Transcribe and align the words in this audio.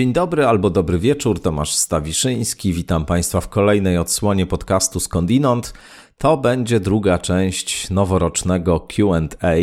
Dzień 0.00 0.12
dobry 0.12 0.46
albo 0.46 0.70
dobry 0.70 0.98
wieczór, 0.98 1.40
Tomasz 1.40 1.74
Stawiszyński. 1.74 2.72
Witam 2.72 3.04
Państwa 3.04 3.40
w 3.40 3.48
kolejnej 3.48 3.98
odsłonie 3.98 4.46
podcastu 4.46 5.00
Skądinąd. 5.00 5.74
To 6.18 6.36
będzie 6.36 6.80
druga 6.80 7.18
część 7.18 7.90
noworocznego 7.90 8.80
QA. 8.80 9.54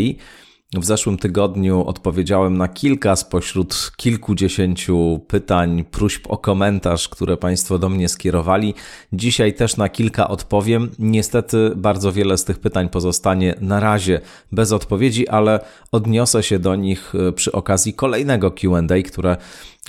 W 0.73 0.86
zeszłym 0.86 1.18
tygodniu 1.18 1.86
odpowiedziałem 1.86 2.57
na 2.57 2.67
kilka 2.67 3.16
spośród 3.16 3.91
kilkudziesięciu 3.97 5.20
pytań, 5.27 5.85
próśb 5.91 6.27
o 6.30 6.38
komentarz, 6.38 7.09
które 7.09 7.38
Państwo 7.38 7.80
do 7.80 7.90
mnie 7.90 8.09
skierowali. 8.09 8.73
Dzisiaj 9.13 9.53
też 9.53 9.77
na 9.77 9.90
kilka 9.90 10.27
odpowiem. 10.27 10.90
Niestety 10.99 11.71
bardzo 11.76 12.12
wiele 12.12 12.38
z 12.38 12.45
tych 12.45 12.59
pytań 12.59 12.90
pozostanie 12.90 13.55
na 13.62 13.80
razie 13.80 14.21
bez 14.52 14.71
odpowiedzi, 14.71 15.27
ale 15.27 15.59
odniosę 15.91 16.43
się 16.43 16.59
do 16.59 16.76
nich 16.76 17.13
e, 17.15 17.31
przy 17.31 17.52
okazji 17.52 17.93
kolejnego 17.93 18.52
QA, 18.52 18.81
które 19.05 19.38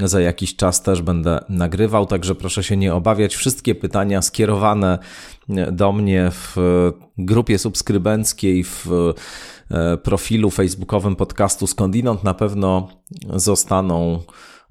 za 0.04 0.20
jakiś 0.20 0.56
czas 0.56 0.82
też 0.82 1.02
będę 1.02 1.44
nagrywał, 1.48 2.06
także 2.06 2.34
proszę 2.34 2.64
się 2.64 2.76
nie 2.76 2.94
obawiać. 2.94 3.36
Wszystkie 3.36 3.74
pytania 3.74 4.22
skierowane 4.22 4.98
do 5.72 5.92
mnie 5.92 6.30
w 6.30 6.56
grupie 7.18 7.58
subskrybenckiej, 7.58 8.64
w 8.64 8.86
e, 8.86 9.14
profilu 10.02 10.50
facebookowym 10.50 11.16
podcastu 11.16 11.66
Skądinąd 11.66 12.24
na 12.24 12.34
pewno 12.34 12.88
zostaną 13.34 14.22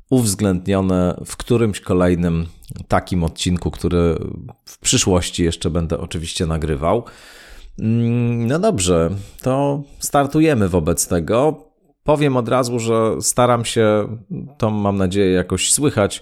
uwzględnione 0.10 1.22
w 1.26 1.38
którymś 1.38 1.80
kolejnym 1.80 2.46
takim 2.88 3.24
odcinku, 3.24 3.72
który 3.72 4.16
w 4.66 4.78
przyszłości 4.80 5.44
jeszcze 5.44 5.70
będę 5.70 6.00
oczywiście 6.00 6.46
nagrywał. 6.46 7.04
Mm, 7.80 8.48
no 8.48 8.60
dobrze, 8.60 9.10
to 9.42 9.84
startujemy 10.00 10.70
wobec 10.70 11.08
tego. 11.08 11.64
Powiem 12.04 12.38
od 12.38 12.50
razu, 12.50 12.80
że 12.80 13.22
staram 13.22 13.66
się, 13.66 14.18
to 14.58 14.70
mam 14.70 14.98
nadzieję 14.98 15.32
jakoś 15.32 15.72
słychać, 15.72 16.22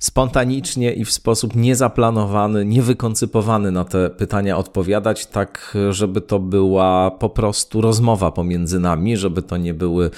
spontanicznie 0.00 0.92
i 0.92 1.04
w 1.04 1.12
sposób 1.12 1.56
niezaplanowany, 1.56 2.64
niewykoncypowany 2.64 3.70
na 3.70 3.84
te 3.84 4.10
pytania 4.10 4.58
odpowiadać, 4.58 5.26
tak 5.26 5.76
żeby 5.90 6.20
to 6.20 6.38
była 6.38 7.10
po 7.10 7.28
prostu 7.28 7.80
rozmowa 7.80 8.30
pomiędzy 8.30 8.80
nami, 8.80 9.16
żeby 9.16 9.42
to 9.42 9.56
nie 9.56 9.74
były 9.74 10.10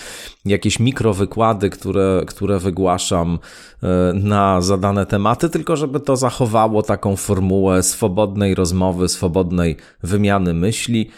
jakieś 0.45 0.79
mikrowykłady, 0.79 1.71
które, 1.71 2.23
które 2.27 2.59
wygłaszam 2.59 3.39
e, 3.83 4.13
na 4.15 4.61
zadane 4.61 5.07
tematy, 5.07 5.49
tylko 5.51 5.77
żeby 5.77 6.01
to 6.01 6.17
zachowało 6.17 6.83
taką 6.83 7.17
formułę 7.17 7.83
swobodnej 7.83 8.55
rozmowy, 8.55 9.09
swobodnej 9.09 9.77
wymiany 10.03 10.55
myśli. 10.55 11.11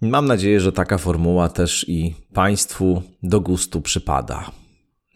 Mam 0.00 0.26
nadzieję, 0.26 0.60
że 0.60 0.72
taka 0.72 0.98
formuła 0.98 1.48
też 1.48 1.88
i 1.88 2.14
Państwu 2.34 3.02
do 3.22 3.40
gustu 3.40 3.80
przypada. 3.80 4.50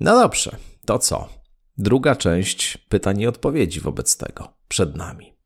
No 0.00 0.20
dobrze, 0.20 0.56
to 0.84 0.98
co? 0.98 1.45
Druga 1.78 2.16
część 2.16 2.78
pytań 2.78 3.20
i 3.20 3.26
odpowiedzi 3.26 3.80
wobec 3.80 4.16
tego 4.16 4.48
przed 4.68 4.96
nami. 4.96 5.36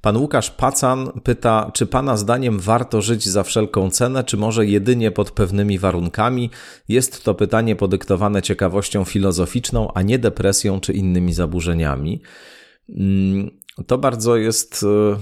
Pan 0.00 0.16
Łukasz 0.16 0.50
Pacan 0.50 1.20
pyta, 1.22 1.70
czy 1.74 1.86
Pana 1.86 2.16
zdaniem 2.16 2.58
warto 2.58 3.02
żyć 3.02 3.28
za 3.28 3.42
wszelką 3.42 3.90
cenę, 3.90 4.24
czy 4.24 4.36
może 4.36 4.66
jedynie 4.66 5.10
pod 5.10 5.30
pewnymi 5.30 5.78
warunkami? 5.78 6.50
Jest 6.88 7.24
to 7.24 7.34
pytanie 7.34 7.76
podyktowane 7.76 8.42
ciekawością 8.42 9.04
filozoficzną, 9.04 9.92
a 9.94 10.02
nie 10.02 10.18
depresją 10.18 10.80
czy 10.80 10.92
innymi 10.92 11.32
zaburzeniami. 11.32 12.22
Mm, 12.88 13.50
to 13.86 13.98
bardzo 13.98 14.36
jest 14.36 14.84
e, 15.12 15.18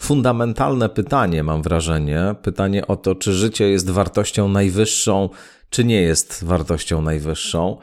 fundamentalne 0.00 0.88
pytanie, 0.88 1.42
mam 1.42 1.62
wrażenie. 1.62 2.34
Pytanie 2.42 2.86
o 2.86 2.96
to, 2.96 3.14
czy 3.14 3.32
życie 3.32 3.70
jest 3.70 3.90
wartością 3.90 4.48
najwyższą, 4.48 5.28
czy 5.70 5.84
nie 5.84 6.02
jest 6.02 6.44
wartością 6.44 7.02
najwyższą. 7.02 7.76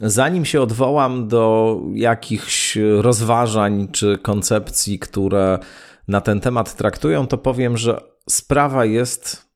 Zanim 0.00 0.44
się 0.44 0.62
odwołam 0.62 1.28
do 1.28 1.80
jakichś 1.94 2.78
rozważań 3.00 3.88
czy 3.92 4.18
koncepcji, 4.18 4.98
które 4.98 5.58
na 6.08 6.20
ten 6.20 6.40
temat 6.40 6.76
traktują, 6.76 7.26
to 7.26 7.38
powiem, 7.38 7.76
że 7.76 8.00
sprawa 8.30 8.84
jest 8.84 9.46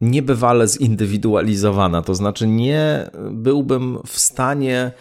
niebywale 0.00 0.68
zindywidualizowana. 0.68 2.02
To 2.02 2.14
znaczy, 2.14 2.46
nie 2.46 3.10
byłbym 3.30 3.98
w 4.06 4.18
stanie 4.18 4.92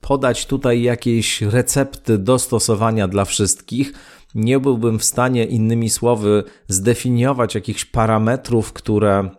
podać 0.00 0.46
tutaj 0.46 0.82
jakiejś 0.82 1.42
recepty 1.42 2.18
dostosowania 2.18 3.08
dla 3.08 3.24
wszystkich. 3.24 3.92
Nie 4.34 4.60
byłbym 4.60 4.98
w 4.98 5.04
stanie, 5.04 5.44
innymi 5.44 5.90
słowy, 5.90 6.44
zdefiniować 6.68 7.54
jakichś 7.54 7.84
parametrów, 7.84 8.72
które 8.72 9.30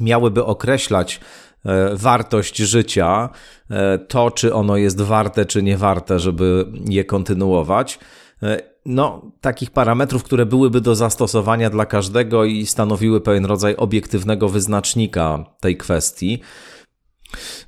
miałyby 0.00 0.44
określać 0.44 1.20
e, 1.64 1.96
wartość 1.96 2.56
życia, 2.56 3.28
e, 3.70 3.98
to 3.98 4.30
czy 4.30 4.54
ono 4.54 4.76
jest 4.76 5.00
warte, 5.00 5.46
czy 5.46 5.62
nie 5.62 5.76
warte, 5.76 6.18
żeby 6.18 6.66
je 6.88 7.04
kontynuować. 7.04 7.98
E, 8.42 8.62
no, 8.86 9.22
takich 9.40 9.70
parametrów, 9.70 10.22
które 10.22 10.46
byłyby 10.46 10.80
do 10.80 10.94
zastosowania 10.94 11.70
dla 11.70 11.86
każdego 11.86 12.44
i 12.44 12.66
stanowiły 12.66 13.20
pewien 13.20 13.44
rodzaj 13.44 13.76
obiektywnego 13.76 14.48
wyznacznika 14.48 15.44
tej 15.60 15.76
kwestii. 15.76 16.40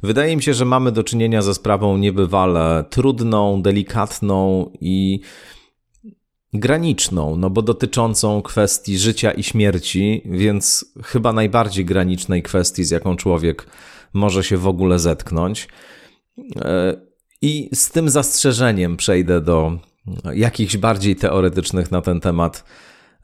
Wydaje 0.03 0.37
mi 0.37 0.43
się, 0.43 0.55
że 0.55 0.65
mamy 0.65 0.93
do 0.93 1.05
czynienia 1.05 1.43
ze 1.43 1.55
sprawą 1.55 1.97
niebywale 1.97 2.85
trudną, 2.91 3.63
delikatną 3.63 4.71
i 4.81 5.21
graniczną, 6.53 7.37
no 7.37 7.51
bo 7.51 7.63
dotyczącą 7.63 8.43
kwestii 8.43 8.99
życia 8.99 9.31
i 9.31 9.43
śmierci, 9.43 10.23
więc 10.25 10.85
chyba 11.05 11.33
najbardziej 11.33 11.85
granicznej 11.85 12.43
kwestii, 12.43 12.85
z 12.85 12.91
jaką 12.91 13.17
człowiek 13.17 13.67
może 14.13 14.45
się 14.45 14.57
w 14.57 14.67
ogóle 14.67 14.99
zetknąć. 14.99 15.69
E, 16.57 16.97
I 17.43 17.71
z 17.75 17.91
tym 17.91 18.11
zastrzeżeniem 18.11 18.97
przejdę 18.97 19.41
do 19.41 19.79
jakichś 20.35 20.77
bardziej 20.77 21.17
teoretycznych 21.17 21.91
na 21.91 22.03
ten 22.03 22.21
temat 22.21 22.65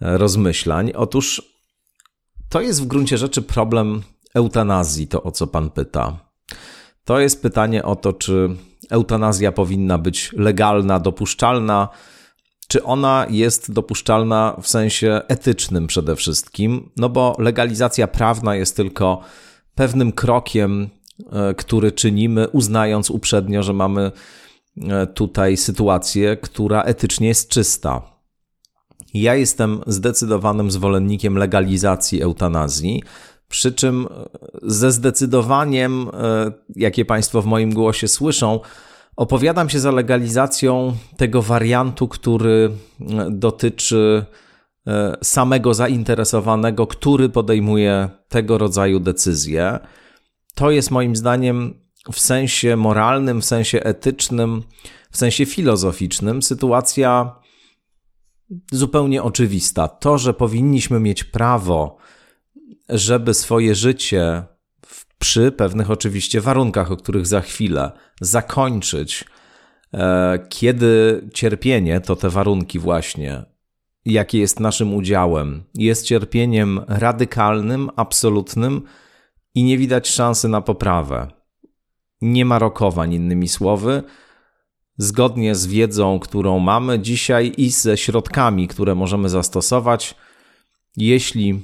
e, 0.03 0.19
rozmyślań. 0.19 0.93
Otóż 0.95 1.43
to 2.49 2.61
jest 2.61 2.83
w 2.83 2.87
gruncie 2.87 3.19
rzeczy 3.19 3.43
problem 3.43 4.03
eutanazji, 4.35 5.09
to 5.09 5.23
o 5.23 5.31
co 5.31 5.47
pan 5.47 5.71
pyta. 5.71 6.19
To 7.05 7.21
jest 7.21 7.43
pytanie 7.43 7.85
o 7.85 7.97
to, 7.97 8.13
czy 8.13 8.49
eutanazja 8.91 9.53
powinna 9.53 9.99
być 9.99 10.33
legalna, 10.33 11.01
dopuszczalna, 11.01 11.89
czy 12.69 12.83
ona 12.85 13.27
jest 13.31 13.73
dopuszczalna 13.73 14.57
w 14.63 14.69
sensie 14.69 15.21
etycznym 15.29 15.87
przede 15.87 16.17
wszystkim, 16.17 16.91
no 16.97 17.09
bo 17.09 17.37
legalizacja 17.39 18.07
prawna 18.09 18.55
jest 18.55 18.77
tylko 18.77 19.21
pewnym 19.75 20.13
krokiem, 20.13 20.89
e, 21.33 21.55
który 21.55 21.93
czynimy, 21.93 22.49
uznając 22.49 23.11
uprzednio, 23.11 23.63
że 23.63 23.73
mamy 23.73 24.13
e, 24.89 25.07
tutaj 25.07 25.57
sytuację, 25.57 26.37
która 26.37 26.83
etycznie 26.83 27.29
jest 27.29 27.49
czysta. 27.49 28.03
Ja 29.15 29.35
jestem 29.35 29.81
zdecydowanym 29.87 30.71
zwolennikiem 30.71 31.39
legalizacji 31.39 32.23
eutanazji, 32.23 33.03
przy 33.49 33.73
czym 33.73 34.07
e, 34.11 34.29
ze 34.63 34.93
zdecydowaniem, 34.93 36.07
jakie 36.77 37.05
Państwo 37.05 37.43
w 37.43 37.47
moim 37.47 37.75
głosie 37.75 38.09
słyszą, 38.09 38.61
opowiadam 39.17 39.69
się 39.69 39.81
za 39.81 39.91
legalizacją 39.91 40.97
tego 41.17 41.43
wariantu, 41.43 42.09
który 42.09 42.71
e, 43.01 43.31
dotyczy 43.31 44.27
samego 45.23 45.75
zainteresowanego, 45.75 46.87
który 46.87 47.29
podejmuje 47.29 48.09
tego 48.29 48.59
rodzaju 48.59 49.01
decyzje. 49.01 49.79
To 50.55 50.71
jest 50.71 50.91
moim 50.91 51.17
zdaniem 51.17 51.75
w 52.13 52.21
sensie 52.21 52.77
moralnym, 52.77 53.41
w 53.41 53.45
sensie 53.45 53.83
etycznym, 53.83 54.63
w 55.11 55.17
sensie 55.17 55.47
filozoficznym 55.47 56.43
sytuacja 56.43 57.41
zupełnie 58.73 59.23
oczywista. 59.23 59.89
To, 59.89 60.19
że 60.19 60.35
powinniśmy 60.35 61.01
mieć 61.01 61.25
prawo 61.25 61.97
żeby 62.89 63.35
swoje 63.35 63.75
życie 63.75 64.43
przy 65.19 65.53
pewnych 65.53 65.91
oczywiście 65.91 66.41
warunkach, 66.41 66.93
o 66.93 66.97
których 66.97 67.27
za 67.27 67.41
chwilę, 67.41 67.93
zakończyć, 68.21 69.25
e, 69.95 70.39
kiedy 70.49 71.23
cierpienie 71.35 72.01
to 72.01 72.17
te 72.17 72.31
warunki 72.31 72.79
właśnie, 72.79 73.45
jakie 74.05 74.39
jest 74.39 74.61
naszym 74.61 74.95
udziałem, 74.95 75.65
jest 75.75 76.07
cierpieniem 76.07 76.81
radykalnym, 76.89 77.91
absolutnym 77.97 78.83
i 79.55 79.65
nie 79.65 79.79
widać 79.79 80.09
szansy 80.09 80.49
na 80.49 80.61
poprawę. 80.61 81.29
Nie 82.21 82.45
ma 82.45 82.59
rokowań, 82.59 83.15
innymi 83.15 83.49
słowy, 83.49 84.03
zgodnie 84.99 85.55
z 85.55 85.67
wiedzą, 85.67 86.19
którą 86.19 86.59
mamy 86.59 86.99
dzisiaj 86.99 87.53
i 87.57 87.71
ze 87.71 87.97
środkami, 87.97 88.69
które 88.69 88.95
możemy 88.95 89.29
zastosować, 89.29 90.15
jeśli 90.97 91.63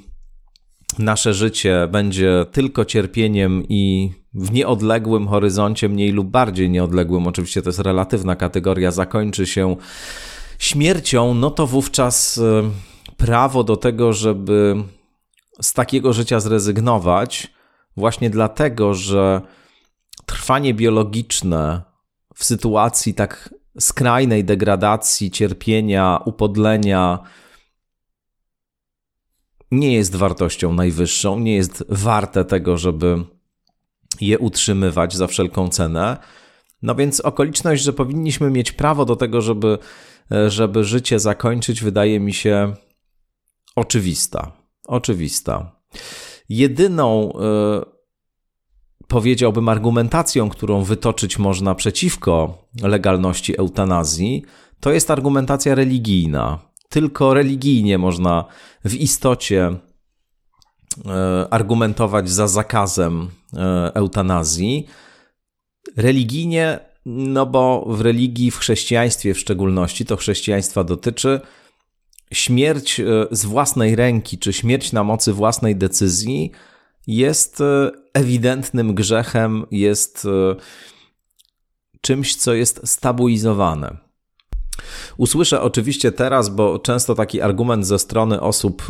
nasze 0.99 1.33
życie 1.33 1.87
będzie 1.91 2.45
tylko 2.51 2.85
cierpieniem 2.85 3.63
i 3.69 4.11
w 4.33 4.51
nieodległym 4.51 5.27
horyzoncie, 5.27 5.89
mniej 5.89 6.11
lub 6.11 6.27
bardziej 6.27 6.69
nieodległym, 6.69 7.27
oczywiście 7.27 7.61
to 7.61 7.69
jest 7.69 7.79
relatywna 7.79 8.35
kategoria, 8.35 8.91
zakończy 8.91 9.45
się 9.45 9.75
śmiercią, 10.59 11.33
no 11.33 11.51
to 11.51 11.67
wówczas 11.67 12.37
e, 12.37 12.71
prawo 13.17 13.63
do 13.63 13.77
tego, 13.77 14.13
żeby 14.13 14.75
z 15.61 15.73
takiego 15.73 16.13
życia 16.13 16.39
zrezygnować, 16.39 17.53
właśnie 17.97 18.29
dlatego, 18.29 18.93
że 18.93 19.41
trwanie 20.25 20.73
biologiczne 20.73 21.81
w 22.35 22.43
sytuacji 22.43 23.13
tak 23.13 23.53
skrajnej 23.79 24.43
degradacji, 24.43 25.31
cierpienia, 25.31 26.19
upodlenia 26.25 27.19
nie 29.73 29.93
jest 29.93 30.15
wartością 30.15 30.73
najwyższą, 30.73 31.39
nie 31.39 31.55
jest 31.55 31.83
warte 31.89 32.45
tego, 32.45 32.77
żeby 32.77 33.23
je 34.21 34.39
utrzymywać 34.39 35.15
za 35.15 35.27
wszelką 35.27 35.69
cenę. 35.69 36.17
No 36.81 36.95
więc 36.95 37.19
okoliczność, 37.19 37.83
że 37.83 37.93
powinniśmy 37.93 38.51
mieć 38.51 38.71
prawo 38.71 39.05
do 39.05 39.15
tego, 39.15 39.41
żeby, 39.41 39.77
żeby 40.47 40.83
życie 40.83 41.19
zakończyć, 41.19 41.83
wydaje 41.83 42.19
mi 42.19 42.33
się 42.33 42.73
oczywista. 43.75 44.51
Oczywista. 44.87 45.71
Jedyną, 46.49 47.31
y, 47.31 49.05
powiedziałbym, 49.07 49.69
argumentacją, 49.69 50.49
którą 50.49 50.83
wytoczyć 50.83 51.39
można 51.39 51.75
przeciwko 51.75 52.57
legalności 52.81 53.59
eutanazji, 53.59 54.43
to 54.79 54.91
jest 54.91 55.11
argumentacja 55.11 55.75
religijna. 55.75 56.72
Tylko 56.93 57.33
religijnie 57.33 57.97
można 57.97 58.45
w 58.85 58.95
istocie 58.95 59.69
y, 59.69 61.01
argumentować 61.49 62.29
za 62.29 62.47
zakazem 62.47 63.21
y, 63.53 63.57
eutanazji. 63.93 64.87
Religijnie, 65.97 66.79
no 67.05 67.45
bo 67.45 67.85
w 67.87 68.01
religii, 68.01 68.51
w 68.51 68.57
chrześcijaństwie 68.57 69.33
w 69.33 69.39
szczególności, 69.39 70.05
to 70.05 70.17
chrześcijaństwa 70.17 70.83
dotyczy, 70.83 71.41
śmierć 72.33 72.99
e, 72.99 73.03
z 73.31 73.45
własnej 73.45 73.95
ręki, 73.95 74.37
czy 74.37 74.53
śmierć 74.53 74.91
na 74.91 75.03
mocy 75.03 75.33
własnej 75.33 75.75
decyzji 75.75 76.51
jest 77.07 77.61
e, 77.61 77.91
ewidentnym 78.13 78.95
grzechem, 78.95 79.65
jest 79.71 80.25
e, 80.25 80.55
czymś, 82.01 82.35
co 82.35 82.53
jest 82.53 82.81
stabilizowane. 82.87 84.12
Usłyszę 85.17 85.61
oczywiście 85.61 86.11
teraz, 86.11 86.49
bo 86.49 86.79
często 86.79 87.15
taki 87.15 87.41
argument 87.41 87.87
ze 87.87 87.99
strony 87.99 88.41
osób 88.41 88.83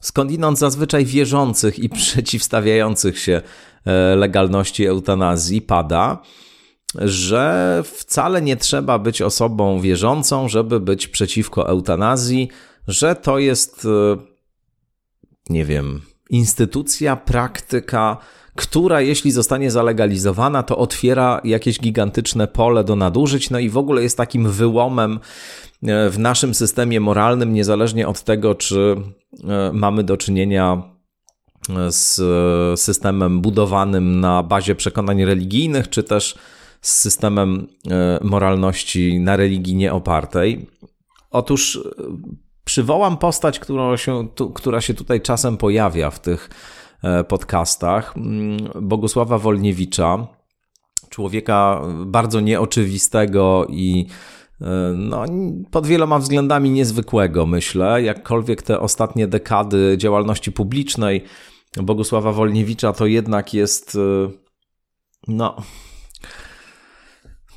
skądinąd 0.00 0.58
zazwyczaj 0.58 1.04
wierzących 1.04 1.78
i 1.78 1.88
przeciwstawiających 2.00 3.18
się 3.18 3.42
legalności 4.16 4.86
eutanazji 4.86 5.62
pada, 5.62 6.22
że 6.94 7.82
wcale 7.84 8.42
nie 8.42 8.56
trzeba 8.56 8.98
być 8.98 9.22
osobą 9.22 9.80
wierzącą, 9.80 10.48
żeby 10.48 10.80
być 10.80 11.08
przeciwko 11.08 11.68
eutanazji, 11.68 12.48
że 12.88 13.14
to 13.14 13.38
jest, 13.38 13.84
e, 13.84 14.16
nie 15.50 15.64
wiem, 15.64 16.00
instytucja, 16.30 17.16
praktyka, 17.16 18.16
która 18.58 19.00
jeśli 19.00 19.30
zostanie 19.30 19.70
zalegalizowana, 19.70 20.62
to 20.62 20.78
otwiera 20.78 21.40
jakieś 21.44 21.80
gigantyczne 21.80 22.46
pole 22.46 22.84
do 22.84 22.96
nadużyć, 22.96 23.50
no 23.50 23.58
i 23.58 23.70
w 23.70 23.76
ogóle 23.76 24.02
jest 24.02 24.16
takim 24.16 24.50
wyłomem 24.50 25.20
e, 25.82 26.10
w 26.10 26.18
naszym 26.18 26.54
systemie 26.54 27.00
moralnym, 27.00 27.52
niezależnie 27.52 28.08
od 28.08 28.22
tego, 28.22 28.54
czy 28.54 28.96
e, 29.48 29.72
mamy 29.72 30.04
do 30.04 30.16
czynienia 30.16 30.82
z 31.88 32.20
systemem 32.80 33.40
budowanym 33.40 34.20
na 34.20 34.42
bazie 34.42 34.74
przekonań 34.74 35.24
religijnych, 35.24 35.88
czy 35.90 36.02
też 36.02 36.38
z 36.80 36.92
systemem 36.92 37.66
e, 37.90 38.18
moralności 38.22 39.20
na 39.20 39.36
religii 39.36 39.76
nieopartej. 39.76 40.66
Otóż 41.30 41.76
e, 41.76 42.02
przywołam 42.64 43.16
postać, 43.16 43.58
którą 43.58 43.96
się, 43.96 44.28
tu, 44.34 44.50
która 44.50 44.80
się 44.80 44.94
tutaj 44.94 45.20
czasem 45.20 45.56
pojawia 45.56 46.10
w 46.10 46.20
tych 46.20 46.50
e, 46.50 46.77
podcastach, 47.28 48.16
mm, 48.16 48.58
Bogusława 48.82 49.38
Wolniewicza, 49.38 50.26
człowieka 51.08 51.82
bardzo 52.06 52.40
nieoczywistego 52.40 53.66
i 53.70 54.06
no, 54.96 55.24
pod 55.70 55.86
wieloma 55.86 56.18
względami 56.18 56.70
niezwykłego, 56.70 57.46
myślę. 57.46 58.02
Jakkolwiek 58.02 58.62
te 58.62 58.80
ostatnie 58.80 59.26
dekady 59.26 59.94
działalności 59.98 60.52
publicznej 60.52 61.24
Bogusława 61.82 62.32
Wolniewicza 62.32 62.92
to 62.92 63.06
jednak 63.06 63.54
jest 63.54 63.98
no, 65.28 65.56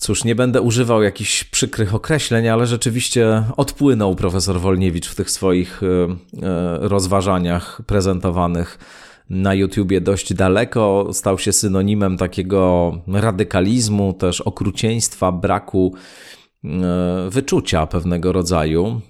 Cóż, 0.01 0.23
nie 0.23 0.35
będę 0.35 0.61
używał 0.61 1.03
jakichś 1.03 1.43
przykrych 1.43 1.95
określeń, 1.95 2.47
ale 2.47 2.67
rzeczywiście 2.67 3.43
odpłynął 3.57 4.15
profesor 4.15 4.59
Wolniewicz 4.59 5.07
w 5.07 5.15
tych 5.15 5.31
swoich 5.31 5.81
e, 5.83 5.87
e, 5.87 6.77
rozważaniach 6.81 7.81
prezentowanych 7.87 8.79
na 9.31 9.53
YouTubie 9.53 10.01
dość 10.01 10.33
daleko. 10.33 11.07
Stał 11.11 11.39
się 11.39 11.53
synonimem 11.53 12.17
takiego 12.17 12.91
radykalizmu, 13.07 14.13
też 14.13 14.41
okrucieństwa, 14.41 15.31
braku 15.31 15.93
e, 16.63 16.69
wyczucia 17.29 17.87
pewnego 17.87 18.31
rodzaju. 18.31 19.01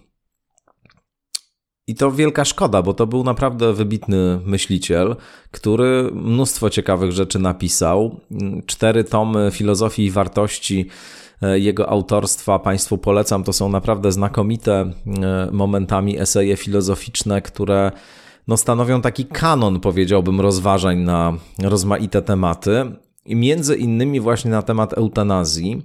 I 1.88 1.96
to 1.96 2.12
wielka 2.12 2.46
szkoda, 2.46 2.82
bo 2.82 2.94
to 2.94 3.08
był 3.08 3.24
naprawdę 3.24 3.74
wybitny 3.74 4.40
myśliciel, 4.46 5.16
który 5.52 6.12
mnóstwo 6.14 6.70
ciekawych 6.70 7.12
rzeczy 7.12 7.40
napisał. 7.40 8.20
Cztery 8.66 9.04
tomy 9.04 9.50
filozofii 9.52 10.06
i 10.06 10.12
wartości 10.12 10.86
e, 11.42 11.60
jego 11.60 11.90
autorstwa 11.90 12.60
Państwu 12.60 12.98
polecam. 12.98 13.44
To 13.44 13.54
są 13.54 13.70
naprawdę 13.70 14.12
znakomite 14.12 14.72
e, 14.82 14.92
momentami 15.52 16.20
eseje 16.20 16.58
filozoficzne, 16.58 17.42
które 17.42 17.92
no, 18.52 18.58
stanowią 18.58 19.02
taki 19.02 19.26
kanon, 19.26 19.80
powiedziałbym, 19.80 20.42
rozważań 20.42 20.98
na 20.98 21.34
rozmaite 21.64 22.22
tematy. 22.22 22.92
I 23.26 23.36
między 23.36 23.76
innymi 23.76 24.20
właśnie 24.20 24.52
na 24.52 24.62
temat 24.62 24.94
eutanazji. 24.94 25.82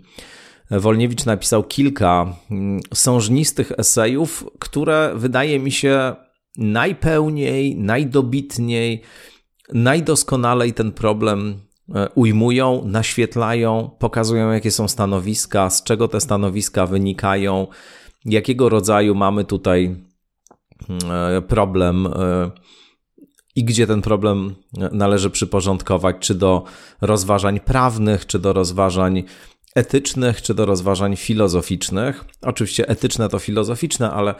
Wolniewicz 0.70 1.24
napisał 1.24 1.64
kilka 1.64 2.26
mm, 2.50 2.80
sążnistych 2.94 3.72
esejów, 3.78 4.44
które 4.58 5.12
wydaje 5.14 5.60
mi 5.60 5.72
się 5.72 6.16
najpełniej, 6.58 7.76
najdobitniej, 7.76 9.02
najdoskonalej 9.72 10.72
ten 10.72 10.92
problem 10.92 11.60
e, 11.94 12.08
ujmują, 12.14 12.82
naświetlają, 12.84 13.90
pokazują, 13.98 14.50
jakie 14.50 14.70
są 14.70 14.88
stanowiska, 14.88 15.70
z 15.70 15.82
czego 15.82 16.08
te 16.08 16.20
stanowiska 16.20 16.86
wynikają, 16.86 17.66
jakiego 18.24 18.68
rodzaju 18.68 19.14
mamy 19.14 19.44
tutaj 19.44 19.96
mm, 20.88 21.00
e, 21.36 21.42
problem 21.42 22.06
e, 22.06 22.65
i 23.56 23.64
gdzie 23.64 23.86
ten 23.86 24.02
problem 24.02 24.54
należy 24.92 25.30
przyporządkować, 25.30 26.16
czy 26.20 26.34
do 26.34 26.64
rozważań 27.00 27.60
prawnych, 27.60 28.26
czy 28.26 28.38
do 28.38 28.52
rozważań 28.52 29.24
etycznych 29.76 30.42
czy 30.42 30.54
do 30.54 30.66
rozważań 30.66 31.16
filozoficznych. 31.16 32.24
Oczywiście 32.42 32.88
etyczne 32.88 33.28
to 33.28 33.38
filozoficzne, 33.38 34.10
ale 34.10 34.34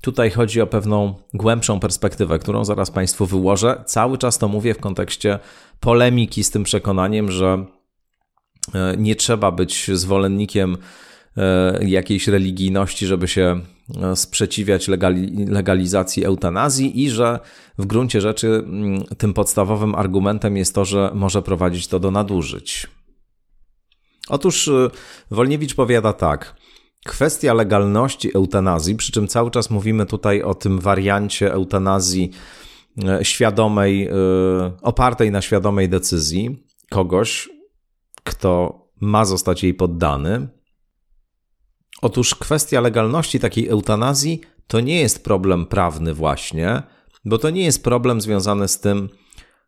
tutaj 0.00 0.30
chodzi 0.30 0.60
o 0.60 0.66
pewną 0.66 1.14
głębszą 1.34 1.80
perspektywę, 1.80 2.38
którą 2.38 2.64
zaraz 2.64 2.90
Państwu 2.90 3.26
wyłożę. 3.26 3.82
Cały 3.86 4.18
czas 4.18 4.38
to 4.38 4.48
mówię 4.48 4.74
w 4.74 4.78
kontekście 4.78 5.38
polemiki 5.80 6.44
z 6.44 6.50
tym 6.50 6.64
przekonaniem, 6.64 7.30
że 7.30 7.64
e, 8.74 8.94
nie 8.98 9.16
trzeba 9.16 9.50
być 9.50 9.90
zwolennikiem 9.94 10.76
jakiejś 11.80 12.28
religijności, 12.28 13.06
żeby 13.06 13.28
się 13.28 13.60
e, 14.02 14.16
sprzeciwiać 14.16 14.88
legali 14.88 15.46
legalizacji 15.46 16.24
eutanazji 16.24 17.02
i 17.02 17.10
że 17.10 17.38
w 17.78 17.86
gruncie 17.86 18.20
rzeczy 18.20 18.48
mm, 18.48 19.02
tym 19.18 19.34
podstawowym 19.34 19.94
argumentem 19.94 20.56
jest 20.56 20.74
to, 20.74 20.84
że 20.84 21.10
może 21.14 21.42
prowadzić 21.42 21.88
to 21.88 22.00
do 22.00 22.10
nadużyć. 22.10 22.86
Otóż 24.28 24.68
y, 24.68 24.90
Wolniewicz 25.30 25.74
powiada 25.74 26.12
tak. 26.12 26.56
Kwestia 27.04 27.54
legalności 27.54 28.36
eutanazji, 28.36 28.96
przy 28.96 29.12
czym 29.12 29.28
cały 29.28 29.50
czas 29.50 29.70
mówimy 29.70 30.06
tutaj 30.06 30.42
o 30.42 30.54
tym 30.54 30.78
wariancie 30.78 31.52
eutanazji 31.52 32.30
świadomej, 33.22 34.10
opartej 34.82 35.30
na 35.30 35.42
świadomej 35.42 35.88
decyzji 35.88 36.64
kogoś, 36.90 37.48
kto 38.24 38.80
ma 39.00 39.24
zostać 39.24 39.62
jej 39.62 39.74
poddany. 39.74 40.48
Otóż 42.02 42.34
kwestia 42.34 42.80
legalności 42.80 43.40
takiej 43.40 43.68
eutanazji 43.68 44.40
to 44.66 44.80
nie 44.80 45.00
jest 45.00 45.24
problem 45.24 45.66
prawny, 45.66 46.14
właśnie, 46.14 46.82
bo 47.24 47.38
to 47.38 47.50
nie 47.50 47.64
jest 47.64 47.84
problem 47.84 48.20
związany 48.20 48.68
z 48.68 48.80
tym, 48.80 49.08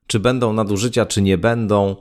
czy 0.06 0.20
będą 0.20 0.52
nadużycia, 0.52 1.06
czy 1.06 1.22
nie 1.22 1.38
będą, 1.38 1.96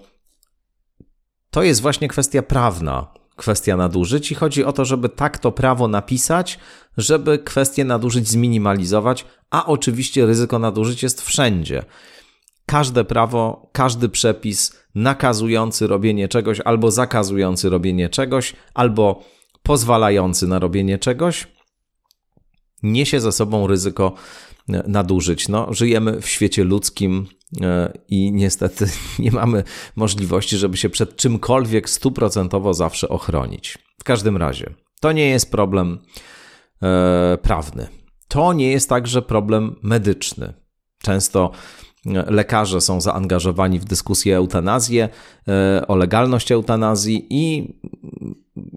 to 1.50 1.63
jest 1.63 1.82
właśnie 1.82 2.08
kwestia 2.08 2.41
prawna, 2.41 3.08
kwestia 3.36 3.77
nadużyć 3.77 4.32
i 4.32 4.36
chodzi 4.36 4.63
o 4.63 4.74
to, 4.74 4.86
żeby 4.86 5.10
tak 5.10 5.38
to 5.38 5.51
prawo 5.51 5.88
napisać, 5.88 6.60
żeby 6.98 7.39
kwestię 7.39 7.86
nadużyć 7.86 8.27
zminimalizować, 8.27 9.25
a 9.50 9.65
oczywiście 9.65 10.25
ryzyko 10.25 10.60
nadużyć 10.60 11.03
jest 11.03 11.22
wszędzie. 11.22 11.84
Każde 12.65 13.03
prawo, 13.03 13.70
każdy 13.72 14.10
przepis 14.10 14.79
nakazujący 14.96 15.88
robienie 15.88 16.27
czegoś 16.27 16.60
albo 16.60 16.91
zakazujący 16.91 17.70
robienie 17.70 18.10
czegoś, 18.10 18.53
albo 18.74 19.24
pozwalający 19.65 20.48
na 20.48 20.60
robienie 20.60 21.00
czegoś, 21.00 21.48
niesie 22.84 23.19
ze 23.19 23.31
sobą 23.31 23.67
ryzyko 23.67 24.13
nadużyć. 24.67 25.48
No, 25.48 25.74
żyjemy 25.74 26.22
w 26.22 26.27
świecie 26.27 26.63
ludzkim, 26.63 27.27
i 28.07 28.31
niestety 28.31 28.86
nie 29.19 29.31
mamy 29.31 29.63
możliwości, 29.95 30.57
żeby 30.57 30.77
się 30.77 30.89
przed 30.89 31.15
czymkolwiek 31.15 31.89
stuprocentowo 31.89 32.74
zawsze 32.74 33.10
ochronić. 33.10 33.77
W 34.00 34.03
każdym 34.03 34.38
razie, 34.38 34.74
to 35.01 35.12
nie 35.12 35.29
jest 35.29 35.51
problem 35.51 36.00
e, 36.81 37.38
prawny. 37.41 37.88
To 38.27 38.53
nie 38.53 38.72
jest 38.72 38.89
także 38.89 39.22
problem 39.22 39.75
medyczny. 39.81 40.53
Często 41.01 41.51
lekarze 42.05 42.81
są 42.81 43.01
zaangażowani 43.01 43.79
w 43.79 43.85
dyskusję 43.85 44.38
eutanazję, 44.38 45.09
e, 45.47 45.88
o 45.88 45.95
legalność 45.95 46.51
eutanazji 46.51 47.27
i 47.29 47.74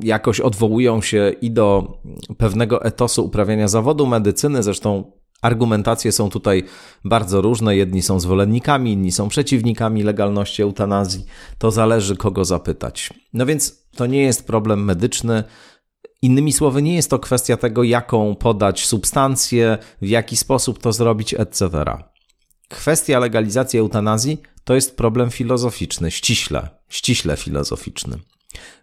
jakoś 0.02 0.40
odwołują 0.40 1.02
się 1.02 1.32
i 1.40 1.50
do 1.50 1.98
pewnego 2.38 2.84
etosu 2.84 3.24
uprawiania 3.24 3.68
zawodu 3.68 4.06
medycyny. 4.06 4.62
Zresztą 4.62 5.12
argumentacje 5.42 6.12
są 6.12 6.30
tutaj 6.30 6.64
bardzo 7.04 7.40
różne. 7.40 7.76
Jedni 7.76 8.02
są 8.02 8.20
zwolennikami, 8.20 8.92
inni 8.92 9.12
są 9.12 9.28
przeciwnikami 9.28 10.02
legalności 10.02 10.62
eutanazji. 10.62 11.24
To 11.58 11.70
zależy, 11.70 12.16
kogo 12.16 12.44
zapytać. 12.44 13.10
No 13.32 13.46
więc 13.46 13.88
to 13.96 14.06
nie 14.06 14.22
jest 14.22 14.46
problem 14.46 14.84
medyczny. 14.84 15.44
Innymi 16.22 16.52
słowy, 16.52 16.82
nie 16.82 16.94
jest 16.94 17.10
to 17.10 17.18
kwestia 17.18 17.56
tego, 17.56 17.82
jaką 17.82 18.34
podać 18.34 18.86
substancję, 18.86 19.78
w 20.02 20.08
jaki 20.08 20.36
sposób 20.36 20.78
to 20.78 20.92
zrobić, 20.92 21.34
etc. 21.34 21.68
Kwestia 22.68 23.18
legalizacji 23.18 23.78
eutanazji 23.78 24.42
to 24.64 24.74
jest 24.74 24.96
problem 24.96 25.30
filozoficzny, 25.30 26.10
ściśle, 26.10 26.68
ściśle 26.88 27.36
filozoficzny. 27.36 28.18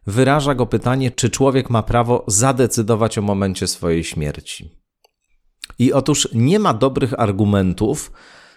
Wyraża 0.07 0.55
go 0.55 0.65
pytanie, 0.65 1.11
czy 1.11 1.29
człowiek 1.29 1.69
ma 1.69 1.83
prawo 1.83 2.23
zadecydować 2.27 3.17
o 3.17 3.21
momencie 3.21 3.67
swojej 3.67 4.03
śmierci. 4.03 4.69
I 5.79 5.93
otóż 5.93 6.27
nie 6.33 6.59
ma 6.59 6.73
dobrych 6.73 7.19
argumentów 7.19 8.11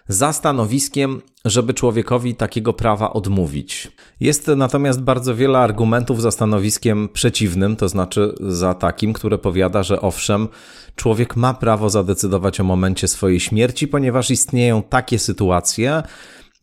za 0.08 0.32
stanowiskiem, 0.32 1.22
żeby 1.44 1.74
człowiekowi 1.74 2.34
takiego 2.34 2.72
prawa 2.72 3.12
odmówić. 3.12 3.92
Jest 4.20 4.46
natomiast 4.56 5.02
bardzo 5.02 5.34
wiele 5.34 5.58
argumentów 5.58 6.22
za 6.22 6.30
stanowiskiem 6.30 7.08
przeciwnym, 7.08 7.76
to 7.76 7.88
znaczy 7.88 8.34
za 8.40 8.74
takim, 8.74 9.12
które 9.12 9.38
powiada, 9.38 9.82
że 9.82 10.00
owszem, 10.00 10.48
człowiek 10.96 11.36
ma 11.36 11.54
prawo 11.54 11.90
zadecydować 11.90 12.60
o 12.60 12.64
momencie 12.64 13.08
swojej 13.08 13.40
śmierci, 13.40 13.88
ponieważ 13.88 14.30
istnieją 14.30 14.82
takie 14.82 15.18
sytuacje, 15.18 16.02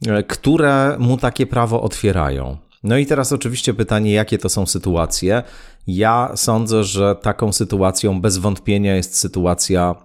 e, 0.08 0.24
które 0.24 0.96
mu 1.00 1.18
takie 1.18 1.48
prawo 1.48 1.82
otwierają. 1.82 2.58
No 2.84 2.98
i 2.98 3.06
teraz 3.06 3.34
oczywiście 3.34 3.74
pytanie, 3.74 4.14
jakie 4.14 4.38
to 4.38 4.50
są 4.50 4.66
sytuacje. 4.66 5.44
Ja 5.88 6.32
sądzę, 6.36 6.84
że 6.84 7.16
taką 7.22 7.54
sytuacją 7.54 8.22
bez 8.22 8.38
wątpienia 8.38 8.96
jest 8.96 9.18
sytuacja 9.18 9.96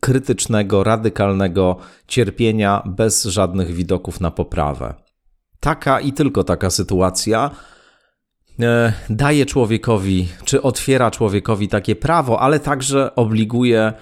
krytycznego, 0.00 0.84
radykalnego 0.84 1.76
cierpienia 2.08 2.82
bez 2.86 3.24
żadnych 3.24 3.74
widoków 3.74 4.20
na 4.20 4.30
poprawę. 4.30 4.94
Taka 5.60 6.00
i 6.00 6.12
tylko 6.12 6.44
taka 6.44 6.70
sytuacja 6.70 7.50
e, 8.60 8.92
daje 9.10 9.46
człowiekowi, 9.46 10.28
czy 10.44 10.62
otwiera 10.62 11.10
człowiekowi 11.10 11.68
takie 11.68 11.96
prawo, 11.96 12.40
ale 12.40 12.60
także 12.60 13.14
obliguje 13.14 13.92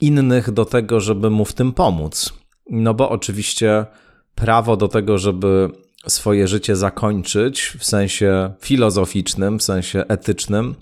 innych 0.00 0.50
do 0.50 0.64
tego, 0.64 1.00
żeby 1.00 1.30
mu 1.30 1.44
w 1.44 1.52
tym 1.52 1.72
pomóc. 1.72 2.32
No 2.70 2.94
bo 2.94 3.10
oczywiście 3.10 3.86
prawo 4.34 4.76
do 4.76 4.88
tego, 4.88 5.18
żeby 5.18 5.70
swoje 6.06 6.48
życie 6.48 6.76
zakończyć 6.76 7.76
w 7.78 7.84
sensie 7.84 8.54
filozoficznym, 8.60 9.58
w 9.58 9.62
sensie 9.62 10.04
etycznym, 10.08 10.74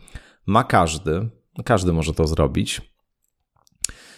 ma 0.46 0.64
każdy. 0.64 1.28
Każdy 1.64 1.92
może 1.92 2.14
to 2.14 2.26
zrobić. 2.26 2.89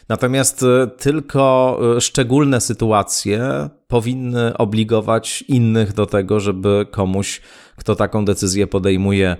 Natomiast 0.08 0.62
e, 0.62 0.86
tylko 0.86 1.78
e, 1.96 2.00
szczególne 2.00 2.60
sytuacje 2.60 3.70
powinny 3.88 4.56
obligować 4.56 5.44
innych 5.48 5.92
do 5.92 6.06
tego, 6.06 6.40
żeby 6.40 6.86
komuś, 6.90 7.40
kto 7.76 7.96
taką 7.96 8.24
decyzję 8.24 8.66
podejmuje, 8.66 9.36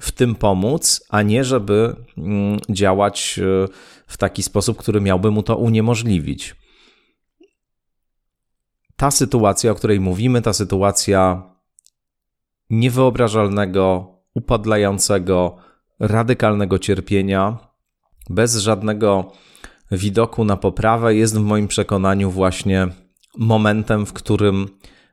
w 0.00 0.12
tym 0.12 0.34
pomóc, 0.34 1.04
a 1.08 1.22
nie 1.22 1.44
żeby 1.44 1.96
mm, 2.18 2.58
działać 2.70 3.38
e, 3.38 3.68
w 4.06 4.16
taki 4.16 4.42
sposób, 4.42 4.78
który 4.78 5.00
miałby 5.00 5.30
mu 5.30 5.42
to 5.42 5.56
uniemożliwić. 5.56 6.56
Ta 8.96 9.10
sytuacja, 9.10 9.70
o 9.70 9.74
której 9.74 10.00
mówimy, 10.00 10.42
ta 10.42 10.52
sytuacja 10.52 11.42
niewyobrażalnego, 12.70 14.14
upadlającego, 14.34 15.56
radykalnego 16.00 16.78
cierpienia, 16.78 17.58
bez 18.30 18.56
żadnego 18.56 19.32
widoku 19.92 20.44
na 20.44 20.56
poprawę 20.56 21.14
jest 21.14 21.38
w 21.38 21.42
moim 21.42 21.68
przekonaniu 21.68 22.30
właśnie 22.30 22.88
momentem, 23.38 24.06
w 24.06 24.12
którym 24.12 24.68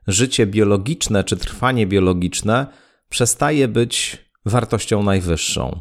życie 0.07 0.45
biologiczne 0.47 1.23
czy 1.23 1.37
trwanie 1.37 1.87
biologiczne 1.87 2.67
przestaje 3.09 3.67
być 3.67 4.17
wartością 4.45 5.03
najwyższą. 5.03 5.79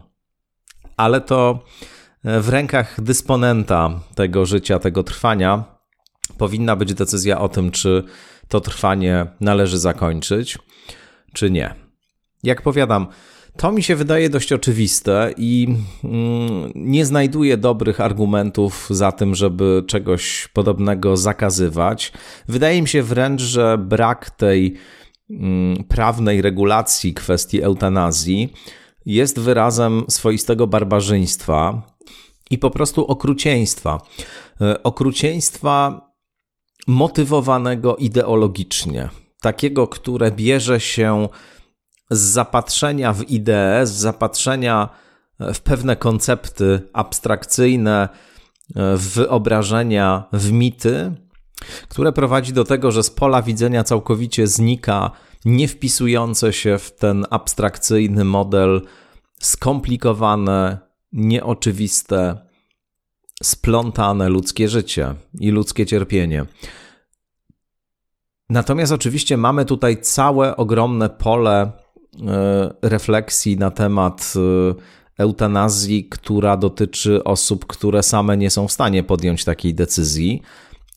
Ale 0.96 1.20
to 1.20 1.64
w 2.24 2.48
rękach 2.48 3.00
dysponenta 3.00 4.00
tego 4.14 4.46
życia, 4.46 4.78
tego 4.78 5.02
trwania 5.02 5.64
powinna 6.38 6.76
być 6.76 6.94
decyzja 6.94 7.40
o 7.40 7.48
tym, 7.48 7.70
czy 7.70 8.04
to 8.48 8.60
trwanie 8.60 9.26
należy 9.40 9.78
zakończyć, 9.78 10.58
czy 11.32 11.50
nie. 11.50 11.74
Jak 12.42 12.62
powiadam, 12.62 13.06
to 13.56 13.72
mi 13.72 13.82
się 13.82 13.96
wydaje 13.96 14.30
dość 14.30 14.52
oczywiste 14.52 15.34
i 15.36 15.68
mm, 16.04 16.72
nie 16.74 17.06
znajduję 17.06 17.56
dobrych 17.56 18.00
argumentów 18.00 18.86
za 18.90 19.12
tym, 19.12 19.34
żeby 19.34 19.84
czegoś 19.86 20.48
podobnego 20.52 21.16
zakazywać. 21.16 22.12
Wydaje 22.48 22.82
mi 22.82 22.88
się 22.88 23.02
wręcz, 23.02 23.42
że 23.42 23.78
brak 23.78 24.30
tej 24.30 24.74
mm, 25.30 25.84
prawnej 25.84 26.42
regulacji 26.42 27.14
kwestii 27.14 27.62
eutanazji 27.62 28.52
jest 29.06 29.38
wyrazem 29.38 30.04
swoistego 30.08 30.66
barbarzyństwa 30.66 31.82
i 32.50 32.58
po 32.58 32.70
prostu 32.70 33.06
okrucieństwa. 33.06 34.00
E, 34.60 34.82
okrucieństwa 34.82 36.06
motywowanego 36.86 37.96
ideologicznie, 37.96 39.08
takiego, 39.40 39.88
które 39.88 40.30
bierze 40.30 40.80
się 40.80 41.28
z 42.10 42.20
zapatrzenia 42.20 43.12
w 43.12 43.30
ideę, 43.30 43.86
z 43.86 43.90
zapatrzenia 43.90 44.88
w 45.40 45.60
pewne 45.60 45.96
koncepty 45.96 46.88
abstrakcyjne, 46.92 48.08
w 48.76 49.08
wyobrażenia, 49.14 50.24
w 50.32 50.52
mity, 50.52 51.12
które 51.88 52.12
prowadzi 52.12 52.52
do 52.52 52.64
tego, 52.64 52.90
że 52.90 53.02
z 53.02 53.10
pola 53.10 53.42
widzenia 53.42 53.84
całkowicie 53.84 54.46
znika 54.46 55.10
nie 55.44 55.68
wpisujące 55.68 56.52
się 56.52 56.78
w 56.78 56.96
ten 56.96 57.26
abstrakcyjny 57.30 58.24
model 58.24 58.82
skomplikowane, 59.40 60.78
nieoczywiste, 61.12 62.38
splątane 63.42 64.28
ludzkie 64.28 64.68
życie 64.68 65.14
i 65.40 65.50
ludzkie 65.50 65.86
cierpienie. 65.86 66.44
Natomiast 68.50 68.92
oczywiście 68.92 69.36
mamy 69.36 69.64
tutaj 69.64 70.00
całe 70.00 70.56
ogromne 70.56 71.08
pole 71.08 71.72
E, 71.72 71.79
refleksji 72.82 73.56
na 73.56 73.70
temat 73.70 74.32
e, 74.36 74.74
eutanazji, 75.22 76.04
która 76.04 76.56
dotyczy 76.56 77.24
osób, 77.24 77.66
które 77.66 78.02
same 78.02 78.36
nie 78.36 78.50
są 78.50 78.68
w 78.68 78.72
stanie 78.72 79.02
podjąć 79.02 79.44
takiej 79.44 79.74
decyzji. 79.74 80.42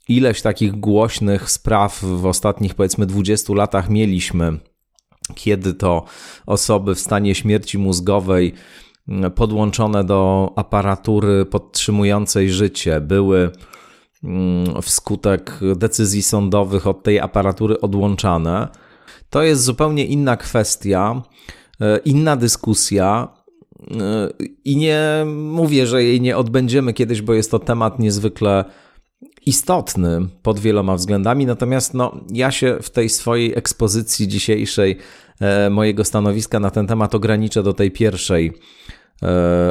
Ileś 0.08 0.42
takich 0.42 0.72
głośnych 0.80 1.52
spraw 1.52 2.04
w 2.04 2.26
ostatnich 2.26 2.76
powiedzmy 2.76 3.06
20 3.06 3.54
latach 3.54 3.90
mieliśmy, 3.90 4.60
kiedy 5.36 5.74
to 5.74 6.06
osoby 6.46 6.96
w 6.96 7.00
stanie 7.00 7.36
śmierci 7.36 7.78
mózgowej 7.78 8.54
podłączone 9.36 10.04
do 10.04 10.54
aparatury 10.56 11.46
podtrzymującej 11.46 12.52
życie 12.52 13.02
były 13.02 13.52
wskutek 14.82 15.60
decyzji 15.76 16.24
sądowych 16.24 16.88
od 16.88 17.04
tej 17.04 17.20
aparatury 17.20 17.82
odłączane 17.82 18.68
to 19.34 19.44
jest 19.44 19.64
zupełnie 19.64 20.06
inna 20.06 20.38
kwestia, 20.38 21.22
e, 21.82 21.98
inna 21.98 22.36
dyskusja. 22.36 23.28
E, 23.92 24.30
I 24.66 24.78
nie 24.78 25.26
mówię, 25.36 25.88
że 25.88 26.04
jej 26.04 26.22
nie 26.22 26.38
odbędziemy 26.38 26.94
kiedyś, 26.94 27.22
bo 27.22 27.34
jest 27.34 27.52
to 27.52 27.60
temat 27.60 28.00
niezwykle 28.00 28.66
istotny 29.46 30.28
pod 30.42 30.60
wieloma 30.60 30.96
względami. 30.96 31.46
Natomiast 31.46 31.94
no, 31.94 32.26
ja 32.34 32.52
się 32.52 32.78
w 32.82 32.90
tej 32.90 33.10
swojej 33.10 33.58
ekspozycji 33.58 34.28
dzisiejszej 34.28 34.98
e, 35.40 35.70
mojego 35.70 36.04
stanowiska 36.04 36.60
na 36.60 36.70
ten 36.70 36.88
temat 36.88 37.16
ograniczę 37.16 37.64
do 37.64 37.74
tej 37.74 37.92
pierwszej 37.92 38.54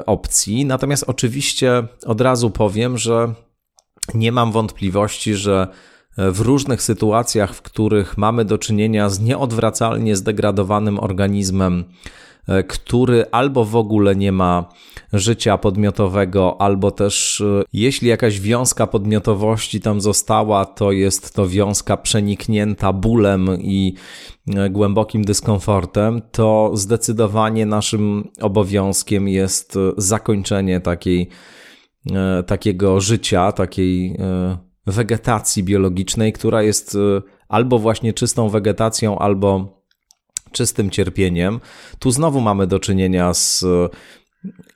opcji. 0.06 0.64
Natomiast 0.64 1.04
oczywiście 1.06 1.84
od 2.06 2.20
razu 2.20 2.50
powiem, 2.50 2.98
że 2.98 3.34
nie 4.14 4.32
mam 4.32 4.52
wątpliwości, 4.52 5.34
że 5.34 5.68
w 6.16 6.40
różnych 6.40 6.82
sytuacjach, 6.82 7.54
w 7.54 7.62
których 7.62 8.18
mamy 8.18 8.44
do 8.44 8.58
czynienia 8.58 9.08
z 9.08 9.20
nieodwracalnie 9.20 10.16
zdegradowanym 10.16 11.00
organizmem, 11.00 11.84
e, 12.48 12.62
który 12.62 13.24
albo 13.30 13.64
w 13.64 13.76
ogóle 13.76 14.16
nie 14.16 14.32
ma 14.32 14.68
życia 15.12 15.58
podmiotowego, 15.58 16.60
albo 16.60 16.90
też 16.90 17.40
e, 17.40 17.62
jeśli 17.72 18.08
jakaś 18.08 18.40
wiązka 18.40 18.86
podmiotowości 18.86 19.80
tam 19.80 20.00
została, 20.00 20.64
to 20.64 20.92
jest 20.92 21.34
to 21.34 21.48
wiązka 21.48 21.96
przeniknięta 21.96 22.92
bólem 22.92 23.48
i 23.60 23.94
e, 24.56 24.70
głębokim 24.70 25.24
dyskomfortem, 25.24 26.22
to 26.32 26.70
zdecydowanie 26.74 27.66
naszym 27.66 28.28
obowiązkiem 28.40 29.28
jest 29.28 29.78
zakończenie 29.96 30.80
takiej, 30.80 31.28
takiego 32.46 33.00
życia, 33.00 33.52
takiej 33.52 34.16
wegetacji 34.86 35.62
biologicznej, 35.62 36.32
która 36.32 36.62
jest 36.62 36.98
albo 37.48 37.78
właśnie 37.78 38.12
czystą 38.12 38.48
wegetacją, 38.48 39.18
albo 39.18 39.82
czystym 40.52 40.90
cierpieniem. 40.90 41.60
Tu 41.98 42.10
znowu 42.10 42.40
mamy 42.40 42.66
do 42.66 42.78
czynienia 42.78 43.34
z 43.34 43.64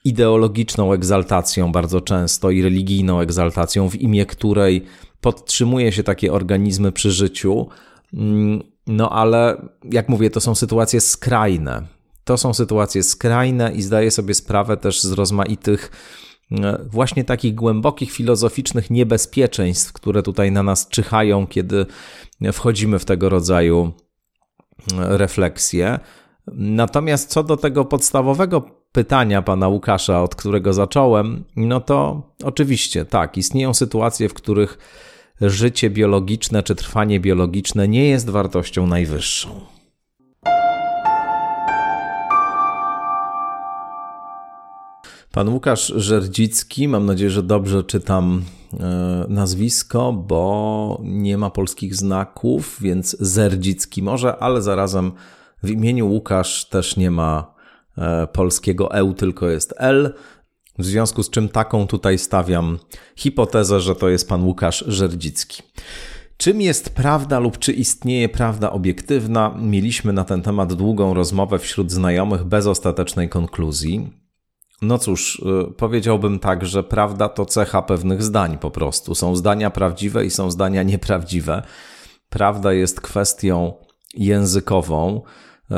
ideologiczną 0.05 0.93
egzaltacją 0.93 1.73
bardzo 1.73 2.01
często 2.01 2.51
i 2.51 2.63
religijną 2.63 3.21
egzaltacją, 3.21 3.91
w 3.91 3.95
imię 3.95 4.27
której 4.27 4.85
podtrzymuje 5.21 5.93
się 5.93 6.03
takie 6.03 6.33
organizmy 6.33 6.93
przy 6.93 7.11
życiu. 7.11 7.69
Mm, 8.15 8.63
no 8.87 9.11
ale 9.11 9.69
jak 9.93 10.09
mówię, 10.09 10.31
to 10.31 10.41
są 10.41 10.55
sytuacje 10.55 11.01
skrajne. 11.01 11.87
To 12.25 12.37
są 12.37 12.55
sytuacje 12.55 13.03
skrajne 13.03 13.73
i 13.73 13.83
zdaję 13.83 14.11
sobie 14.11 14.35
sprawę 14.35 14.77
też 14.77 15.03
z 15.03 15.13
rozmaitych 15.13 15.91
właśnie 16.91 17.25
takich 17.25 17.55
głębokich 17.55 18.13
filozoficznych 18.13 18.91
niebezpieczeństw, 18.91 19.93
które 19.93 20.23
tutaj 20.23 20.53
na 20.53 20.63
nas 20.63 20.89
czyhają, 20.89 21.47
kiedy 21.47 21.87
wchodzimy 22.53 22.99
w 22.99 23.05
tego 23.05 23.29
rodzaju 23.29 23.93
e, 24.93 25.19
refleksje. 25.19 25.99
Natomiast 26.53 27.31
co 27.31 27.43
do 27.43 27.57
tego 27.57 27.85
podstawowego 27.85 28.61
pytania 28.93 29.43
pana 29.43 29.69
Łukasza, 29.69 30.23
od 30.23 30.35
którego 30.35 30.73
zacząłem, 30.73 31.45
no 31.57 31.81
to 31.81 32.23
oczywiście 32.45 33.05
tak, 33.05 33.37
istnieją 33.37 33.75
sytuacje, 33.75 34.29
w 34.29 34.35
których 34.35 34.79
życie 35.41 35.91
biologiczne 35.91 36.63
czy 36.63 36.75
trwanie 36.75 37.21
biologiczne 37.21 37.89
nie 37.89 38.09
jest 38.09 38.31
wartością 38.31 38.87
najwyższą. 38.87 39.76
Pan 45.37 45.49
Łukasz 45.49 45.93
Żerdzicki, 45.97 46.89
mam 46.89 47.07
nadzieję, 47.07 47.31
że 47.31 47.43
dobrze 47.43 47.85
czytam 47.85 48.43
e, 48.81 49.27
nazwisko, 49.29 50.13
bo 50.13 51.01
nie 51.03 51.39
ma 51.39 51.51
polskich 51.51 51.95
znaków, 51.95 52.77
więc 52.81 53.17
Zerdzicki 53.21 54.03
może, 54.03 54.37
ale 54.37 54.63
zarazem 54.63 55.13
w 55.63 55.71
imieniu 55.71 56.09
Łukasz 56.09 56.69
też 56.69 56.97
nie 56.97 57.11
ma 57.11 57.55
e, 57.99 58.27
polskiego 58.27 58.95
EU, 58.95 59.15
tylko 59.15 59.49
jest 59.49 59.75
L. 59.77 60.15
W 60.79 60.85
związku 60.85 61.23
z 61.23 61.31
czym 61.31 61.49
taką 61.49 61.87
tutaj 61.87 62.19
stawiam 62.19 62.79
hipotezę, 63.17 63.81
że 63.81 63.97
to 63.97 64.09
jest 64.09 64.29
pan 64.29 64.45
Łukasz 64.45 64.85
Żerdzicki. 64.89 65.63
Czym 66.37 66.61
jest 66.61 66.95
prawda 66.95 67.39
lub 67.39 67.59
czy 67.59 67.73
istnieje 67.73 68.29
prawda 68.29 68.71
obiektywna? 68.71 69.55
Mieliśmy 69.63 70.13
na 70.13 70.25
ten 70.25 70.43
temat 70.43 70.73
długą 70.73 71.15
rozmowę 71.15 71.59
wśród 71.59 71.93
znajomych 71.93 72.45
bez 72.45 72.67
ostatecznej 72.67 73.29
konkluzji. 73.29 74.26
No 74.83 74.99
cóż, 74.99 75.43
y, 75.69 75.73
powiedziałbym 75.73 76.39
tak, 76.39 76.67
że 76.67 76.83
prawda 76.83 77.29
to 77.29 77.47
cecha 77.47 77.83
pewnych 77.83 78.23
zdań 78.23 78.59
po 78.59 78.71
prostu. 78.71 79.15
Są 79.15 79.37
zdania 79.37 79.71
prawdziwe 79.71 80.27
i 80.27 80.31
są 80.31 80.51
zdania 80.51 80.83
nieprawdziwe. 80.83 81.63
Prawda 82.29 82.73
jest 82.73 83.01
kwestią 83.01 83.73
językową. 84.15 85.23
Y, 85.71 85.75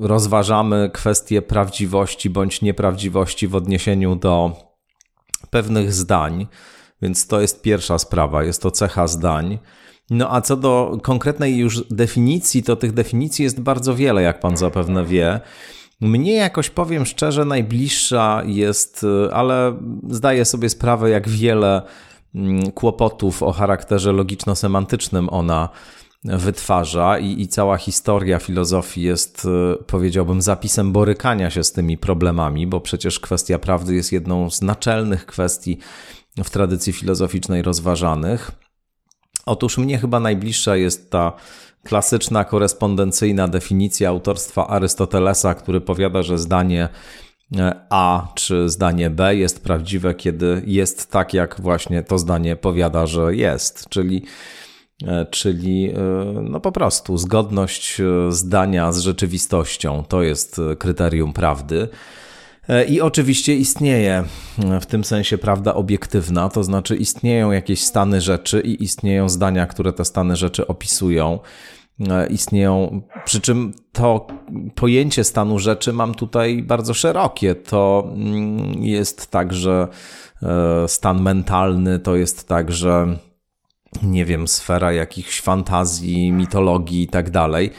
rozważamy 0.00 0.90
kwestię 0.94 1.42
prawdziwości 1.42 2.30
bądź 2.30 2.62
nieprawdziwości 2.62 3.48
w 3.48 3.54
odniesieniu 3.54 4.16
do 4.16 4.52
pewnych 5.50 5.92
zdań, 5.92 6.46
więc 7.02 7.26
to 7.26 7.40
jest 7.40 7.62
pierwsza 7.62 7.98
sprawa, 7.98 8.44
jest 8.44 8.62
to 8.62 8.70
cecha 8.70 9.06
zdań. 9.06 9.58
No 10.10 10.34
a 10.34 10.40
co 10.40 10.56
do 10.56 10.98
konkretnej 11.02 11.56
już 11.56 11.84
definicji, 11.90 12.62
to 12.62 12.76
tych 12.76 12.92
definicji 12.92 13.42
jest 13.42 13.60
bardzo 13.60 13.94
wiele, 13.94 14.22
jak 14.22 14.40
pan 14.40 14.56
zapewne 14.56 15.04
wie. 15.04 15.40
Mnie 16.00 16.32
jakoś 16.32 16.70
powiem 16.70 17.06
szczerze, 17.06 17.44
najbliższa 17.44 18.42
jest, 18.46 19.04
y, 19.04 19.34
ale 19.34 19.78
zdaję 20.10 20.44
sobie 20.44 20.68
sprawę, 20.68 21.10
jak 21.10 21.28
wiele 21.28 21.82
mm, 22.34 22.72
kłopotów 22.72 23.42
o 23.42 23.52
charakterze 23.52 24.12
logiczno-semantycznym 24.12 25.28
ona 25.30 25.68
wytwarza 26.24 27.18
i, 27.18 27.40
i 27.40 27.48
cała 27.48 27.76
historia 27.76 28.38
filozofii 28.38 29.02
jest, 29.02 29.44
y, 29.80 29.84
powiedziałbym, 29.84 30.42
zapisem 30.42 30.92
borykania 30.92 31.50
się 31.50 31.64
z 31.64 31.72
tymi 31.72 31.98
problemami, 31.98 32.66
bo 32.66 32.80
przecież 32.80 33.20
kwestia 33.20 33.58
prawdy 33.58 33.94
jest 33.94 34.12
jedną 34.12 34.50
z 34.50 34.62
naczelnych 34.62 35.26
kwestii 35.26 35.78
w 36.44 36.50
tradycji 36.50 36.92
filozoficznej 36.92 37.62
rozważanych. 37.62 38.50
Otóż 39.46 39.78
mnie 39.78 39.98
chyba 39.98 40.20
najbliższa 40.20 40.76
jest 40.76 41.10
ta 41.10 41.32
klasyczna 41.84 42.44
korespondencyjna 42.44 43.48
definicja 43.48 44.08
autorstwa 44.08 44.66
Arystotelesa, 44.66 45.54
który 45.54 45.80
powiada, 45.80 46.22
że 46.22 46.38
zdanie 46.38 46.88
e, 47.56 47.86
A 47.90 48.28
czy 48.34 48.68
zdanie 48.68 49.10
B 49.10 49.36
jest 49.36 49.64
prawdziwe, 49.64 50.14
kiedy 50.14 50.62
jest 50.66 51.10
tak, 51.10 51.34
jak 51.34 51.60
właśnie 51.60 52.02
to 52.02 52.18
zdanie 52.18 52.56
powiada, 52.56 53.06
że 53.06 53.34
jest, 53.34 53.88
czyli 53.88 54.24
e, 55.06 55.26
czyli 55.30 55.90
e, 55.90 55.94
no 56.42 56.60
po 56.60 56.72
prostu 56.72 57.16
zgodność 57.18 58.02
zdania 58.28 58.92
z 58.92 58.98
rzeczywistością 58.98 60.04
to 60.08 60.22
jest 60.22 60.60
kryterium 60.78 61.32
prawdy. 61.32 61.88
I 62.88 63.00
oczywiście 63.00 63.54
istnieje 63.54 64.24
w 64.80 64.86
tym 64.86 65.04
sensie 65.04 65.38
prawda 65.38 65.74
obiektywna, 65.74 66.48
to 66.48 66.64
znaczy 66.64 66.96
istnieją 66.96 67.50
jakieś 67.50 67.84
stany 67.84 68.20
rzeczy 68.20 68.60
i 68.60 68.84
istnieją 68.84 69.28
zdania, 69.28 69.66
które 69.66 69.92
te 69.92 70.04
stany 70.04 70.36
rzeczy 70.36 70.66
opisują. 70.66 71.38
E, 72.00 72.26
istnieją, 72.26 73.02
przy 73.24 73.40
czym 73.40 73.74
to 73.92 74.26
pojęcie 74.74 75.24
stanu 75.24 75.58
rzeczy 75.58 75.92
mam 75.92 76.14
tutaj 76.14 76.62
bardzo 76.62 76.94
szerokie. 76.94 77.54
To 77.54 78.12
mm, 78.14 78.82
jest 78.82 79.30
także 79.30 79.88
e, 80.42 80.88
stan 80.88 81.22
mentalny, 81.22 81.98
to 81.98 82.16
jest 82.16 82.48
także, 82.48 83.16
nie 84.02 84.24
wiem, 84.24 84.48
sfera 84.48 84.92
jakichś 84.92 85.40
fantazji, 85.40 86.32
mitologii 86.32 87.02
i 87.02 87.08
tak 87.08 87.30
dalej. 87.30 87.70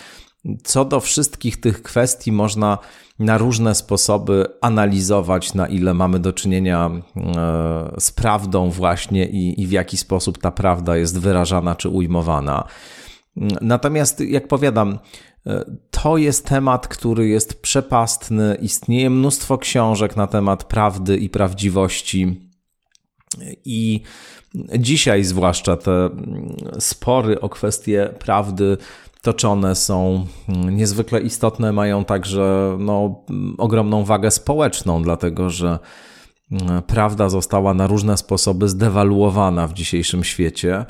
Co 0.64 0.86
do 0.86 1.00
wszystkich 1.00 1.60
tych 1.60 1.82
kwestii 1.82 2.32
można 2.32 2.78
na 3.20 3.38
różne 3.38 3.76
sposoby 3.76 4.46
analizować, 4.62 5.54
na 5.54 5.68
ile 5.68 5.94
mamy 5.94 6.20
do 6.20 6.34
czynienia 6.34 6.90
e, 7.16 7.92
z 8.00 8.12
prawdą 8.12 8.70
właśnie 8.70 9.26
i, 9.26 9.62
i 9.62 9.68
w 9.68 9.72
jaki 9.72 9.98
sposób 9.98 10.38
ta 10.38 10.52
prawda 10.52 10.98
jest 10.98 11.20
wyrażana 11.20 11.76
czy 11.76 11.90
ujmowana. 11.90 12.68
Natomiast, 13.62 14.20
jak 14.20 14.48
powiadam, 14.48 15.00
e, 15.48 15.66
to 15.92 16.18
jest 16.18 16.46
temat, 16.46 16.88
który 16.88 17.28
jest 17.28 17.62
przepastny. 17.62 18.58
Istnieje 18.62 19.10
mnóstwo 19.10 19.58
książek 19.58 20.16
na 20.16 20.28
temat 20.28 20.64
prawdy 20.64 21.18
i 21.18 21.30
prawdziwości. 21.30 22.50
I 23.66 24.02
dzisiaj, 24.80 25.24
zwłaszcza, 25.24 25.78
te 25.78 26.10
spory 26.80 27.42
o 27.42 27.50
kwestie 27.50 28.14
prawdy 28.20 28.78
toczone 29.22 29.76
są 29.76 30.26
niezwykle 30.48 31.20
istotne, 31.22 31.72
mają 31.72 32.06
także 32.06 32.78
no, 32.80 33.24
ogromną 33.58 34.06
wagę 34.06 34.32
społeczną, 34.32 35.04
dlatego 35.04 35.50
że 35.50 35.80
prawda 36.88 37.30
została 37.30 37.74
na 37.74 37.88
różne 37.88 38.18
sposoby 38.18 38.70
zdewaluowana 38.70 39.68
w 39.68 39.74
dzisiejszym 39.74 40.24
świecie. 40.24 40.86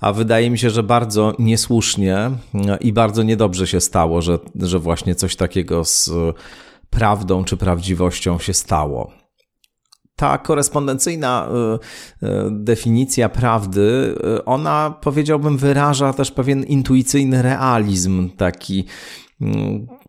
A 0.00 0.12
wydaje 0.12 0.50
mi 0.50 0.58
się, 0.58 0.70
że 0.70 0.82
bardzo 0.82 1.32
niesłusznie 1.38 2.30
i 2.80 2.92
bardzo 2.92 3.22
niedobrze 3.22 3.66
się 3.66 3.80
stało, 3.80 4.22
że, 4.22 4.38
że 4.54 4.78
właśnie 4.78 5.14
coś 5.14 5.36
takiego 5.36 5.84
z 5.84 6.10
prawdą 6.90 7.44
czy 7.44 7.56
prawdziwością 7.56 8.38
się 8.38 8.54
stało. 8.54 9.17
Ta 10.18 10.38
korespondencyjna 10.38 11.48
y, 12.22 12.26
y, 12.26 12.28
definicja 12.50 13.28
prawdy, 13.28 14.14
y, 14.38 14.44
ona 14.44 14.94
powiedziałbym 15.00 15.58
wyraża 15.58 16.12
też 16.12 16.30
pewien 16.30 16.64
intuicyjny 16.64 17.42
realizm, 17.42 18.30
taki 18.30 18.84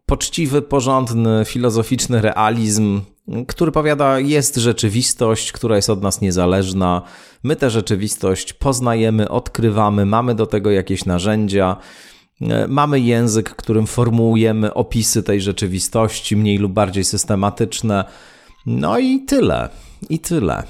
poczciwy, 0.06 0.62
porządny, 0.62 1.44
filozoficzny 1.46 2.22
realizm, 2.22 3.02
który 3.48 3.72
powiada, 3.72 4.20
jest 4.20 4.56
rzeczywistość, 4.56 5.52
która 5.52 5.76
jest 5.76 5.90
od 5.90 6.02
nas 6.02 6.22
niezależna. 6.22 7.02
My 7.44 7.56
tę 7.56 7.70
rzeczywistość 7.70 8.54
poznajemy, 8.54 9.30
odkrywamy, 9.30 10.06
mamy 10.06 10.36
do 10.36 10.46
tego 10.46 10.72
jakieś 10.72 11.06
narzędzia. 11.06 11.78
Mamy 12.68 13.00
język, 13.00 13.50
którym 13.50 13.88
formułujemy 13.88 14.74
opisy 14.74 15.24
tej 15.24 15.42
rzeczywistości, 15.42 16.36
mniej 16.36 16.58
lub 16.58 16.74
bardziej 16.74 17.04
systematyczne. 17.04 18.06
No 18.66 19.00
i 19.00 19.26
tyle. 19.26 19.70
I 20.10 20.20
tyle. 20.20 20.64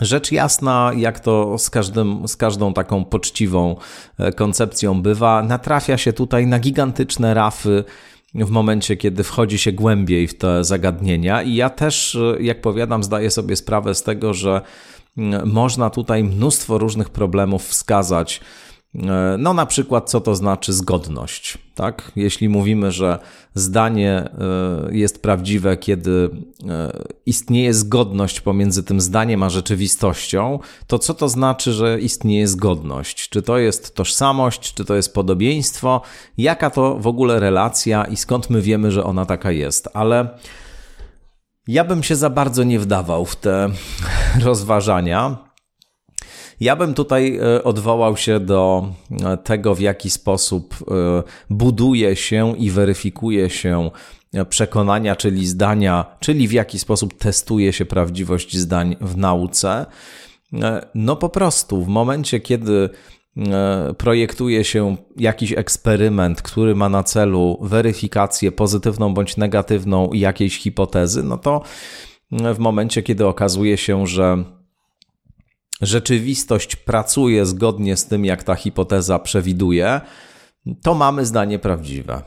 Rzecz 0.00 0.32
jasna, 0.32 0.92
jak 0.96 1.20
to 1.20 1.58
z, 1.58 1.70
każdym, 1.70 2.28
z 2.28 2.36
każdą 2.36 2.72
taką 2.72 3.04
poczciwą 3.04 3.76
e, 4.18 4.32
koncepcją 4.32 5.02
bywa, 5.02 5.42
natrafia 5.42 5.98
się 5.98 6.12
tutaj 6.12 6.46
na 6.46 6.58
gigantyczne 6.58 7.34
rafy 7.34 7.84
w 8.34 8.50
momencie, 8.50 8.96
kiedy 8.96 9.24
wchodzi 9.24 9.58
się 9.58 9.72
głębiej 9.72 10.28
w 10.28 10.38
te 10.38 10.64
zagadnienia. 10.64 11.42
I 11.42 11.54
ja 11.54 11.70
też, 11.70 12.18
jak 12.40 12.60
powiadam, 12.60 13.04
zdaję 13.04 13.30
sobie 13.30 13.56
sprawę 13.56 13.94
z 13.94 14.02
tego, 14.02 14.34
że 14.34 14.60
mm, 15.18 15.52
można 15.52 15.90
tutaj 15.90 16.24
mnóstwo 16.24 16.78
różnych 16.78 17.10
problemów 17.10 17.66
wskazać 17.66 18.40
E, 18.40 18.69
no, 19.38 19.54
na 19.54 19.66
przykład, 19.66 20.10
co 20.10 20.20
to 20.20 20.34
znaczy 20.34 20.72
zgodność. 20.72 21.58
Tak? 21.74 22.12
Jeśli 22.16 22.48
mówimy, 22.48 22.92
że 22.92 23.18
zdanie 23.54 24.12
e, 24.12 24.30
jest 24.90 25.22
prawdziwe, 25.22 25.76
kiedy 25.76 26.30
e, 26.68 26.92
istnieje 27.26 27.74
zgodność 27.74 28.40
pomiędzy 28.40 28.82
tym 28.82 29.00
zdaniem 29.00 29.42
a 29.42 29.50
rzeczywistością, 29.50 30.58
to 30.86 30.98
co 30.98 31.14
to 31.14 31.28
znaczy, 31.28 31.72
że 31.72 32.00
istnieje 32.00 32.48
zgodność? 32.48 33.28
Czy 33.28 33.42
to 33.42 33.58
jest 33.58 33.94
tożsamość, 33.94 34.74
czy 34.74 34.84
to 34.84 34.94
jest 34.94 35.14
podobieństwo? 35.14 36.02
Jaka 36.38 36.70
to 36.70 36.98
w 36.98 37.06
ogóle 37.06 37.40
relacja 37.40 38.04
i 38.04 38.16
skąd 38.16 38.50
my 38.50 38.62
wiemy, 38.62 38.90
że 38.90 39.04
ona 39.04 39.26
taka 39.26 39.52
jest? 39.52 39.88
Ale 39.94 40.38
ja 41.68 41.84
bym 41.84 42.02
się 42.02 42.16
za 42.16 42.30
bardzo 42.30 42.64
nie 42.64 42.78
wdawał 42.78 43.24
w 43.26 43.36
te 43.36 43.68
rozważania. 44.44 45.49
Ja 46.60 46.76
bym 46.76 46.94
tutaj 46.94 47.38
e, 47.38 47.64
odwołał 47.64 48.16
się 48.16 48.40
do 48.40 48.88
e, 49.24 49.36
tego, 49.36 49.74
w 49.74 49.80
jaki 49.80 50.10
sposób 50.10 50.74
e, 50.74 51.22
buduje 51.50 52.16
się 52.16 52.56
i 52.58 52.70
weryfikuje 52.70 53.50
się 53.50 53.90
przekonania, 54.48 55.16
czyli 55.16 55.46
zdania, 55.46 56.16
czyli 56.20 56.48
w 56.48 56.52
jaki 56.52 56.78
sposób 56.78 57.14
testuje 57.14 57.72
się 57.72 57.84
prawdziwość 57.84 58.56
zdań 58.56 58.96
w 59.00 59.16
nauce. 59.16 59.86
No 60.94 61.16
po 61.16 61.28
prostu 61.28 61.84
w 61.84 61.88
momencie, 61.88 62.40
kiedy 62.40 62.90
projektuje 63.98 64.64
się 64.64 64.96
jakiś 65.16 65.52
eksperyment, 65.52 66.42
który 66.42 66.74
ma 66.74 66.88
na 66.88 67.02
celu 67.02 67.58
weryfikację 67.62 68.52
pozytywną 68.52 69.14
bądź 69.14 69.36
negatywną 69.36 70.10
jakiejś 70.12 70.58
hipotezy, 70.58 71.22
no 71.22 71.38
to 71.38 71.62
w 72.30 72.58
momencie, 72.58 73.02
kiedy 73.02 73.26
okazuje 73.26 73.76
się, 73.76 74.06
że 74.06 74.44
rzeczywistość 75.80 76.76
pracuje 76.76 77.46
zgodnie 77.46 77.96
z 77.96 78.06
tym, 78.06 78.24
jak 78.24 78.42
ta 78.42 78.54
hipoteza 78.54 79.18
przewiduje, 79.18 80.00
to 80.82 80.94
mamy 80.94 81.26
zdanie 81.26 81.58
prawdziwe. 81.58 82.22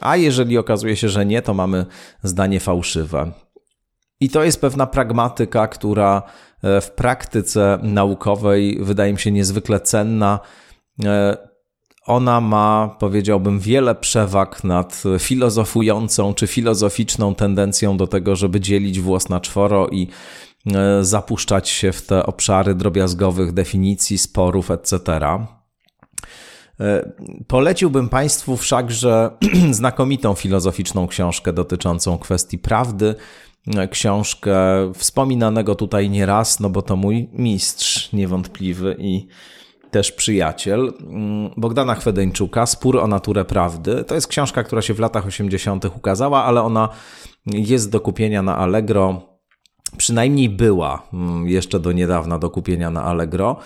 A 0.00 0.16
jeżeli 0.16 0.58
okazuje 0.58 0.96
się, 0.96 1.08
że 1.08 1.26
nie, 1.26 1.42
to 1.42 1.54
mamy 1.54 1.86
zdanie 2.22 2.60
fałszywe. 2.60 3.32
I 4.20 4.30
to 4.30 4.44
jest 4.44 4.60
pewna 4.60 4.86
pragmatyka, 4.86 5.68
która 5.68 6.22
e, 6.62 6.80
w 6.80 6.90
praktyce 6.90 7.78
naukowej 7.82 8.78
wydaje 8.80 9.12
mi 9.12 9.18
się 9.18 9.32
niezwykle 9.32 9.80
cenna. 9.80 10.40
E, 11.04 11.36
ona 12.06 12.40
ma, 12.40 12.96
powiedziałbym, 12.98 13.58
wiele 13.58 13.94
przewag 13.94 14.64
nad 14.64 15.02
filozofującą 15.18 16.34
czy 16.34 16.46
filozoficzną 16.46 17.34
tendencją 17.34 17.96
do 17.96 18.06
tego, 18.06 18.36
żeby 18.36 18.60
dzielić 18.60 19.00
włos 19.00 19.28
na 19.28 19.40
czworo 19.40 19.88
i 19.88 20.08
zapuszczać 21.00 21.68
się 21.68 21.92
w 21.92 22.06
te 22.06 22.26
obszary 22.26 22.74
drobiazgowych 22.74 23.52
definicji, 23.52 24.18
sporów, 24.18 24.70
etc. 24.70 25.00
E, 26.80 27.12
poleciłbym 27.46 28.08
Państwu 28.08 28.56
wszakże 28.56 29.30
znakomitą 29.70 30.34
filozoficzną 30.34 31.06
książkę 31.06 31.52
dotyczącą 31.52 32.18
kwestii 32.18 32.58
prawdy. 32.58 33.14
E, 33.76 33.88
książkę 33.88 34.56
wspominanego 34.94 35.74
tutaj 35.74 36.10
nieraz, 36.10 36.60
no 36.60 36.70
bo 36.70 36.82
to 36.82 36.96
mój 36.96 37.28
mistrz 37.32 38.12
niewątpliwy 38.12 38.96
i 38.98 39.26
też 39.90 40.12
przyjaciel 40.12 40.92
mm, 41.00 41.50
Bogdana 41.56 41.94
Chwedeńczuka, 41.94 42.66
Spór 42.66 42.98
o 42.98 43.06
naturę 43.06 43.44
prawdy. 43.44 44.04
To 44.04 44.14
jest 44.14 44.26
książka, 44.26 44.64
która 44.64 44.82
się 44.82 44.94
w 44.94 45.00
latach 45.00 45.26
80. 45.26 45.84
ukazała, 45.84 46.44
ale 46.44 46.62
ona 46.62 46.88
jest 47.46 47.90
do 47.90 48.00
kupienia 48.00 48.42
na 48.42 48.56
Allegro 48.56 49.35
Przynajmniej 49.96 50.48
była 50.48 51.02
mm, 51.12 51.48
jeszcze 51.48 51.80
do 51.80 51.92
niedawna 51.92 52.38
do 52.38 52.50
kupienia 52.50 52.90
na 52.90 53.04
Allegro. 53.04 53.56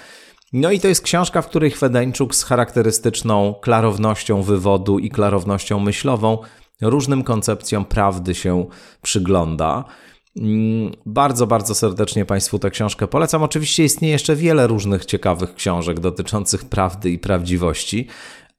No 0.52 0.70
i 0.70 0.80
to 0.80 0.88
jest 0.88 1.02
książka, 1.02 1.42
w 1.42 1.46
której 1.46 1.70
Chwedeńczuk 1.70 2.34
z 2.34 2.44
charakterystyczną 2.44 3.54
klarownością 3.60 4.42
wywodu 4.42 4.98
i 4.98 5.10
klarownością 5.10 5.80
myślową 5.80 6.38
różnym 6.80 7.22
koncepcjom 7.22 7.84
prawdy 7.84 8.34
się 8.34 8.66
przygląda. 9.02 9.84
Mm, 10.36 10.92
bardzo, 11.06 11.46
bardzo 11.46 11.74
serdecznie 11.74 12.24
Państwu 12.24 12.58
tę 12.58 12.70
książkę 12.70 13.06
polecam. 13.06 13.42
Oczywiście 13.42 13.84
istnieje 13.84 14.12
jeszcze 14.12 14.36
wiele 14.36 14.66
różnych 14.66 15.04
ciekawych 15.04 15.54
książek 15.54 16.00
dotyczących 16.00 16.64
prawdy 16.64 17.10
i 17.10 17.18
prawdziwości, 17.18 18.06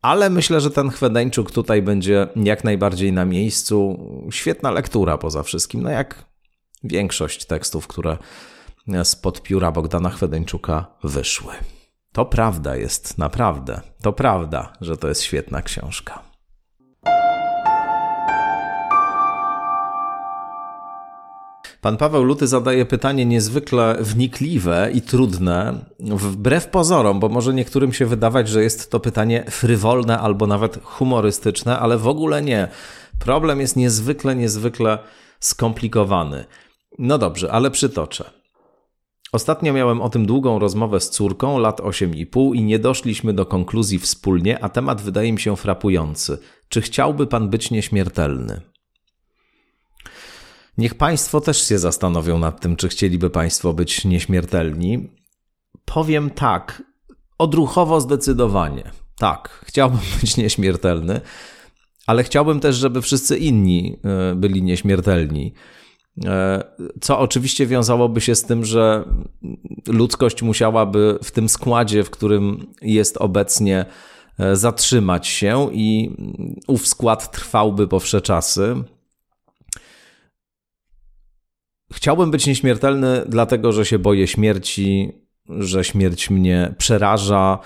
ale 0.01 0.29
myślę, 0.29 0.61
że 0.61 0.71
ten 0.71 0.89
Chwedeńczuk 0.89 1.51
tutaj 1.51 1.81
będzie 1.81 2.27
jak 2.35 2.63
najbardziej 2.63 3.13
na 3.13 3.25
miejscu. 3.25 3.99
Świetna 4.31 4.71
lektura 4.71 5.17
poza 5.17 5.43
wszystkim. 5.43 5.81
No 5.81 5.89
jak 5.89 6.30
większość 6.83 7.45
tekstów, 7.45 7.87
które 7.87 8.17
spod 9.03 9.41
pióra 9.41 9.71
Bogdana 9.71 10.09
Chwedeńczuka 10.09 10.85
wyszły. 11.03 11.53
To 12.11 12.25
prawda 12.25 12.75
jest, 12.75 13.17
naprawdę. 13.17 13.81
To 14.01 14.13
prawda, 14.13 14.73
że 14.81 14.97
to 14.97 15.07
jest 15.07 15.21
świetna 15.21 15.61
książka. 15.61 16.31
Pan 21.81 21.97
Paweł 21.97 22.23
Luty 22.23 22.47
zadaje 22.47 22.85
pytanie 22.85 23.25
niezwykle 23.25 23.97
wnikliwe 23.99 24.89
i 24.93 25.01
trudne, 25.01 25.85
wbrew 25.99 26.67
pozorom, 26.67 27.19
bo 27.19 27.29
może 27.29 27.53
niektórym 27.53 27.93
się 27.93 28.05
wydawać, 28.05 28.49
że 28.49 28.63
jest 28.63 28.91
to 28.91 28.99
pytanie 28.99 29.43
frywolne 29.49 30.19
albo 30.19 30.47
nawet 30.47 30.79
humorystyczne, 30.83 31.79
ale 31.79 31.97
w 31.97 32.07
ogóle 32.07 32.41
nie. 32.41 32.67
Problem 33.19 33.59
jest 33.61 33.75
niezwykle, 33.75 34.35
niezwykle 34.35 34.97
skomplikowany. 35.39 36.45
No 37.03 37.17
dobrze, 37.17 37.51
ale 37.51 37.71
przytoczę. 37.71 38.31
Ostatnio 39.31 39.73
miałem 39.73 40.01
o 40.01 40.09
tym 40.09 40.25
długą 40.25 40.59
rozmowę 40.59 40.99
z 40.99 41.09
córką, 41.09 41.57
lat 41.57 41.81
8,5 41.81 42.55
i 42.55 42.63
nie 42.63 42.79
doszliśmy 42.79 43.33
do 43.33 43.45
konkluzji 43.45 43.99
wspólnie, 43.99 44.63
a 44.63 44.69
temat 44.69 45.01
wydaje 45.01 45.33
mi 45.33 45.39
się 45.39 45.55
frapujący. 45.55 46.37
Czy 46.69 46.81
chciałby 46.81 47.27
pan 47.27 47.49
być 47.49 47.71
nieśmiertelny? 47.71 48.61
Niech 50.77 50.95
państwo 50.95 51.41
też 51.41 51.67
się 51.67 51.79
zastanowią 51.79 52.39
nad 52.39 52.61
tym, 52.61 52.75
czy 52.75 52.89
chcieliby 52.89 53.29
państwo 53.29 53.73
być 53.73 54.05
nieśmiertelni. 54.05 55.09
Powiem 55.85 56.29
tak, 56.29 56.83
odruchowo 57.37 58.01
zdecydowanie. 58.01 58.91
Tak, 59.17 59.65
chciałbym 59.67 59.99
być 60.21 60.37
nieśmiertelny, 60.37 61.21
ale 62.07 62.23
chciałbym 62.23 62.59
też, 62.59 62.75
żeby 62.75 63.01
wszyscy 63.01 63.37
inni 63.37 63.99
e, 64.03 64.35
byli 64.35 64.63
nieśmiertelni. 64.63 65.53
E, 66.25 66.63
co 67.01 67.19
oczywiście 67.19 67.67
wiązałoby 67.67 68.21
się 68.21 68.35
z 68.35 68.43
tym, 68.43 68.65
że 68.65 69.03
ludzkość 69.87 70.41
musiałaby 70.41 71.19
w 71.23 71.31
tym 71.31 71.49
składzie, 71.49 72.03
w 72.03 72.09
którym 72.09 72.73
jest 72.81 73.17
obecnie, 73.17 73.85
e, 74.39 74.55
zatrzymać 74.55 75.27
się 75.27 75.69
i 75.73 76.11
ów 76.67 76.87
skład 76.87 77.31
trwałby 77.31 77.87
po 77.87 77.99
czasy. 77.99 78.75
Chciałbym 81.93 82.31
być 82.31 82.47
nieśmiertelny, 82.47 83.23
dlatego 83.27 83.71
że 83.71 83.85
się 83.85 83.99
boję 83.99 84.27
śmierci, 84.27 85.11
że 85.49 85.83
śmierć 85.83 86.29
mnie 86.29 86.75
przeraża 86.77 87.59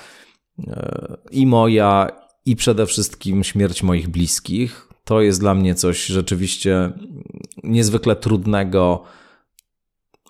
e, 0.68 1.18
i 1.32 1.46
moja, 1.46 2.08
i 2.46 2.56
przede 2.56 2.86
wszystkim 2.86 3.44
śmierć 3.44 3.84
moich 3.84 4.10
bliskich. 4.10 4.85
To 5.06 5.22
jest 5.22 5.40
dla 5.40 5.54
mnie 5.54 5.76
coś 5.76 6.06
rzeczywiście 6.06 6.92
niezwykle 7.64 8.16
trudnego, 8.16 9.04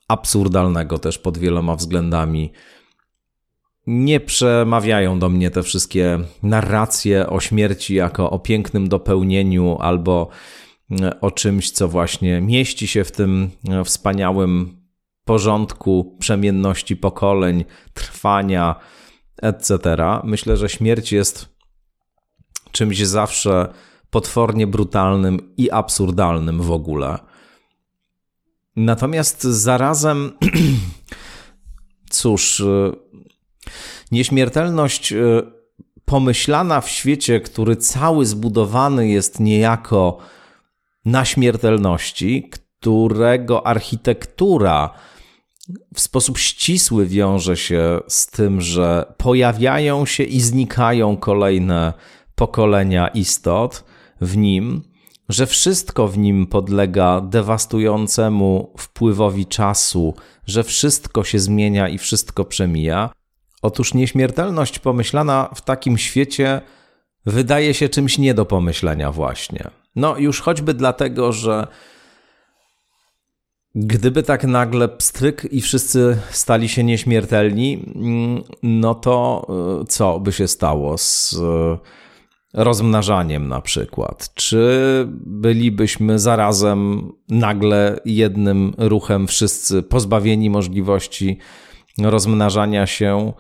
absurdalnego 0.08 1.00
też 1.00 1.18
pod 1.18 1.38
wieloma 1.38 1.76
względami. 1.76 2.52
Nie 3.88 4.20
przemawiają 4.20 5.20
do 5.20 5.30
mnie 5.30 5.52
te 5.52 5.64
wszystkie 5.64 6.20
narracje 6.44 7.30
o 7.30 7.40
śmierci 7.40 7.96
jako 7.96 8.30
o 8.30 8.40
pięknym 8.40 8.90
dopełnieniu 8.90 9.78
albo 9.80 10.30
e, 11.02 11.22
o 11.22 11.32
czymś, 11.32 11.72
co 11.72 11.88
właśnie 11.88 12.42
mieści 12.42 12.88
się 12.88 13.04
w 13.04 13.12
tym 13.12 13.50
e, 13.70 13.84
wspaniałym 13.84 14.82
porządku 15.26 16.18
przemienności 16.20 16.98
pokoleń, 16.98 17.66
trwania, 17.94 18.76
etc. 19.42 19.80
Myślę, 20.24 20.58
że 20.58 20.70
śmierć 20.70 21.12
jest 21.12 21.56
czymś 22.72 23.00
zawsze 23.00 23.74
potwornie 24.16 24.68
brutalnym 24.68 25.54
i 25.58 25.72
absurdalnym 25.72 26.62
w 26.62 26.72
ogóle. 26.72 27.20
Natomiast 28.76 29.44
zarazem, 29.44 30.32
cóż, 32.10 32.60
y, 32.60 32.92
nieśmiertelność 34.12 35.14
y, 35.14 35.42
pomyślana 36.06 36.82
w 36.82 36.90
świecie, 36.90 37.40
który 37.40 37.76
cały 37.76 38.26
zbudowany 38.26 39.08
jest 39.08 39.40
niejako 39.40 40.18
na 41.06 41.26
śmiertelności, 41.26 42.50
którego 42.50 43.68
architektura 43.68 44.90
w 45.94 46.00
sposób 46.00 46.38
ścisły 46.38 47.06
wiąże 47.06 47.58
się 47.58 48.00
z 48.08 48.28
tym, 48.28 48.62
że 48.62 49.14
pojawiają 49.18 50.06
się 50.06 50.24
i 50.24 50.42
znikają 50.42 51.18
kolejne 51.18 51.94
pokolenia 52.36 53.08
istot, 53.08 53.84
w 54.26 54.38
nim 54.38 54.82
że 55.30 55.46
wszystko 55.46 56.08
w 56.08 56.18
nim 56.18 56.48
podlega 56.48 57.22
dewastującemu 57.22 58.74
wpływowi 58.78 59.46
czasu, 59.46 60.14
że 60.48 60.64
wszystko 60.64 61.24
się 61.24 61.40
zmienia 61.40 61.90
i 61.90 61.98
wszystko 61.98 62.46
przemija. 62.46 63.10
Otóż 63.62 63.94
nieśmiertelność 63.94 64.80
pomyślana 64.80 65.50
w 65.56 65.62
takim 65.62 65.98
świecie 65.98 66.62
wydaje 67.26 67.74
się 67.74 67.90
czymś 67.90 68.18
nie 68.18 68.34
do 68.34 68.46
pomyślenia, 68.46 69.12
właśnie. 69.12 69.70
No, 69.96 70.18
już 70.18 70.42
choćby 70.42 70.74
dlatego, 70.74 71.32
że 71.32 71.68
Gdyby 73.78 74.24
tak 74.24 74.44
nagle 74.44 74.88
pstryk 74.88 75.48
i 75.52 75.62
wszyscy 75.62 76.18
stali 76.32 76.70
się 76.70 76.84
nieśmiertelni, 76.84 77.86
mm, 77.96 78.44
no 78.64 78.96
to 78.96 79.48
e, 79.82 79.86
co 79.86 80.20
by 80.20 80.32
się 80.32 80.48
stało 80.48 80.98
z 80.98 81.36
rozmnażaniem 82.56 83.48
na 83.48 83.62
przykład? 83.62 84.34
Czy 84.34 85.06
bylibyśmy 85.26 86.20
zarazem 86.20 87.12
nagle 87.30 88.00
jednym 88.06 88.74
ruchem 88.78 89.28
wszyscy 89.28 89.84
pozbawieni 89.84 90.50
możliwości 90.50 91.38
rozmnażania 92.02 92.88
się? 92.88 93.34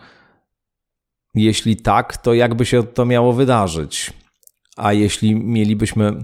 Jeśli 1.35 1.75
tak, 1.75 2.17
to 2.17 2.33
jakby 2.33 2.65
się 2.65 2.83
to 2.83 3.05
miało 3.05 3.33
wydarzyć? 3.33 4.13
A 4.77 4.93
jeśli 4.93 5.35
mielibyśmy 5.35 6.23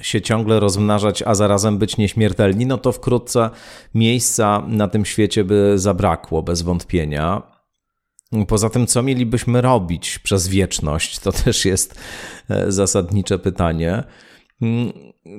się 0.00 0.20
ciągle 0.20 0.60
rozmnażać, 0.60 1.22
a 1.22 1.34
zarazem 1.34 1.78
być 1.78 1.96
nieśmiertelni, 1.96 2.66
no 2.66 2.78
to 2.78 2.92
wkrótce 2.92 3.50
miejsca 3.94 4.64
na 4.68 4.88
tym 4.88 5.04
świecie 5.04 5.44
by 5.44 5.72
zabrakło, 5.78 6.42
bez 6.42 6.62
wątpienia. 6.62 7.53
Poza 8.48 8.70
tym, 8.70 8.86
co 8.86 9.02
mielibyśmy 9.02 9.60
robić 9.60 10.18
przez 10.18 10.48
wieczność, 10.48 11.18
to 11.18 11.32
też 11.32 11.64
jest 11.64 11.94
e, 12.50 12.72
zasadnicze 12.72 13.38
pytanie. 13.38 14.04
Mm, 14.62 14.92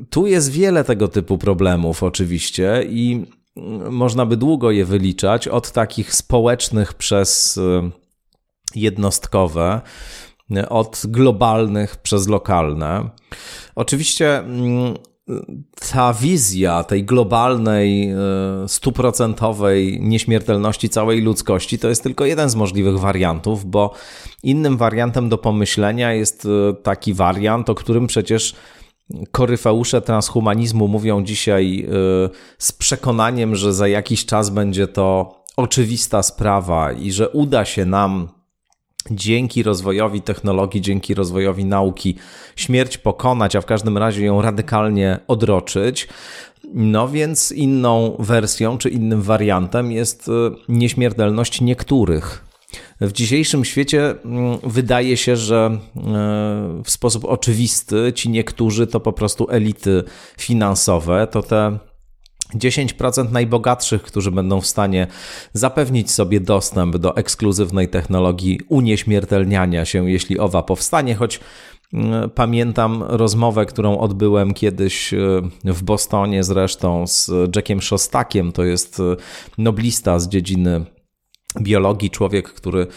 tu 0.10 0.28
jest 0.28 0.52
wiele 0.52 0.84
tego 0.84 1.08
typu 1.08 1.38
problemów, 1.38 2.04
oczywiście, 2.04 2.84
i 2.90 3.26
mm, 3.58 3.94
można 3.94 4.26
by 4.26 4.38
długo 4.38 4.72
je 4.72 4.86
wyliczać, 4.86 5.48
od 5.48 5.72
takich 5.72 6.14
społecznych 6.16 6.94
przez 6.94 7.58
e, 7.58 7.90
jednostkowe, 8.76 9.82
od 10.70 11.02
globalnych 11.06 11.96
przez 11.98 12.28
lokalne. 12.28 13.10
Oczywiście 13.76 14.40
mm, 14.40 14.94
ta 15.92 16.14
wizja 16.14 16.84
tej 16.84 17.04
globalnej, 17.04 18.10
e, 18.10 18.16
stuprocentowej 18.68 20.00
nieśmiertelności 20.02 20.90
całej 20.90 21.22
ludzkości 21.22 21.80
to 21.80 21.90
jest 21.90 22.04
tylko 22.04 22.26
jeden 22.26 22.50
z 22.50 22.56
możliwych 22.56 23.00
wariantów, 23.00 23.66
bo 23.66 23.94
innym 24.44 24.78
wariantem 24.78 25.30
do 25.30 25.38
pomyślenia 25.38 26.14
jest 26.14 26.46
e, 26.46 26.74
taki 26.74 27.14
wariant, 27.14 27.70
o 27.70 27.76
którym 27.76 28.08
przecież 28.08 28.56
koryfeusze 29.32 30.02
transhumanizmu 30.02 30.88
mówią 30.88 31.24
dzisiaj 31.24 31.86
e, 31.86 32.30
z 32.58 32.72
przekonaniem, 32.72 33.56
że 33.56 33.74
za 33.74 33.88
jakiś 33.88 34.26
czas 34.26 34.50
będzie 34.50 34.88
to 34.88 35.36
oczywista 35.58 36.24
sprawa 36.24 36.92
i 36.92 37.12
że 37.12 37.30
uda 37.30 37.66
się 37.66 37.86
nam 37.86 38.35
dzięki 39.12 39.64
rozwojowi 39.64 40.22
technologii, 40.22 40.82
dzięki 40.82 41.14
rozwojowi 41.14 41.66
nauki 41.66 42.16
śmierć 42.56 42.98
pokonać, 42.98 43.56
a 43.56 43.62
w 43.62 43.66
każdym 43.66 43.98
razie 43.98 44.26
ją 44.26 44.42
radykalnie 44.42 45.20
odroczyć. 45.28 46.08
No 46.74 47.08
więc 47.08 47.52
inną 47.52 48.16
wersją 48.20 48.78
czy 48.78 48.90
innym 48.90 49.22
wariantem 49.22 49.92
jest 49.92 50.30
e, 50.30 50.32
nieśmiertelność 50.70 51.62
niektórych. 51.62 52.46
W 53.02 53.12
dzisiejszym 53.12 53.66
świecie 53.66 54.16
mm, 54.26 54.58
wydaje 54.64 55.18
się, 55.18 55.36
że 55.36 55.66
e, 55.66 55.80
w 56.84 56.92
sposób 56.92 57.26
oczywisty 57.26 58.14
ci 58.16 58.30
niektórzy 58.30 58.88
to 58.88 59.00
po 59.00 59.14
prostu 59.14 59.48
elity 59.50 60.04
finansowe, 60.38 61.28
to 61.32 61.44
te 61.44 61.80
10% 62.54 63.32
najbogatszych, 63.32 64.04
którzy 64.04 64.32
będą 64.32 64.62
w 64.62 64.68
stanie 64.68 65.08
zapewnić 65.54 66.12
sobie 66.12 66.40
dostęp 66.40 66.98
do 66.98 67.16
ekskluzywnej 67.16 67.90
technologii 67.90 68.60
unieśmiertelniania 68.70 69.86
się, 69.86 70.10
jeśli 70.10 70.40
owa 70.40 70.64
powstanie, 70.64 71.16
choć 71.16 71.40
mm, 71.94 72.30
Pamiętam 72.30 73.04
rozmowę, 73.04 73.66
którą 73.66 73.98
odbyłem 73.98 74.54
kiedyś 74.54 75.14
e, 75.14 75.18
w 75.64 75.84
Bostonie 75.84 76.44
zresztą 76.44 77.08
z 77.08 77.32
Jackiem 77.56 77.82
Szostakiem, 77.82 78.52
to 78.52 78.64
jest 78.64 79.00
e, 79.00 79.04
noblista 79.58 80.20
z 80.20 80.30
dziedziny 80.30 80.86
biologii, 81.62 82.10
człowiek, 82.10 82.54
który 82.54 82.88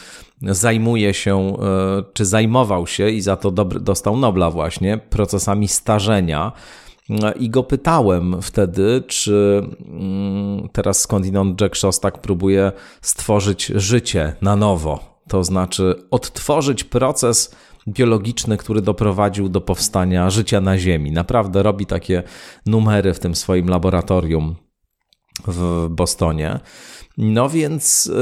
zajmuje 0.43 1.15
się, 1.15 1.39
e, 1.39 2.03
czy 2.13 2.25
zajmował 2.25 2.87
się 2.87 3.11
i 3.11 3.21
za 3.21 3.37
to 3.37 3.51
dostał 3.81 4.17
Nobla 4.17 4.51
właśnie, 4.51 4.99
procesami 4.99 5.69
starzenia 5.69 6.53
i 7.39 7.51
go 7.51 7.63
pytałem 7.63 8.43
wtedy, 8.43 9.03
czy 9.07 9.63
mm, 9.89 10.69
teraz 10.73 11.01
skądinąd 11.01 11.61
Jack 11.61 11.75
Szostak 11.75 12.21
próbuje 12.21 12.73
stworzyć 13.03 13.67
życie 13.67 14.33
na 14.43 14.57
nowo. 14.57 15.23
To 15.29 15.45
znaczy 15.45 15.95
odtworzyć 16.11 16.85
proces 16.85 17.55
biologiczny, 17.89 18.57
który 18.57 18.83
doprowadził 18.83 19.49
do 19.49 19.61
powstania 19.61 20.31
życia 20.31 20.61
na 20.61 20.79
Ziemi. 20.79 21.13
Naprawdę 21.13 21.63
robi 21.63 21.87
takie 21.87 22.23
numery 22.67 23.15
w 23.15 23.19
tym 23.19 23.35
swoim 23.35 23.69
laboratorium 23.69 24.57
w 25.47 25.87
Bostonie. 25.91 26.61
No 27.19 27.49
więc 27.49 28.07
y, 28.07 28.13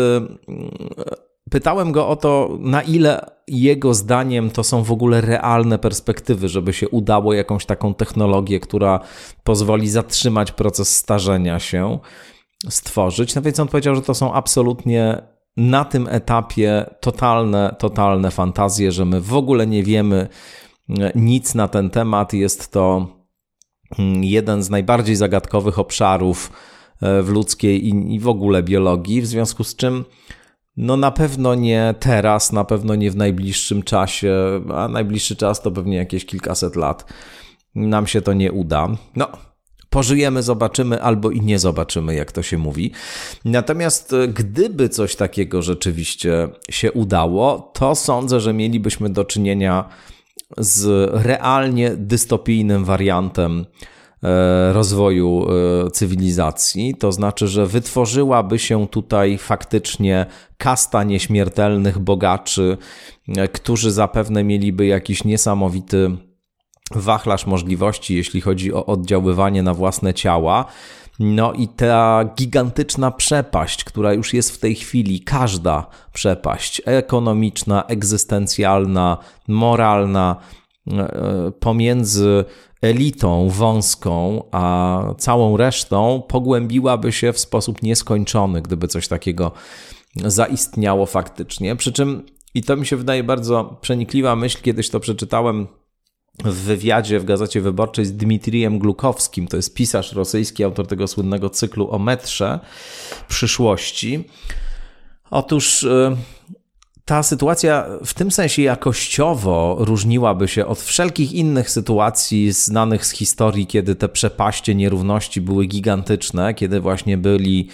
Pytałem 1.51 1.93
go 1.93 2.09
o 2.09 2.17
to, 2.17 2.57
na 2.61 2.83
ile 2.83 3.31
jego 3.49 3.95
zdaniem 3.95 4.51
to 4.51 4.65
są 4.65 4.83
w 4.83 4.93
ogóle 4.93 5.21
realne 5.21 5.79
perspektywy, 5.79 6.49
żeby 6.49 6.73
się 6.73 6.89
udało 6.89 7.35
jakąś 7.35 7.67
taką 7.67 7.95
technologię, 7.95 8.61
która 8.61 9.01
pozwoli 9.45 9.89
zatrzymać 9.89 10.53
proces 10.53 10.97
starzenia 10.97 11.59
się, 11.59 11.99
stworzyć. 12.69 13.35
No 13.35 13.43
więc 13.43 13.61
on 13.61 13.69
powiedział, 13.69 13.95
że 13.95 14.03
to 14.03 14.15
są 14.15 14.33
absolutnie 14.33 15.23
na 15.57 15.85
tym 15.85 16.09
etapie 16.11 16.87
totalne, 17.01 17.77
totalne 17.79 18.31
fantazje, 18.31 18.93
że 18.93 19.05
my 19.05 19.21
w 19.21 19.35
ogóle 19.35 19.67
nie 19.67 19.83
wiemy 19.83 20.29
e, 20.89 21.13
nic 21.15 21.55
na 21.55 21.69
ten 21.69 21.91
temat. 21.91 22.33
Jest 22.33 22.73
to 22.73 23.07
mm, 23.99 24.25
jeden 24.25 24.63
z 24.63 24.71
najbardziej 24.71 25.17
zagadkowych 25.17 25.79
obszarów 25.79 26.53
e, 27.03 27.23
w 27.23 27.29
ludzkiej 27.29 27.89
i 28.15 28.21
w 28.21 28.29
ogóle 28.29 28.63
biologii, 28.63 29.23
w 29.23 29.27
związku 29.27 29.65
z 29.65 29.77
czym 29.77 30.05
no 30.77 30.97
na 30.97 31.11
pewno 31.11 31.55
nie 31.55 31.95
teraz, 32.01 32.53
na 32.53 32.65
pewno 32.65 32.95
nie 32.95 33.11
w 33.11 33.17
najbliższym 33.17 33.83
czasie, 33.83 34.61
a 34.75 34.89
najbliższy 34.89 35.37
czas 35.37 35.63
to 35.63 35.71
pewnie 35.71 35.97
jakieś 35.97 36.27
kilkaset 36.27 36.77
lat. 36.77 37.13
Nam 37.75 38.07
się 38.07 38.23
to 38.23 38.33
nie 38.33 38.53
uda. 38.53 38.89
No, 39.17 39.29
pożyjemy, 39.91 40.43
zobaczymy, 40.43 41.03
albo 41.03 41.31
i 41.31 41.41
nie 41.41 41.59
zobaczymy, 41.59 42.15
jak 42.15 42.33
to 42.33 42.43
się 42.43 42.59
mówi. 42.59 42.93
Natomiast 43.45 44.13
e, 44.13 44.29
gdyby 44.29 44.89
coś 44.89 45.17
takiego 45.17 45.63
rzeczywiście 45.63 46.49
się 46.71 46.93
udało, 46.93 47.71
to 47.75 47.95
sądzę, 47.95 48.41
że 48.41 48.53
mielibyśmy 48.53 49.11
do 49.11 49.25
czynienia 49.25 49.89
z 50.59 51.11
realnie 51.27 51.91
dystopijnym 51.97 52.85
wariantem 52.85 53.67
rozwoju 54.73 55.47
e, 55.87 55.91
cywilizacji. 55.91 56.95
To 56.95 57.13
znaczy, 57.13 57.49
że 57.49 57.67
wytworzyłaby 57.67 58.59
się 58.59 58.87
tutaj 58.89 59.39
faktycznie 59.39 60.27
kasta 60.59 61.05
nieśmiertelnych 61.05 61.99
bogaczy, 61.99 62.77
e, 63.29 63.49
którzy 63.49 63.91
zapewne 63.91 64.45
mieliby 64.45 64.87
jakiś 64.87 65.25
niesamowity 65.25 66.17
wachlarz 66.95 67.47
możliwości, 67.47 68.15
jeśli 68.17 68.41
chodzi 68.41 68.75
o 68.75 68.87
oddziaływanie 68.87 69.63
na 69.63 69.75
własne 69.75 70.15
ciała. 70.15 70.65
No 71.19 71.53
i 71.53 71.69
ta 71.69 72.25
gigantyczna 72.37 73.11
przepaść, 73.11 73.85
która 73.85 74.13
już 74.13 74.35
jest 74.35 74.51
w 74.51 74.59
tej 74.59 74.75
chwili, 74.75 75.21
każda 75.21 75.87
przepaść 76.13 76.83
ekonomiczna, 76.85 77.85
egzystencjalna, 77.85 79.19
moralna, 79.49 80.37
pomiędzy 81.61 82.45
elitą 82.83 83.49
wąską, 83.49 84.43
a 84.53 85.03
całą 85.19 85.57
resztą 85.57 86.23
pogłębiłaby 86.29 87.13
się 87.13 87.33
w 87.33 87.39
sposób 87.39 87.83
nieskończony, 87.83 88.63
gdyby 88.63 88.89
coś 88.89 89.09
takiego 89.09 89.53
zaistniało 90.17 91.07
faktycznie. 91.07 91.77
Przy 91.77 91.93
czym, 91.93 92.23
i 92.55 92.63
to 92.63 92.77
mi 92.77 92.87
się 92.87 92.97
wydaje 92.97 93.25
bardzo 93.25 93.79
przenikliwa 93.81 94.37
myśl, 94.37 94.63
kiedyś 94.63 94.91
to 94.91 95.01
przeczytałem 95.01 95.67
w 96.45 96.55
wywiadzie 96.55 97.21
w 97.21 97.25
Gazecie 97.25 97.61
Wyborczej 97.61 98.05
z 98.05 98.13
Dmitrijem 98.13 98.79
Glukowskim, 98.79 99.49
to 99.49 99.57
jest 99.57 99.75
pisarz 99.75 100.13
rosyjski, 100.13 100.65
autor 100.65 100.87
tego 100.87 101.09
słynnego 101.09 101.51
cyklu 101.51 101.91
o 101.91 101.99
metrze 101.99 102.61
przyszłości. 103.29 104.25
Otóż 105.31 105.83
y, 105.83 106.17
ta 107.07 107.23
sytuacja 107.23 107.87
w 108.05 108.15
tym 108.15 108.31
sensie 108.31 108.63
jakościowo 108.63 109.77
różniłaby 109.79 110.49
się 110.49 110.67
od 110.67 110.81
wszelkich 110.81 111.33
innych 111.33 111.71
sytuacji 111.71 112.53
znanych 112.53 113.07
z 113.07 113.11
historii, 113.11 113.67
kiedy 113.67 113.95
te 113.95 114.09
przepaście 114.09 114.75
nierówności 114.75 115.41
były 115.41 115.67
gigantyczne, 115.67 116.55
kiedy 116.55 116.81
właśnie 116.81 117.19
byli 117.19 117.69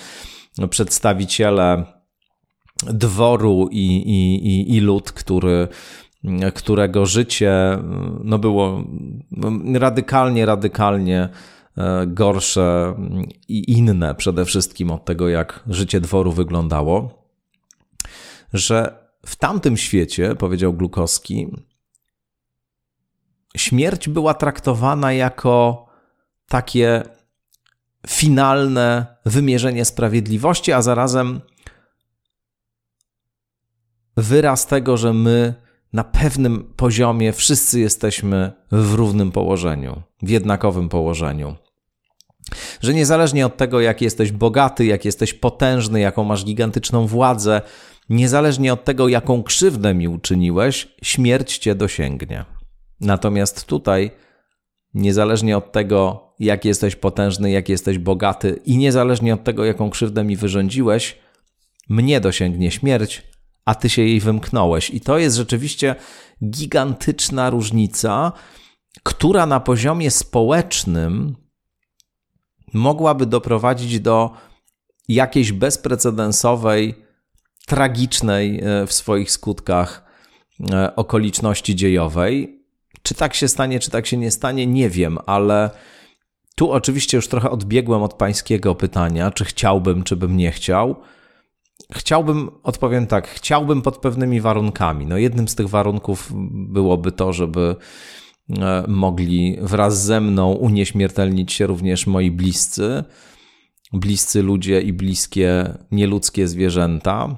przedstawiciele 0.70 1.84
dworu 2.86 3.68
i, 3.70 3.86
i, 3.96 4.46
i, 4.46 4.76
i 4.76 4.80
lud, 4.80 5.12
który 5.12 5.68
którego 6.54 7.06
życie 7.06 7.78
no 8.24 8.38
było 8.38 8.84
radykalnie, 9.74 10.46
radykalnie 10.46 11.28
e, 11.76 12.06
gorsze 12.06 12.94
i 13.48 13.72
inne 13.72 14.14
przede 14.14 14.44
wszystkim 14.44 14.90
od 14.90 15.04
tego, 15.04 15.28
jak 15.28 15.64
życie 15.66 16.00
dworu 16.00 16.32
wyglądało, 16.32 17.24
że 18.52 19.01
w 19.26 19.36
tamtym 19.36 19.76
świecie, 19.76 20.34
powiedział 20.34 20.72
Glukowski, 20.72 21.48
śmierć 23.56 24.08
była 24.08 24.34
traktowana 24.34 25.12
jako 25.12 25.86
takie 26.48 27.02
finalne 28.06 29.16
wymierzenie 29.26 29.84
sprawiedliwości, 29.84 30.72
a 30.72 30.82
zarazem 30.82 31.40
wyraz 34.16 34.66
tego, 34.66 34.96
że 34.96 35.12
my 35.12 35.54
na 35.92 36.04
pewnym 36.04 36.64
poziomie 36.76 37.32
wszyscy 37.32 37.80
jesteśmy 37.80 38.52
w 38.72 38.94
równym 38.94 39.32
położeniu, 39.32 40.02
w 40.22 40.28
jednakowym 40.28 40.88
położeniu. 40.88 41.56
Że 42.80 42.94
niezależnie 42.94 43.46
od 43.46 43.56
tego, 43.56 43.80
jak 43.80 44.02
jesteś 44.02 44.32
bogaty, 44.32 44.84
jak 44.84 45.04
jesteś 45.04 45.34
potężny, 45.34 46.00
jaką 46.00 46.24
masz 46.24 46.44
gigantyczną 46.44 47.06
władzę, 47.06 47.62
niezależnie 48.08 48.72
od 48.72 48.84
tego, 48.84 49.08
jaką 49.08 49.42
krzywdę 49.42 49.94
mi 49.94 50.08
uczyniłeś, 50.08 50.88
śmierć 51.02 51.58
cię 51.58 51.74
dosięgnie. 51.74 52.44
Natomiast 53.00 53.64
tutaj, 53.64 54.10
niezależnie 54.94 55.56
od 55.56 55.72
tego, 55.72 56.28
jak 56.38 56.64
jesteś 56.64 56.96
potężny, 56.96 57.50
jak 57.50 57.68
jesteś 57.68 57.98
bogaty 57.98 58.60
i 58.64 58.76
niezależnie 58.76 59.34
od 59.34 59.44
tego, 59.44 59.64
jaką 59.64 59.90
krzywdę 59.90 60.24
mi 60.24 60.36
wyrządziłeś, 60.36 61.18
mnie 61.88 62.20
dosięgnie 62.20 62.70
śmierć, 62.70 63.22
a 63.64 63.74
ty 63.74 63.90
się 63.90 64.02
jej 64.02 64.20
wymknąłeś. 64.20 64.90
I 64.90 65.00
to 65.00 65.18
jest 65.18 65.36
rzeczywiście 65.36 65.94
gigantyczna 66.44 67.50
różnica, 67.50 68.32
która 69.02 69.46
na 69.46 69.60
poziomie 69.60 70.10
społecznym 70.10 71.36
mogłaby 72.72 73.26
doprowadzić 73.26 74.00
do 74.00 74.30
jakiejś 75.08 75.52
bezprecedensowej, 75.52 76.94
tragicznej 77.66 78.60
e, 78.60 78.86
w 78.86 78.92
swoich 78.92 79.30
skutkach 79.30 80.04
e, 80.72 80.96
okoliczności 80.96 81.76
dziejowej. 81.76 82.62
Czy 83.02 83.14
tak 83.14 83.34
się 83.34 83.48
stanie, 83.48 83.80
czy 83.80 83.90
tak 83.90 84.06
się 84.06 84.16
nie 84.16 84.30
stanie, 84.30 84.66
nie 84.66 84.90
wiem, 84.90 85.18
ale 85.26 85.70
tu 86.54 86.72
oczywiście 86.72 87.16
już 87.16 87.28
trochę 87.28 87.50
odbiegłem 87.50 88.02
od 88.02 88.14
pańskiego 88.14 88.74
pytania, 88.74 89.30
czy 89.30 89.44
chciałbym, 89.44 90.02
czy 90.02 90.16
bym 90.16 90.36
nie 90.36 90.50
chciał. 90.50 90.96
Chciałbym, 91.92 92.50
odpowiem 92.62 93.06
tak, 93.06 93.28
chciałbym 93.28 93.82
pod 93.82 93.98
pewnymi 93.98 94.40
warunkami. 94.40 95.06
No 95.06 95.16
jednym 95.16 95.48
z 95.48 95.54
tych 95.54 95.68
warunków 95.68 96.30
byłoby 96.50 97.12
to, 97.12 97.32
żeby 97.32 97.76
e, 98.50 98.84
mogli 98.88 99.58
wraz 99.60 100.04
ze 100.04 100.20
mną 100.20 100.52
unieśmiertelnić 100.52 101.52
się 101.52 101.66
również 101.66 102.06
moi 102.06 102.30
bliscy, 102.30 103.04
bliscy 103.92 104.42
ludzie 104.42 104.80
i 104.80 104.92
bliskie 104.92 105.74
nieludzkie 105.90 106.48
zwierzęta. 106.48 107.36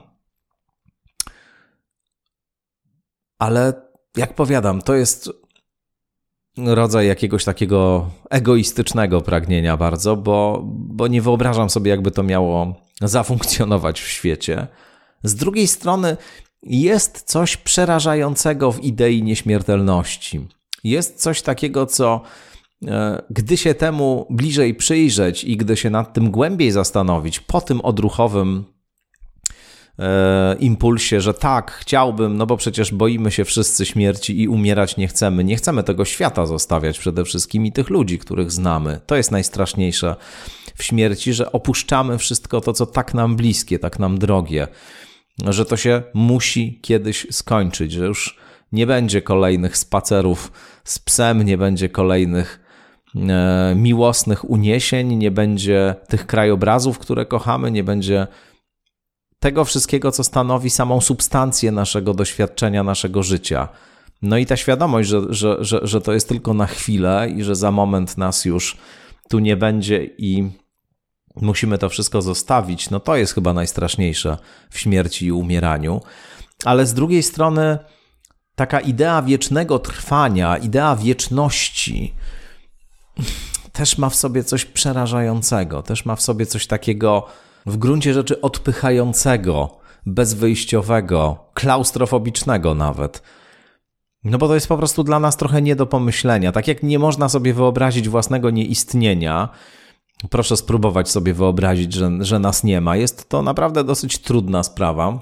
Ale 3.44 3.72
jak 4.16 4.34
powiadam, 4.34 4.82
to 4.82 4.94
jest 4.94 5.30
rodzaj 6.56 7.06
jakiegoś 7.06 7.44
takiego 7.44 8.10
egoistycznego 8.30 9.20
pragnienia 9.20 9.76
bardzo, 9.76 10.16
bo, 10.16 10.62
bo 10.66 11.06
nie 11.06 11.22
wyobrażam 11.22 11.70
sobie, 11.70 11.90
jakby 11.90 12.10
to 12.10 12.22
miało 12.22 12.74
zafunkcjonować 13.00 14.00
w 14.00 14.08
świecie. 14.08 14.66
Z 15.22 15.34
drugiej 15.34 15.66
strony 15.66 16.16
jest 16.62 17.22
coś 17.22 17.56
przerażającego 17.56 18.72
w 18.72 18.84
idei 18.84 19.22
nieśmiertelności. 19.22 20.48
Jest 20.84 21.20
coś 21.22 21.42
takiego, 21.42 21.86
co 21.86 22.20
e, 22.86 23.22
gdy 23.30 23.56
się 23.56 23.74
temu 23.74 24.26
bliżej 24.30 24.74
przyjrzeć 24.74 25.44
i 25.44 25.56
gdy 25.56 25.76
się 25.76 25.90
nad 25.90 26.12
tym 26.12 26.30
głębiej 26.30 26.70
zastanowić, 26.70 27.40
po 27.40 27.60
tym 27.60 27.80
odruchowym 27.80 28.73
E, 29.98 30.56
impulsie, 30.60 31.20
że 31.20 31.34
tak, 31.34 31.72
chciałbym, 31.72 32.36
no 32.36 32.46
bo 32.46 32.56
przecież 32.56 32.92
boimy 32.92 33.30
się 33.30 33.44
wszyscy 33.44 33.86
śmierci 33.86 34.42
i 34.42 34.48
umierać 34.48 34.96
nie 34.96 35.08
chcemy. 35.08 35.44
Nie 35.44 35.56
chcemy 35.56 35.82
tego 35.82 36.04
świata 36.04 36.46
zostawiać 36.46 36.98
przede 36.98 37.24
wszystkim 37.24 37.66
i 37.66 37.72
tych 37.72 37.90
ludzi, 37.90 38.18
których 38.18 38.52
znamy. 38.52 39.00
To 39.06 39.16
jest 39.16 39.30
najstraszniejsze 39.30 40.16
w 40.74 40.82
śmierci, 40.82 41.32
że 41.32 41.52
opuszczamy 41.52 42.18
wszystko 42.18 42.60
to, 42.60 42.72
co 42.72 42.86
tak 42.86 43.14
nam 43.14 43.36
bliskie, 43.36 43.78
tak 43.78 43.98
nam 43.98 44.18
drogie, 44.18 44.68
że 45.48 45.64
to 45.64 45.76
się 45.76 46.02
musi 46.14 46.78
kiedyś 46.82 47.26
skończyć, 47.30 47.92
że 47.92 48.06
już 48.06 48.38
nie 48.72 48.86
będzie 48.86 49.22
kolejnych 49.22 49.76
spacerów 49.76 50.52
z 50.84 50.98
psem, 50.98 51.42
nie 51.42 51.58
będzie 51.58 51.88
kolejnych 51.88 52.60
e, 53.16 53.74
miłosnych 53.76 54.50
uniesień, 54.50 55.14
nie 55.14 55.30
będzie 55.30 55.94
tych 56.08 56.26
krajobrazów, 56.26 56.98
które 56.98 57.26
kochamy, 57.26 57.70
nie 57.70 57.84
będzie 57.84 58.26
tego 59.44 59.64
wszystkiego, 59.64 60.12
co 60.12 60.24
stanowi 60.24 60.70
samą 60.70 61.00
substancję 61.00 61.72
naszego 61.72 62.14
doświadczenia, 62.14 62.82
naszego 62.82 63.22
życia. 63.22 63.68
No 64.22 64.36
i 64.38 64.46
ta 64.46 64.56
świadomość, 64.56 65.08
że, 65.08 65.20
że, 65.28 65.56
że, 65.60 65.80
że 65.82 66.00
to 66.00 66.12
jest 66.12 66.28
tylko 66.28 66.54
na 66.54 66.66
chwilę 66.66 67.28
i 67.36 67.42
że 67.42 67.56
za 67.56 67.70
moment 67.70 68.18
nas 68.18 68.44
już 68.44 68.76
tu 69.28 69.38
nie 69.38 69.56
będzie 69.56 70.04
i 70.18 70.50
musimy 71.36 71.78
to 71.78 71.88
wszystko 71.88 72.22
zostawić, 72.22 72.90
no 72.90 73.00
to 73.00 73.16
jest 73.16 73.34
chyba 73.34 73.52
najstraszniejsze 73.52 74.38
w 74.70 74.78
śmierci 74.78 75.26
i 75.26 75.32
umieraniu. 75.32 76.00
Ale 76.64 76.86
z 76.86 76.94
drugiej 76.94 77.22
strony, 77.22 77.78
taka 78.54 78.80
idea 78.80 79.22
wiecznego 79.22 79.78
trwania, 79.78 80.56
idea 80.56 80.96
wieczności, 80.96 82.14
też 83.72 83.98
ma 83.98 84.08
w 84.10 84.14
sobie 84.14 84.44
coś 84.44 84.64
przerażającego, 84.64 85.82
też 85.82 86.04
ma 86.04 86.16
w 86.16 86.22
sobie 86.22 86.46
coś 86.46 86.66
takiego 86.66 87.26
w 87.66 87.76
gruncie 87.76 88.14
rzeczy 88.14 88.40
odpychającego, 88.40 89.78
bezwyjściowego, 90.06 91.50
klaustrofobicznego 91.54 92.74
nawet. 92.74 93.22
No 94.24 94.38
bo 94.38 94.48
to 94.48 94.54
jest 94.54 94.68
po 94.68 94.76
prostu 94.76 95.04
dla 95.04 95.20
nas 95.20 95.36
trochę 95.36 95.62
nie 95.62 95.76
do 95.76 95.86
pomyślenia. 95.86 96.52
Tak 96.52 96.68
jak 96.68 96.82
nie 96.82 96.98
można 96.98 97.28
sobie 97.28 97.54
wyobrazić 97.54 98.08
własnego 98.08 98.50
nieistnienia, 98.50 99.48
proszę 100.30 100.56
spróbować 100.56 101.10
sobie 101.10 101.34
wyobrazić, 101.34 101.92
że, 101.92 102.10
że 102.20 102.38
nas 102.38 102.64
nie 102.64 102.80
ma. 102.80 102.96
Jest 102.96 103.28
to 103.28 103.42
naprawdę 103.42 103.84
dosyć 103.84 104.18
trudna 104.18 104.62
sprawa. 104.62 105.20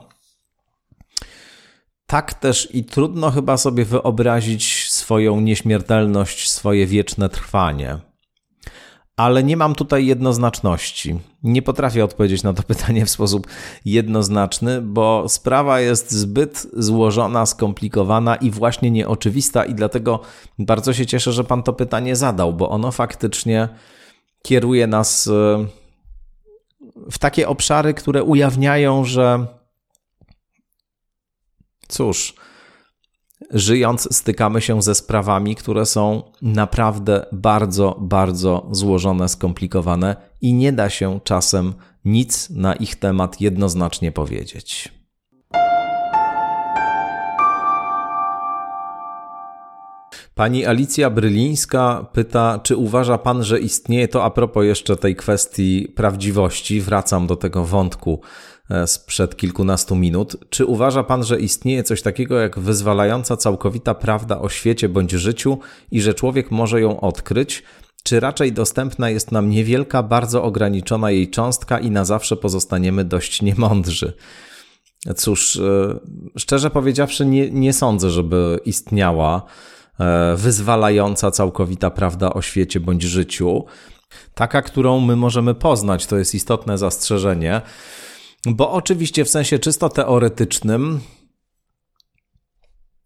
Tak 2.06 2.34
też 2.34 2.68
i 2.74 2.84
trudno 2.84 3.30
chyba 3.30 3.56
sobie 3.56 3.84
wyobrazić 3.84 4.90
swoją 4.90 5.40
nieśmiertelność, 5.40 6.50
swoje 6.50 6.86
wieczne 6.86 7.28
trwanie 7.28 8.11
ale 9.16 9.42
nie 9.42 9.56
mam 9.56 9.74
tutaj 9.74 10.06
jednoznaczności. 10.06 11.18
Nie 11.42 11.62
potrafię 11.62 12.04
odpowiedzieć 12.04 12.42
na 12.42 12.52
to 12.52 12.62
pytanie 12.72 13.06
w 13.06 13.10
sposób 13.10 13.46
jednoznaczny, 13.84 14.82
bo 14.82 15.28
sprawa 15.28 15.80
jest 15.80 16.10
zbyt 16.10 16.66
złożona, 16.72 17.46
skomplikowana 17.46 18.36
i 18.36 18.50
właśnie 18.50 18.90
nieoczywista, 18.90 19.64
i 19.64 19.74
dlatego 19.74 20.20
bardzo 20.58 20.92
się 20.92 21.06
cieszę, 21.06 21.32
że 21.32 21.44
Pan 21.44 21.62
to 21.62 21.72
pytanie 21.72 22.16
zadał, 22.16 22.52
bo 22.52 22.70
ono 22.70 22.92
faktycznie 22.92 23.68
kieruje 24.42 24.86
nas 24.86 25.26
e, 25.26 25.66
w 27.10 27.18
takie 27.18 27.48
obszary, 27.48 27.94
które 27.94 28.22
ujawniają, 28.22 29.04
że 29.04 29.46
cóż, 31.88 32.34
żyjąc, 33.52 34.08
stykamy 34.16 34.60
się 34.60 34.82
ze 34.82 34.94
sprawami, 34.94 35.56
które 35.56 35.86
są 35.86 36.22
naprawdę 36.42 37.26
bardzo, 37.32 37.96
bardzo 38.00 38.68
złożone, 38.70 39.28
skomplikowane 39.28 40.16
i 40.40 40.54
nie 40.54 40.72
da 40.72 40.90
się 40.90 41.20
czasem 41.24 41.74
nic 42.04 42.50
na 42.50 42.74
ich 42.74 42.96
temat 42.96 43.40
jednoznacznie 43.40 44.12
powiedzieć. 44.12 44.92
Pani 50.34 50.66
Alicja 50.66 51.10
Brylińska 51.10 52.06
pyta, 52.12 52.60
czy 52.62 52.76
uważa 52.76 53.18
pan, 53.18 53.44
że 53.44 53.60
istnieje 53.60 54.08
to 54.08 54.24
a 54.24 54.30
propos 54.30 54.64
jeszcze 54.64 54.96
tej 54.96 55.16
kwestii 55.16 55.92
prawdziwości? 55.96 56.80
Wracam 56.80 57.26
do 57.26 57.36
tego 57.36 57.64
wątku 57.64 58.20
sprzed 58.86 59.36
kilkunastu 59.36 59.96
minut. 59.96 60.36
Czy 60.50 60.66
uważa 60.66 61.02
Pan, 61.02 61.24
że 61.24 61.40
istnieje 61.40 61.82
coś 61.82 62.02
takiego 62.02 62.40
jak 62.40 62.58
wyzwalająca 62.58 63.36
całkowita 63.36 63.94
prawda 63.94 64.40
o 64.40 64.48
świecie 64.48 64.88
bądź 64.88 65.10
życiu 65.10 65.58
i 65.90 66.00
że 66.00 66.14
człowiek 66.14 66.50
może 66.50 66.80
ją 66.80 67.00
odkryć? 67.00 67.62
Czy 68.02 68.20
raczej 68.20 68.52
dostępna 68.52 69.10
jest 69.10 69.32
nam 69.32 69.50
niewielka, 69.50 70.02
bardzo 70.02 70.42
ograniczona 70.42 71.10
jej 71.10 71.30
cząstka 71.30 71.78
i 71.78 71.90
na 71.90 72.04
zawsze 72.04 72.36
pozostaniemy 72.36 73.04
dość 73.04 73.42
niemądrzy? 73.42 74.12
Cóż, 75.16 75.56
e, 75.56 75.98
szczerze 76.38 76.70
powiedziawszy, 76.70 77.26
nie, 77.26 77.50
nie 77.50 77.72
sądzę, 77.72 78.10
żeby 78.10 78.60
istniała 78.64 79.42
e, 80.00 80.36
wyzwalająca 80.36 81.30
całkowita 81.30 81.90
prawda 81.90 82.32
o 82.32 82.42
świecie 82.42 82.80
bądź 82.80 83.02
życiu. 83.02 83.64
Taka, 84.34 84.62
którą 84.62 85.00
my 85.00 85.16
możemy 85.16 85.54
poznać, 85.54 86.06
to 86.06 86.18
jest 86.18 86.34
istotne 86.34 86.78
zastrzeżenie. 86.78 87.60
Bo 88.46 88.72
oczywiście 88.72 89.24
w 89.24 89.30
sensie 89.30 89.58
czysto 89.58 89.88
teoretycznym 89.88 91.00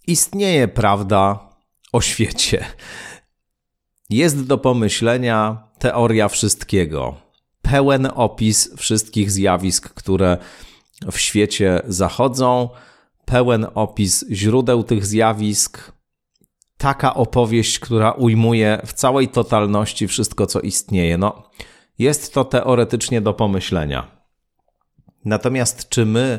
istnieje 0.06 0.68
prawda 0.68 1.48
o 1.92 2.00
świecie. 2.00 2.64
Jest 4.10 4.46
do 4.46 4.58
pomyślenia 4.58 5.68
teoria 5.78 6.28
wszystkiego, 6.28 7.14
pełen 7.62 8.08
opis 8.14 8.76
wszystkich 8.76 9.30
zjawisk, 9.30 9.88
które 9.94 10.38
w 11.12 11.18
świecie 11.18 11.82
zachodzą, 11.88 12.68
pełen 13.24 13.66
opis 13.74 14.24
źródeł 14.30 14.82
tych 14.82 15.06
zjawisk, 15.06 15.92
taka 16.76 17.14
opowieść, 17.14 17.78
która 17.78 18.12
ujmuje 18.12 18.80
w 18.86 18.92
całej 18.92 19.28
totalności 19.28 20.08
wszystko, 20.08 20.46
co 20.46 20.60
istnieje. 20.60 21.18
No, 21.18 21.50
jest 21.98 22.34
to 22.34 22.44
teoretycznie 22.44 23.20
do 23.20 23.34
pomyślenia. 23.34 24.15
Natomiast 25.26 25.88
czy 25.88 26.06
my 26.06 26.38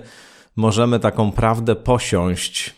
możemy 0.56 1.00
taką 1.00 1.32
prawdę 1.32 1.76
posiąść 1.76 2.76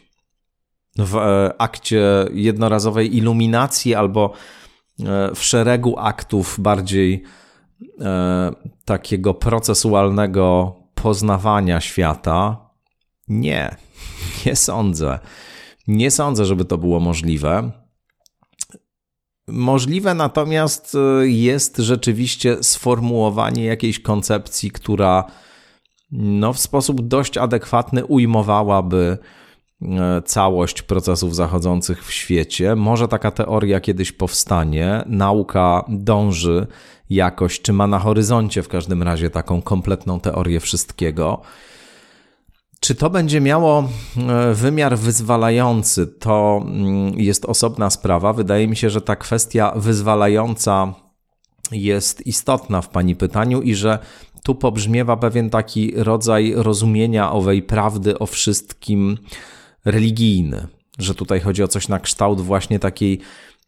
w 0.98 1.16
e, 1.16 1.54
akcie 1.62 2.26
jednorazowej 2.34 3.18
iluminacji 3.18 3.96
albo 3.96 4.34
e, 5.00 5.36
w 5.36 5.44
szeregu 5.44 6.00
aktów 6.00 6.56
bardziej 6.60 7.24
e, 8.02 8.52
takiego 8.86 9.34
procesualnego 9.34 10.76
poznawania 10.96 11.82
świata? 11.82 12.70
Nie, 13.28 13.76
nie 14.46 14.56
sądzę. 14.56 15.20
Nie 15.88 16.12
sądzę, 16.12 16.46
żeby 16.46 16.66
to 16.66 16.78
było 16.78 17.00
możliwe. 17.00 17.72
Możliwe 19.48 20.14
natomiast 20.14 20.98
jest 21.22 21.78
rzeczywiście 21.78 22.64
sformułowanie 22.64 23.66
jakiejś 23.66 24.00
koncepcji, 24.00 24.72
która 24.72 25.26
no, 26.12 26.54
w 26.54 26.60
sposób 26.60 27.08
dość 27.08 27.38
adekwatny 27.38 28.06
ujmowałaby 28.06 29.18
e, 29.82 30.22
całość 30.22 30.82
procesów 30.82 31.36
zachodzących 31.36 32.06
w 32.06 32.12
świecie. 32.12 32.76
Może 32.76 33.08
taka 33.08 33.32
teoria 33.32 33.80
kiedyś 33.80 34.12
powstanie. 34.12 35.04
Nauka 35.06 35.86
dąży 35.88 36.68
jakoś, 37.10 37.62
czy 37.62 37.74
ma 37.74 37.88
na 37.88 38.00
horyzoncie 38.00 38.64
w 38.64 38.68
każdym 38.68 39.04
razie 39.04 39.30
taką 39.30 39.62
kompletną 39.62 40.20
teorię 40.20 40.60
wszystkiego. 40.60 41.42
Czy 42.80 42.96
to 42.96 43.10
będzie 43.10 43.42
miało 43.42 43.90
e, 44.18 44.54
wymiar 44.54 44.98
wyzwalający, 44.98 46.08
to 46.08 46.62
mm, 46.66 47.20
jest 47.20 47.46
osobna 47.46 47.90
sprawa. 47.90 48.34
Wydaje 48.34 48.68
mi 48.68 48.76
się, 48.76 48.90
że 48.90 49.02
ta 49.02 49.16
kwestia 49.16 49.74
wyzwalająca 49.76 50.94
jest 51.72 52.28
istotna 52.28 52.82
w 52.82 52.90
Pani 52.90 53.16
pytaniu 53.16 53.62
i 53.62 53.76
że 53.76 54.00
tu 54.50 54.56
pobrzmiewa 54.56 55.18
pewien 55.18 55.50
taki 55.50 55.92
rodzaj 55.96 56.54
rozumienia 56.56 57.32
owej 57.32 57.64
prawdy 57.64 58.20
o 58.20 58.26
wszystkim 58.26 59.18
religijny, 59.86 60.68
że 61.00 61.16
tutaj 61.16 61.40
chodzi 61.40 61.64
o 61.64 61.68
coś 61.68 61.88
na 61.88 62.00
kształt 62.00 62.42
właśnie 62.42 62.80
takiej 62.80 63.20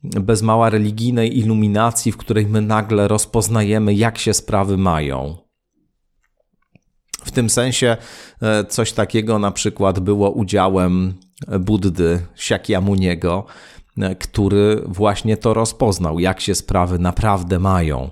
bez 0.03 0.41
mała 0.41 0.69
religijnej 0.69 1.37
iluminacji, 1.37 2.11
w 2.11 2.17
której 2.17 2.45
my 2.45 2.61
nagle 2.61 3.07
rozpoznajemy, 3.07 3.93
jak 3.93 4.17
się 4.17 4.33
sprawy 4.33 4.77
mają. 4.77 5.37
W 7.25 7.31
tym 7.31 7.49
sensie 7.49 7.97
e, 8.41 8.65
coś 8.65 8.91
takiego 8.91 9.39
na 9.39 9.51
przykład 9.51 9.99
było 9.99 10.31
udziałem 10.31 11.13
Buddy 11.59 12.19
Siakyamuniego, 12.35 13.45
e, 13.97 14.15
który 14.15 14.81
właśnie 14.85 15.37
to 15.37 15.53
rozpoznał, 15.53 16.19
jak 16.19 16.39
się 16.39 16.55
sprawy 16.55 16.99
naprawdę 16.99 17.59
mają. 17.59 18.11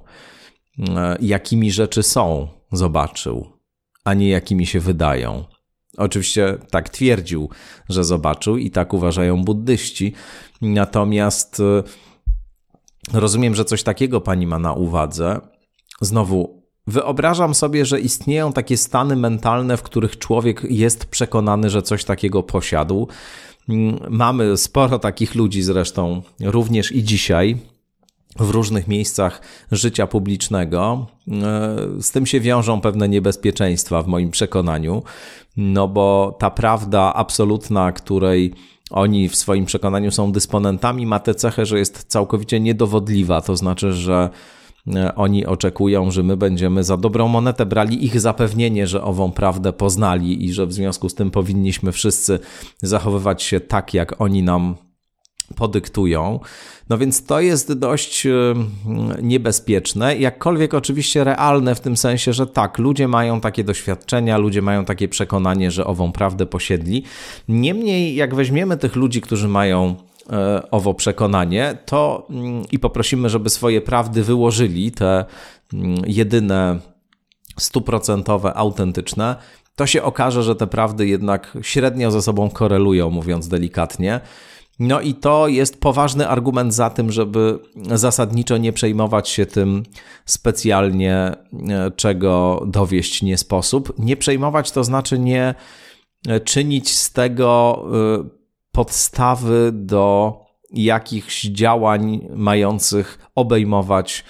E, 0.79 1.17
jakimi 1.21 1.71
rzeczy 1.71 2.03
są, 2.03 2.58
zobaczył, 2.71 3.47
a 4.03 4.13
nie 4.13 4.29
jakimi 4.29 4.65
się 4.65 4.79
wydają. 4.79 5.45
Oczywiście 5.97 6.57
tak 6.71 6.89
twierdził, 6.89 7.49
że 7.89 8.03
zobaczył 8.03 8.57
i 8.57 8.71
tak 8.71 8.93
uważają 8.93 9.43
buddyści. 9.43 10.13
Natomiast 10.61 11.59
e, 11.59 11.83
rozumiem, 13.19 13.55
że 13.55 13.65
coś 13.65 13.83
takiego 13.83 14.21
pani 14.21 14.47
ma 14.47 14.59
na 14.59 14.73
uwadze. 14.73 15.41
Znowu, 16.01 16.63
wyobrażam 16.87 17.55
sobie, 17.55 17.85
że 17.85 17.99
istnieją 17.99 18.53
takie 18.53 18.77
stany 18.77 19.15
mentalne, 19.15 19.77
w 19.77 19.83
których 19.83 20.17
człowiek 20.17 20.63
jest 20.69 21.05
przekonany, 21.05 21.69
że 21.69 21.81
coś 21.81 22.03
takiego 22.03 22.43
posiadł. 22.43 23.07
Mm, 23.69 23.99
mamy 24.09 24.57
sporo 24.57 24.99
takich 24.99 25.35
ludzi 25.35 25.61
zresztą, 25.61 26.21
również 26.39 26.91
i 26.91 27.03
dzisiaj 27.03 27.57
w 28.35 28.49
różnych 28.49 28.87
miejscach 28.87 29.41
życia 29.71 30.07
publicznego. 30.07 31.07
E, 31.27 31.31
z 32.01 32.11
tym 32.11 32.25
się 32.25 32.39
wiążą 32.39 32.81
pewne 32.81 33.09
niebezpieczeństwa 33.09 34.03
w 34.03 34.07
moim 34.07 34.31
przekonaniu, 34.31 35.03
no 35.57 35.87
bo 35.87 36.37
ta 36.39 36.49
prawda 36.49 37.13
absolutna, 37.13 37.91
której 37.91 38.53
oni 38.89 39.29
w 39.29 39.35
swoim 39.35 39.65
przekonaniu 39.65 40.11
są 40.11 40.31
dysponentami, 40.31 41.05
ma 41.05 41.19
tę 41.19 41.35
cechę, 41.35 41.65
że 41.65 41.79
jest 41.79 42.03
całkowicie 42.03 42.59
niedowodliwa. 42.59 43.41
To 43.41 43.55
znaczy, 43.55 43.93
że 43.93 44.29
e, 44.95 45.15
oni 45.15 45.45
oczekują, 45.45 46.11
że 46.11 46.23
my 46.23 46.37
będziemy 46.37 46.83
za 46.83 46.97
dobrą 46.97 47.27
monetę 47.27 47.65
brali 47.65 48.05
ich 48.05 48.19
zapewnienie, 48.19 48.87
że 48.87 49.03
ową 49.03 49.31
prawdę 49.31 49.73
poznali 49.73 50.45
i 50.45 50.53
że 50.53 50.65
w 50.65 50.73
związku 50.73 51.09
z 51.09 51.15
tym 51.15 51.31
powinniśmy 51.31 51.91
wszyscy 51.91 52.39
zachowywać 52.81 53.43
się 53.43 53.59
tak, 53.59 53.93
jak 53.93 54.21
oni 54.21 54.43
nam 54.43 54.75
podyktują. 55.55 56.39
No 56.89 56.97
więc 56.97 57.25
to 57.25 57.39
jest 57.39 57.73
dość 57.73 58.25
y, 58.25 58.31
niebezpieczne, 59.21 60.17
jakkolwiek 60.17 60.73
oczywiście 60.73 61.23
realne 61.23 61.75
w 61.75 61.79
tym 61.79 61.97
sensie, 61.97 62.33
że 62.33 62.47
tak, 62.47 62.77
ludzie 62.77 63.07
mają 63.07 63.41
takie 63.41 63.63
doświadczenia, 63.63 64.37
ludzie 64.37 64.61
mają 64.61 64.85
takie 64.85 65.07
przekonanie, 65.07 65.71
że 65.71 65.85
ową 65.85 66.11
prawdę 66.11 66.45
posiedli. 66.45 67.03
Niemniej, 67.47 68.15
jak 68.15 68.35
weźmiemy 68.35 68.77
tych 68.77 68.95
ludzi, 68.95 69.21
którzy 69.21 69.47
mają 69.47 69.95
e, 70.29 70.71
owo 70.71 70.93
przekonanie, 70.93 71.77
to 71.85 72.27
mm, 72.29 72.63
i 72.71 72.79
poprosimy, 72.79 73.29
żeby 73.29 73.49
swoje 73.49 73.81
prawdy 73.81 74.23
wyłożyli, 74.23 74.91
te 74.91 75.25
mm, 75.73 76.01
jedyne 76.07 76.79
stuprocentowe, 77.57 78.53
autentyczne, 78.53 79.35
to 79.75 79.87
się 79.87 80.03
okaże, 80.03 80.43
że 80.43 80.55
te 80.55 80.67
prawdy 80.67 81.07
jednak 81.07 81.57
średnio 81.61 82.11
ze 82.11 82.21
sobą 82.21 82.49
korelują, 82.49 83.09
mówiąc 83.09 83.47
delikatnie. 83.47 84.19
No 84.79 85.01
i 85.01 85.13
to 85.13 85.47
jest 85.47 85.81
poważny 85.81 86.27
argument 86.27 86.73
za 86.73 86.89
tym, 86.89 87.11
żeby 87.11 87.59
zasadniczo 87.91 88.57
nie 88.57 88.73
przejmować 88.73 89.29
się 89.29 89.45
tym 89.45 89.83
specjalnie, 90.25 91.15
e, 91.15 91.91
czego 91.95 92.63
dowieść 92.67 93.21
nie 93.21 93.37
sposób. 93.37 93.93
Nie 93.97 94.17
przejmować 94.17 94.71
to 94.71 94.83
znaczy 94.83 95.19
nie 95.19 95.55
e, 96.27 96.39
czynić 96.39 96.97
z 96.97 97.13
tego 97.13 97.83
e, 97.93 98.29
podstawy 98.71 99.71
do 99.73 100.37
jakichś 100.71 101.43
działań 101.43 102.27
mających 102.35 103.29
obejmować 103.35 104.23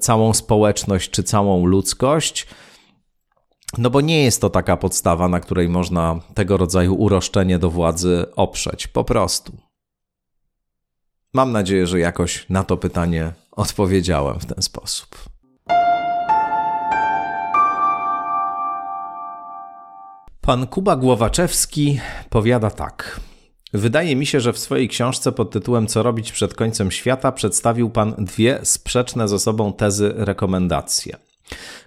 całą 0.00 0.34
społeczność 0.34 1.10
czy 1.10 1.22
całą 1.22 1.66
ludzkość 1.66 2.46
no 3.78 3.90
bo 3.90 4.00
nie 4.00 4.24
jest 4.24 4.40
to 4.40 4.50
taka 4.50 4.76
podstawa, 4.76 5.28
na 5.28 5.40
której 5.40 5.68
można 5.68 6.20
tego 6.34 6.56
rodzaju 6.56 6.94
uroszczenie 6.94 7.58
do 7.58 7.70
władzy 7.70 8.26
oprzeć. 8.36 8.86
Po 8.86 9.04
prostu. 9.04 9.52
Mam 11.34 11.52
nadzieję, 11.52 11.86
że 11.86 12.00
jakoś 12.00 12.46
na 12.48 12.64
to 12.64 12.76
pytanie 12.76 13.32
odpowiedziałem 13.52 14.40
w 14.40 14.46
ten 14.46 14.62
sposób. 14.62 15.16
Pan 20.40 20.66
Kuba 20.66 20.96
Głowaczewski 20.96 22.00
powiada 22.30 22.70
tak. 22.70 23.20
Wydaje 23.72 24.16
mi 24.16 24.26
się, 24.26 24.40
że 24.40 24.52
w 24.52 24.58
swojej 24.58 24.88
książce 24.88 25.32
pod 25.32 25.50
tytułem 25.50 25.86
Co 25.86 26.02
robić 26.02 26.32
przed 26.32 26.54
końcem 26.54 26.90
świata 26.90 27.32
przedstawił 27.32 27.90
Pan 27.90 28.14
dwie 28.18 28.60
sprzeczne 28.62 29.28
ze 29.28 29.38
sobą 29.38 29.72
tezy 29.72 30.12
rekomendacje. 30.16 31.29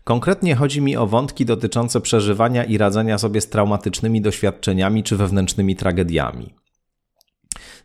Konkretnie 0.04 0.56
chodzi 0.56 0.82
mi 0.82 0.98
o 0.98 1.08
wątki 1.08 1.46
dotyczące 1.46 2.02
przeżywania 2.02 2.64
i 2.64 2.78
radzenia 2.78 3.18
sobie 3.18 3.42
z 3.42 3.50
traumatycznymi 3.50 4.22
doświadczeniami 4.22 5.04
czy 5.04 5.18
wewnętrznymi 5.18 5.76
tragediami. 5.76 6.54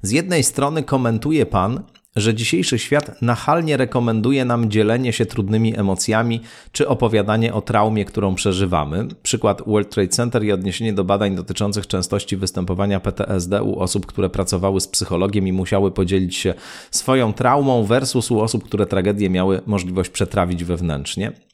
Z 0.03 0.11
jednej 0.11 0.45
strony 0.45 0.83
komentuje 0.83 1.47
Pan, 1.47 1.83
że 2.16 2.35
dzisiejszy 2.35 2.79
świat 2.79 3.22
nachalnie 3.22 3.76
rekomenduje 3.76 4.45
nam 4.45 4.70
dzielenie 4.70 5.12
się 5.12 5.26
trudnymi 5.26 5.79
emocjami 5.79 6.41
czy 6.72 6.89
opowiadanie 6.89 7.55
o 7.55 7.61
traumie, 7.61 8.05
którą 8.05 8.35
przeżywamy. 8.35 9.09
Przykład 9.22 9.62
World 9.66 9.91
Trade 9.91 10.09
Center 10.09 10.45
i 10.45 10.53
odniesienie 10.53 10.93
do 10.93 11.05
badań 11.05 11.37
dotyczących 11.37 11.87
częstości 11.87 12.37
występowania 12.37 13.01
PTSD 13.01 13.62
u 13.62 13.79
osób, 13.79 14.07
które 14.07 14.31
pracowały 14.31 14.81
z 14.81 14.89
psychologiem 14.89 15.49
i 15.49 15.53
musiały 15.53 15.91
podzielić 15.91 16.37
się 16.37 16.55
swoją 16.91 17.33
traumą 17.33 17.85
versus 17.85 18.31
u 18.31 18.41
osób, 18.41 18.64
które 18.64 18.87
tragedię 18.87 19.31
miały 19.31 19.61
możliwość 19.66 20.11
przetrawić 20.11 20.64
wewnętrznie. 20.64 21.47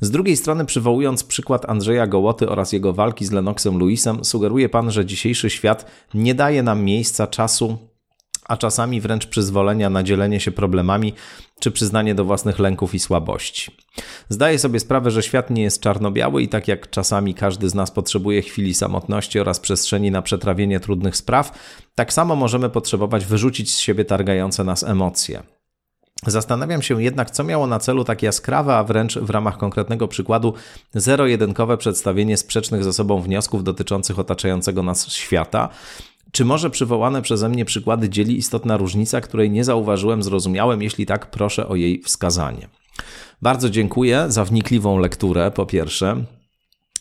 Z 0.00 0.10
drugiej 0.10 0.36
strony, 0.36 0.64
przywołując 0.64 1.24
przykład 1.24 1.70
Andrzeja 1.70 2.06
Gołoty 2.06 2.48
oraz 2.48 2.72
jego 2.72 2.92
walki 2.92 3.24
z 3.24 3.32
Lennoxem 3.32 3.78
Lewisem, 3.78 4.24
sugeruje 4.24 4.68
pan, 4.68 4.90
że 4.90 5.06
dzisiejszy 5.06 5.50
świat 5.50 5.90
nie 6.14 6.34
daje 6.34 6.62
nam 6.62 6.84
miejsca, 6.84 7.26
czasu, 7.26 7.78
a 8.48 8.56
czasami 8.56 9.00
wręcz 9.00 9.26
przyzwolenia 9.26 9.90
na 9.90 10.02
dzielenie 10.02 10.40
się 10.40 10.50
problemami 10.50 11.14
czy 11.60 11.70
przyznanie 11.70 12.14
do 12.14 12.24
własnych 12.24 12.58
lęków 12.58 12.94
i 12.94 12.98
słabości. 12.98 13.76
Zdaję 14.28 14.58
sobie 14.58 14.80
sprawę, 14.80 15.10
że 15.10 15.22
świat 15.22 15.50
nie 15.50 15.62
jest 15.62 15.80
czarno-biały 15.80 16.42
i 16.42 16.48
tak 16.48 16.68
jak 16.68 16.90
czasami 16.90 17.34
każdy 17.34 17.68
z 17.68 17.74
nas 17.74 17.90
potrzebuje 17.90 18.42
chwili 18.42 18.74
samotności 18.74 19.40
oraz 19.40 19.60
przestrzeni 19.60 20.10
na 20.10 20.22
przetrawienie 20.22 20.80
trudnych 20.80 21.16
spraw, 21.16 21.58
tak 21.94 22.12
samo 22.12 22.36
możemy 22.36 22.70
potrzebować 22.70 23.24
wyrzucić 23.24 23.74
z 23.74 23.78
siebie 23.78 24.04
targające 24.04 24.64
nas 24.64 24.82
emocje. 24.82 25.42
Zastanawiam 26.26 26.82
się 26.82 27.02
jednak, 27.02 27.30
co 27.30 27.44
miało 27.44 27.66
na 27.66 27.78
celu 27.78 28.04
tak 28.04 28.22
jaskrawe, 28.22 28.76
a 28.76 28.84
wręcz 28.84 29.18
w 29.18 29.30
ramach 29.30 29.58
konkretnego 29.58 30.08
przykładu 30.08 30.54
zero-jedynkowe 30.94 31.76
przedstawienie 31.76 32.36
sprzecznych 32.36 32.84
ze 32.84 32.92
sobą 32.92 33.20
wniosków 33.20 33.64
dotyczących 33.64 34.18
otaczającego 34.18 34.82
nas 34.82 35.12
świata. 35.12 35.68
Czy 36.32 36.44
może 36.44 36.70
przywołane 36.70 37.22
przeze 37.22 37.48
mnie 37.48 37.64
przykłady 37.64 38.08
dzieli 38.08 38.38
istotna 38.38 38.76
różnica, 38.76 39.20
której 39.20 39.50
nie 39.50 39.64
zauważyłem, 39.64 40.22
zrozumiałem? 40.22 40.82
Jeśli 40.82 41.06
tak, 41.06 41.30
proszę 41.30 41.68
o 41.68 41.76
jej 41.76 42.02
wskazanie. 42.02 42.68
Bardzo 43.42 43.70
dziękuję 43.70 44.24
za 44.28 44.44
wnikliwą 44.44 44.98
lekturę, 44.98 45.50
po 45.50 45.66
pierwsze, 45.66 46.24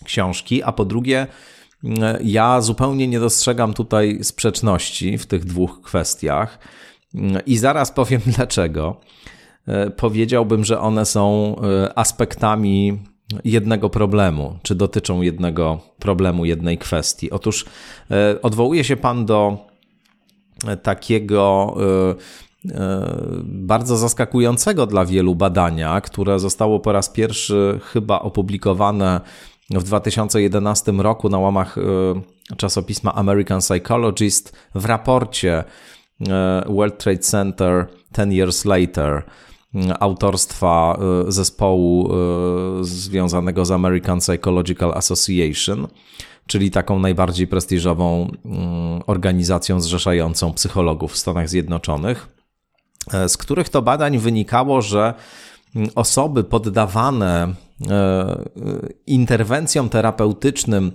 książki, 0.03 0.63
a 0.63 0.71
po 0.71 0.85
drugie, 0.85 1.27
ja 2.23 2.61
zupełnie 2.61 3.07
nie 3.07 3.19
dostrzegam 3.19 3.73
tutaj 3.73 4.19
sprzeczności 4.21 5.17
w 5.17 5.25
tych 5.25 5.45
dwóch 5.45 5.81
kwestiach. 5.81 6.59
I 7.45 7.57
zaraz 7.57 7.91
powiem 7.91 8.21
dlaczego. 8.35 9.01
E, 9.67 9.89
powiedziałbym, 9.89 10.65
że 10.65 10.79
one 10.79 11.05
są 11.05 11.55
e, 11.55 11.99
aspektami 11.99 12.99
jednego 13.43 13.89
problemu, 13.89 14.59
czy 14.63 14.75
dotyczą 14.75 15.21
jednego 15.21 15.79
problemu, 15.99 16.45
jednej 16.45 16.77
kwestii. 16.77 17.31
Otóż 17.31 17.65
e, 18.11 18.41
odwołuje 18.41 18.83
się 18.83 18.97
Pan 18.97 19.25
do 19.25 19.67
takiego 20.83 21.75
bardzo 23.43 23.97
zaskakującego 23.97 24.85
dla 24.85 25.05
wielu 25.05 25.35
badania, 25.35 26.01
które 26.01 26.39
zostało 26.39 26.79
po 26.79 26.91
raz 26.91 27.09
pierwszy 27.09 27.79
chyba 27.83 28.19
opublikowane 28.19 29.21
w 29.69 29.83
2011 29.83 30.91
roku 30.91 31.29
na 31.29 31.39
łamach 31.39 31.75
czasopisma 32.57 33.13
American 33.13 33.59
Psychologist 33.59 34.55
w 34.75 34.85
raporcie 34.85 35.63
World 36.67 36.97
Trade 36.97 37.19
Center 37.19 37.87
10 38.11 38.33
Years 38.33 38.65
Later. 38.65 39.23
Autorstwa 39.99 40.97
e, 41.27 41.31
zespołu 41.31 42.13
e, 42.13 42.83
związanego 42.83 43.65
z 43.65 43.71
American 43.71 44.19
Psychological 44.19 44.91
Association, 44.93 45.87
czyli 46.47 46.71
taką 46.71 46.99
najbardziej 46.99 47.47
prestiżową 47.47 48.31
organizacją 49.07 49.81
zrzeszającą 49.81 50.53
psychologów 50.53 51.11
w 51.11 51.17
Stanach 51.17 51.49
Zjednoczonych, 51.49 52.27
z 53.27 53.37
których 53.37 53.69
to 53.69 53.81
badań 53.81 54.17
wynikało, 54.17 54.81
że 54.81 55.13
osoby 55.95 56.43
poddawane 56.43 57.53
interwencjom 59.07 59.89
terapeutycznym 59.89 60.91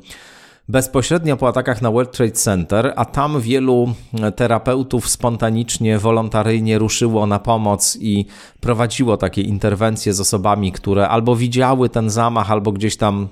bezpośrednio 0.73 1.37
po 1.37 1.49
atakach 1.49 1.83
na 1.83 1.91
World 1.91 2.12
Trade 2.12 2.33
Center, 2.33 2.93
a 2.97 3.05
tam 3.05 3.41
wielu 3.41 3.95
terapeutów 4.37 5.09
spontanicznie, 5.09 5.99
wolontaryjnie 5.99 6.79
ruszyło 6.79 7.27
na 7.27 7.39
pomoc 7.39 7.99
i 8.01 8.27
prowadziło 8.61 9.16
takie 9.16 9.43
interwencje 9.43 10.14
z 10.14 10.20
osobami, 10.20 10.73
które 10.73 11.09
albo 11.09 11.37
widziały 11.37 11.89
ten 11.89 12.11
zamach, 12.11 12.51
albo 12.51 12.73
gdzieś 12.73 12.97
tam 12.97 13.29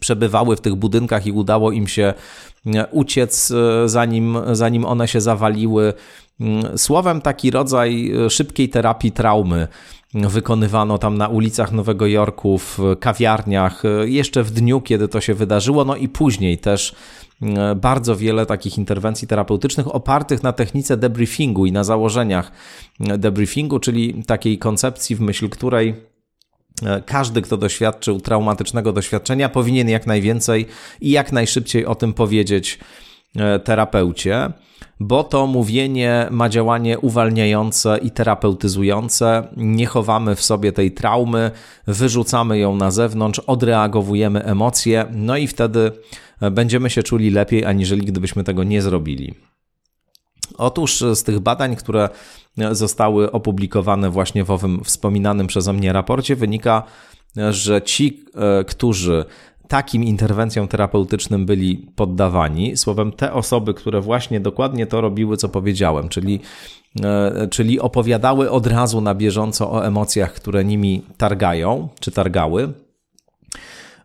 przebywały 0.00 0.56
w 0.56 0.60
tych 0.60 0.74
budynkach 0.74 1.26
i 1.26 1.32
udało 1.32 1.72
im 1.72 1.88
się 1.88 2.14
e, 2.66 2.86
uciec, 2.86 3.50
e, 3.50 3.88
zanim, 3.88 4.38
zanim 4.52 4.84
one 4.84 5.08
się 5.08 5.20
zawaliły. 5.20 5.92
Mm, 6.40 6.78
słowem, 6.78 7.20
taki 7.20 7.50
rodzaj 7.50 8.12
e, 8.26 8.30
szybkiej 8.30 8.68
terapii 8.68 9.12
traumy 9.12 9.68
wykonywano 10.14 10.98
tam 10.98 11.18
na 11.18 11.28
ulicach 11.28 11.72
Nowego 11.72 12.06
Jorku, 12.06 12.58
w 12.58 12.78
kawiarniach, 13.00 13.82
jeszcze 14.04 14.42
w 14.42 14.50
dniu, 14.50 14.80
kiedy 14.80 15.08
to 15.08 15.20
się 15.20 15.34
wydarzyło, 15.34 15.84
no 15.84 15.96
i 15.96 16.08
później 16.08 16.58
też 16.58 16.94
mm, 17.42 17.80
bardzo 17.80 18.16
wiele 18.16 18.46
takich 18.46 18.78
interwencji 18.78 19.28
terapeutycznych 19.28 19.94
opartych 19.94 20.42
na 20.42 20.52
technice 20.52 20.96
debriefingu 20.96 21.66
i 21.66 21.72
na 21.72 21.84
założeniach 21.84 22.52
debriefingu, 23.00 23.78
czyli 23.78 24.24
takiej 24.24 24.58
koncepcji, 24.58 25.16
w 25.16 25.20
myśl 25.20 25.48
której 25.48 25.94
e, 26.82 27.02
każdy, 27.06 27.42
kto 27.42 27.56
doświadczył 27.56 28.20
traumatycznego 28.20 28.92
doświadczenia, 28.92 29.48
powinien 29.48 29.88
jak 29.88 30.06
najwięcej 30.06 30.66
i 31.00 31.10
jak 31.10 31.32
najszybciej 31.32 31.86
o 31.86 31.94
tym 31.94 32.12
powiedzieć 32.12 32.78
e, 32.78 33.09
terapeucie 33.64 34.52
bo 35.00 35.24
to 35.24 35.46
mówienie 35.46 36.26
ma 36.30 36.48
działanie 36.48 36.98
uwalniające 36.98 37.98
i 38.02 38.10
terapeutyzujące. 38.10 39.48
Nie 39.56 39.86
chowamy 39.86 40.36
w 40.36 40.42
sobie 40.42 40.72
tej 40.72 40.92
traumy, 40.92 41.50
wyrzucamy 41.86 42.58
ją 42.58 42.76
na 42.76 42.90
zewnątrz, 42.90 43.38
odreagowujemy 43.38 44.44
emocje, 44.44 45.06
no 45.12 45.36
i 45.36 45.46
wtedy 45.46 45.92
będziemy 46.50 46.90
się 46.90 47.02
czuli 47.02 47.30
lepiej, 47.30 47.64
aniżeli 47.64 48.06
gdybyśmy 48.06 48.44
tego 48.44 48.64
nie 48.64 48.82
zrobili. 48.82 49.34
Otóż 50.58 51.04
z 51.14 51.22
tych 51.22 51.40
badań, 51.40 51.76
które 51.76 52.08
zostały 52.72 53.32
opublikowane 53.32 54.10
właśnie 54.10 54.44
w 54.44 54.50
owym 54.50 54.84
wspominanym 54.84 55.46
przeze 55.46 55.72
mnie 55.72 55.92
raporcie, 55.92 56.36
wynika, 56.36 56.82
że 57.50 57.82
ci, 57.82 58.24
e, 58.34 58.64
którzy 58.64 59.24
takim 59.70 60.04
interwencjom 60.04 60.68
terapeutycznym 60.68 61.46
byli 61.46 61.86
poddawani. 61.96 62.76
Słowem, 62.76 63.12
te 63.12 63.32
osoby, 63.32 63.74
które 63.74 64.00
właśnie 64.00 64.40
dokładnie 64.40 64.86
to 64.86 65.00
robiły, 65.00 65.36
co 65.36 65.48
powiedziałem, 65.48 66.08
czyli, 66.08 66.40
e, 67.02 67.48
czyli 67.50 67.80
opowiadały 67.80 68.50
od 68.50 68.66
razu 68.66 69.00
na 69.00 69.14
bieżąco 69.14 69.72
o 69.72 69.86
emocjach, 69.86 70.32
które 70.32 70.64
nimi 70.64 71.02
targają 71.16 71.88
czy 72.00 72.10
targały. 72.10 72.72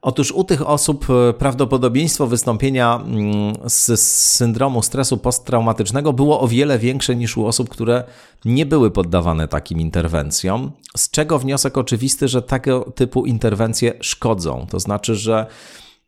Otóż 0.06 0.32
u 0.32 0.44
tych 0.44 0.70
osób 0.70 1.08
e, 1.10 1.34
prawdopodobieństwo 1.34 2.28
wystąpienia 2.28 2.96
mm, 2.96 3.54
z 3.68 4.00
syndromu 4.36 4.82
stresu 4.82 5.18
posttraumatycznego 5.18 6.14
było 6.14 6.40
o 6.40 6.48
wiele 6.48 6.80
większe 6.80 7.16
niż 7.16 7.38
u 7.38 7.46
osób, 7.46 7.70
które 7.70 8.04
nie 8.46 8.66
były 8.66 8.92
poddawane 8.92 9.48
takim 9.48 9.80
interwencjom. 9.80 10.72
Z 10.98 11.10
czego 11.10 11.40
wniosek 11.40 11.78
oczywisty, 11.78 12.28
że 12.28 12.42
tego 12.42 12.92
typu 12.96 13.26
interwencje 13.26 13.94
szkodzą. 14.02 14.68
To 14.70 14.80
znaczy, 14.80 15.16
że 15.16 15.46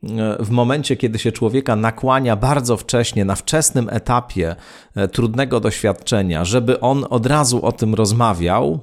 e, 0.04 0.38
w 0.39 0.50
momencie, 0.50 0.98
kiedy 0.98 1.20
się 1.20 1.32
człowieka 1.32 1.76
nakłania 1.76 2.36
bardzo 2.36 2.78
wcześnie, 2.78 3.26
na 3.26 3.36
wczesnym 3.36 3.89
etapie 3.89 4.56
e, 4.95 5.08
trudnego 5.08 5.60
doświadczenia, 5.60 6.45
żeby 6.45 6.80
on 6.80 7.06
od 7.10 7.26
razu 7.26 7.66
o 7.66 7.72
tym 7.72 7.95
rozmawiał, 7.95 8.80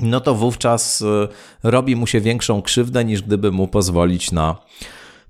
no 0.00 0.20
to 0.20 0.34
wówczas 0.34 1.00
y, 1.00 1.28
robi 1.62 1.96
mu 1.96 2.06
się 2.06 2.20
większą 2.20 2.62
krzywdę, 2.62 3.04
niż 3.04 3.22
gdyby 3.22 3.52
mu 3.52 3.68
pozwolić 3.68 4.32
na 4.32 4.56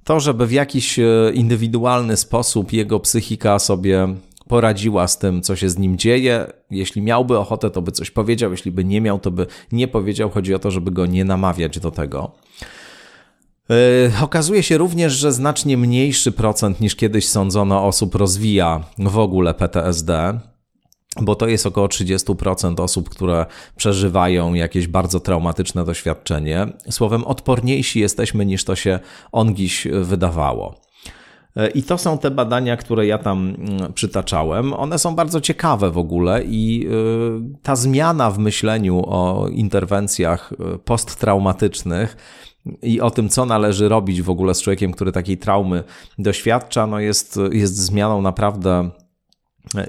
to, 0.05 0.21
żeby 0.21 0.47
w 0.47 0.53
jakiś 0.53 0.99
y, 0.99 1.33
indywidualny 1.35 2.17
sposób 2.17 2.73
jego 2.73 3.01
psychika 3.01 3.59
sobie 3.59 4.15
poradziła 4.49 5.09
z 5.09 5.19
tym, 5.19 5.43
co 5.43 5.57
się 5.57 5.71
z 5.71 5.79
nim 5.79 5.99
dzieje. 5.99 6.53
Jeśli 6.71 7.03
miałby 7.03 7.39
ochotę, 7.39 7.71
to 7.71 7.83
by 7.83 7.93
coś 7.93 8.11
powiedział, 8.11 8.51
jeśli 8.51 8.71
by 8.71 8.85
nie 8.85 9.01
miał, 9.01 9.19
to 9.19 9.31
by 9.31 9.47
nie 9.73 9.89
powiedział. 9.89 10.31
Chodzi 10.31 10.55
o 10.55 10.59
to, 10.59 10.71
żeby 10.71 10.91
go 10.91 11.07
nie 11.07 11.25
namawiać 11.25 11.79
do 11.79 11.91
tego. 11.91 12.33
Yy, 13.69 13.77
okazuje 14.23 14.63
się 14.63 14.79
również, 14.79 15.13
że 15.13 15.33
znacznie 15.33 15.77
mniejszy 15.77 16.33
procent 16.33 16.81
niż 16.81 16.97
kiedyś 16.97 17.29
sądzono 17.29 17.87
osób 17.87 18.15
rozwija 18.15 18.85
w 18.99 19.19
ogóle 19.19 19.55
PTSD 19.55 20.41
bo 21.21 21.35
to 21.35 21.49
jest 21.49 21.67
około 21.67 21.87
30% 21.87 22.81
osób, 22.81 23.09
które 23.09 23.47
przeżywają 23.77 24.55
jakieś 24.55 24.87
bardzo 24.87 25.21
traumatyczne 25.21 25.85
doświadczenie. 25.85 26.67
Słowem, 26.91 27.25
odporniejsi 27.25 28.01
jesteśmy 28.01 28.47
niż 28.47 28.65
to 28.65 28.77
się 28.77 29.01
ongiś 29.33 29.89
wydawało. 30.03 30.89
I 31.75 31.83
to 31.83 31.99
są 31.99 32.19
te 32.19 32.31
badania, 32.31 32.77
które 32.77 33.07
ja 33.07 33.19
tam 33.19 33.55
mm, 33.59 33.93
przytaczałem. 33.93 34.75
One 34.75 34.99
są 34.99 35.15
bardzo 35.15 35.41
ciekawe 35.41 35.91
w 35.91 35.99
ogóle 35.99 36.45
i 36.45 36.87
y, 36.87 37.59
ta 37.63 37.77
zmiana 37.77 38.31
w 38.31 38.39
myśleniu 38.39 39.03
o 39.07 39.49
interwencjach 39.49 40.53
y, 40.53 40.79
posttraumatycznych 40.79 42.17
i 42.83 43.01
o 43.01 43.11
tym, 43.11 43.29
co 43.29 43.47
należy 43.47 43.89
robić 43.89 44.23
w 44.23 44.31
ogóle 44.31 44.55
z 44.55 44.63
człowiekiem, 44.63 44.93
który 44.93 45.13
takiej 45.13 45.39
traumy 45.39 45.85
doświadcza, 46.19 46.87
no 46.87 47.01
jest, 47.01 47.41
jest 47.53 47.77
zmianą 47.77 48.23
naprawdę 48.23 48.91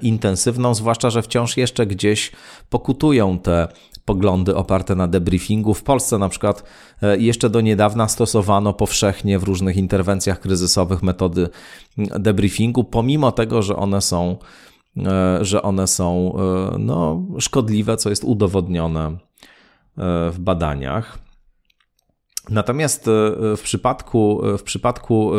intensywną, 0.02 0.74
zwłaszcza, 0.74 1.10
że 1.10 1.22
wciąż 1.22 1.58
jeszcze 1.58 1.86
gdzieś 1.86 2.32
pokutują 2.70 3.40
te 3.40 3.68
poglądy 4.10 4.56
oparte 4.56 4.96
na 4.96 5.08
debriefingu. 5.08 5.74
W 5.74 5.84
Polsce 5.84 6.18
na 6.18 6.30
przykład 6.30 6.64
e, 7.02 7.18
jeszcze 7.18 7.50
do 7.50 7.62
niedawna 7.62 8.08
stosowano 8.08 8.74
powszechnie 8.74 9.40
w 9.40 9.44
różnych 9.44 9.78
interwencjach 9.78 10.40
kryzysowych 10.40 11.04
metody 11.04 11.50
debriefingu, 11.98 12.84
pomimo 12.84 13.32
tego, 13.32 13.62
że 13.62 13.76
one 13.76 14.02
są, 14.02 14.38
e, 14.98 15.46
że 15.46 15.62
one 15.62 15.88
są 15.88 16.34
e, 16.36 16.78
no, 16.80 17.22
szkodliwe, 17.40 17.98
co 17.98 18.10
jest 18.10 18.24
udowodnione 18.24 19.18
w 20.32 20.36
badaniach. 20.40 21.29
Natomiast 22.50 23.06
w 23.58 23.60
przypadku, 23.64 24.42
w 24.58 24.64
przypadku 24.64 25.32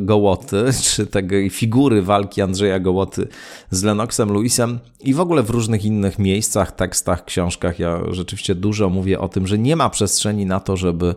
Gołoty, 0.00 0.64
czy 0.84 1.06
tej 1.06 1.50
figury 1.50 2.02
walki 2.02 2.42
Andrzeja 2.42 2.80
Gołoty 2.80 3.28
z 3.70 3.82
Lennoxem 3.82 4.32
Lewisem 4.32 4.78
i 5.00 5.14
w 5.14 5.20
ogóle 5.20 5.42
w 5.42 5.50
różnych 5.50 5.84
innych 5.84 6.18
miejscach, 6.18 6.72
tekstach, 6.72 7.24
książkach, 7.24 7.78
ja 7.78 8.00
rzeczywiście 8.10 8.54
dużo 8.54 8.88
mówię 8.88 9.20
o 9.20 9.28
tym, 9.28 9.46
że 9.46 9.58
nie 9.58 9.76
ma 9.76 9.90
przestrzeni 9.90 10.46
na 10.46 10.60
to, 10.60 10.76
żeby 10.76 11.14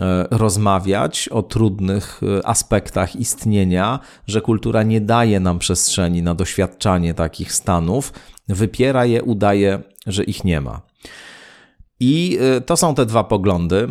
E, 0.00 0.26
rozmawiać 0.30 1.28
o 1.28 1.42
trudnych 1.42 2.20
e, 2.22 2.46
aspektach 2.46 3.16
istnienia, 3.16 3.98
że 4.26 4.40
kultura 4.40 4.82
nie 4.82 5.00
daje 5.00 5.40
nam 5.40 5.58
przestrzeni 5.58 6.22
na 6.22 6.34
doświadczanie 6.34 7.14
takich 7.14 7.52
stanów, 7.52 8.12
wypiera 8.48 9.04
je, 9.04 9.22
udaje, 9.22 9.82
że 10.06 10.24
ich 10.24 10.44
nie 10.44 10.60
ma. 10.60 10.80
I 12.00 12.38
e, 12.40 12.60
to 12.60 12.76
są 12.76 12.94
te 12.94 13.06
dwa 13.06 13.24
poglądy, 13.24 13.88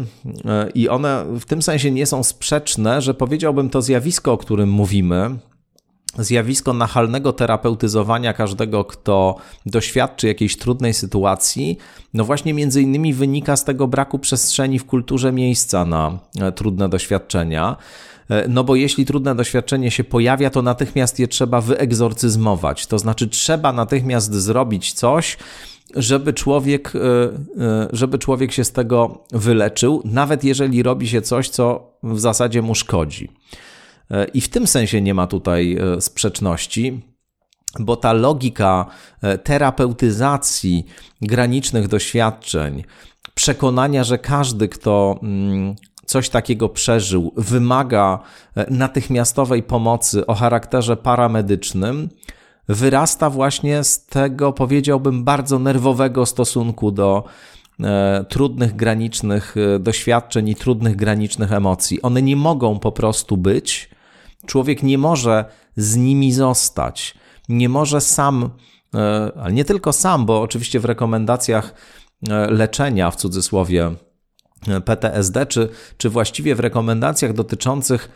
i 0.75 0.89
one 0.89 1.25
w 1.39 1.45
tym 1.45 1.61
sensie 1.61 1.91
nie 1.91 2.05
są 2.05 2.23
sprzeczne, 2.23 3.01
że 3.01 3.13
powiedziałbym 3.13 3.69
to 3.69 3.81
zjawisko, 3.81 4.33
o 4.33 4.37
którym 4.37 4.69
mówimy, 4.69 5.37
zjawisko 6.17 6.73
nachalnego 6.73 7.33
terapeutyzowania 7.33 8.33
każdego, 8.33 8.85
kto 8.85 9.35
doświadczy 9.65 10.27
jakiejś 10.27 10.57
trudnej 10.57 10.93
sytuacji, 10.93 11.77
no 12.13 12.23
właśnie 12.23 12.53
między 12.53 12.81
innymi 12.81 13.13
wynika 13.13 13.55
z 13.55 13.63
tego 13.63 13.87
braku 13.87 14.19
przestrzeni 14.19 14.79
w 14.79 14.85
kulturze 14.85 15.31
miejsca 15.31 15.85
na 15.85 16.19
e, 16.39 16.51
trudne 16.51 16.89
doświadczenia. 16.89 17.75
E, 18.29 18.47
no 18.47 18.63
bo 18.63 18.75
jeśli 18.75 19.05
trudne 19.05 19.35
doświadczenie 19.35 19.91
się 19.91 20.03
pojawia, 20.03 20.49
to 20.49 20.61
natychmiast 20.61 21.19
je 21.19 21.27
trzeba 21.27 21.61
wyegzorcyzmować. 21.61 22.87
To 22.87 22.99
znaczy, 22.99 23.27
trzeba 23.27 23.73
natychmiast 23.73 24.33
zrobić 24.33 24.93
coś, 24.93 25.37
żeby 25.95 26.33
człowiek, 26.33 26.93
e, 26.95 26.99
żeby 27.93 28.17
człowiek 28.17 28.51
się 28.51 28.63
z 28.63 28.71
tego 28.71 29.23
wyleczył, 29.31 30.01
nawet 30.05 30.43
jeżeli 30.43 30.83
robi 30.83 31.07
się 31.07 31.21
coś, 31.21 31.49
co 31.49 31.93
w 32.03 32.19
zasadzie 32.19 32.61
mu 32.61 32.75
szkodzi. 32.75 33.29
E, 34.11 34.25
I 34.25 34.41
w 34.41 34.49
tym 34.49 34.67
sensie 34.67 35.01
nie 35.01 35.13
ma 35.13 35.27
tutaj 35.27 35.77
e, 35.77 36.01
sprzeczności, 36.01 37.01
bo 37.79 37.95
ta 37.95 38.13
logika 38.13 38.85
e, 39.21 39.37
terapeutyzacji 39.37 40.85
granicznych 41.21 41.87
doświadczeń, 41.87 42.83
przekonania, 43.33 44.03
że 44.03 44.17
każdy, 44.17 44.67
kto 44.69 45.19
mm, 45.23 45.75
coś 46.05 46.29
takiego 46.29 46.69
przeżył, 46.69 47.33
wymaga 47.37 48.19
natychmiastowej 48.69 49.63
pomocy 49.63 50.25
o 50.25 50.33
charakterze 50.33 50.97
paramedycznym, 50.97 52.09
wyrasta 52.69 53.29
właśnie 53.29 53.83
z 53.83 54.05
tego, 54.05 54.53
powiedziałbym, 54.53 55.23
bardzo 55.23 55.59
nerwowego 55.59 56.25
stosunku 56.25 56.91
do 56.91 57.23
trudnych 58.29 58.75
granicznych 58.75 59.55
doświadczeń 59.79 60.49
i 60.49 60.55
trudnych 60.55 60.95
granicznych 60.95 61.51
emocji. 61.51 62.01
One 62.01 62.21
nie 62.21 62.35
mogą 62.35 62.79
po 62.79 62.91
prostu 62.91 63.37
być, 63.37 63.89
Człowiek 64.45 64.83
nie 64.83 64.97
może 64.97 65.45
z 65.77 65.95
nimi 65.95 66.31
zostać, 66.31 67.15
nie 67.49 67.69
może 67.69 68.01
sam, 68.01 68.49
e, 68.95 69.31
ale 69.41 69.53
nie 69.53 69.65
tylko 69.65 69.93
sam, 69.93 70.25
bo 70.25 70.41
oczywiście 70.41 70.79
w 70.79 70.85
rekomendacjach 70.85 71.73
e, 72.29 72.51
leczenia 72.51 73.11
w 73.11 73.15
cudzysłowie 73.15 73.91
e, 74.67 74.81
PTSD, 74.81 75.45
czy, 75.45 75.69
czy 75.97 76.09
właściwie 76.09 76.55
w 76.55 76.59
rekomendacjach 76.59 77.33
dotyczących 77.33 78.09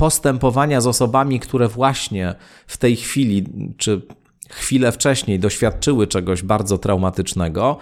postępowania 0.00 0.80
z 0.80 0.86
osobami, 0.86 1.40
które 1.40 1.68
właśnie 1.68 2.34
w 2.66 2.76
tej 2.76 2.96
chwili, 2.96 3.46
czy 3.76 4.02
chwilę 4.48 4.92
wcześniej 4.92 5.38
doświadczyły 5.38 6.06
czegoś 6.06 6.42
bardzo 6.42 6.78
traumatycznego, 6.78 7.78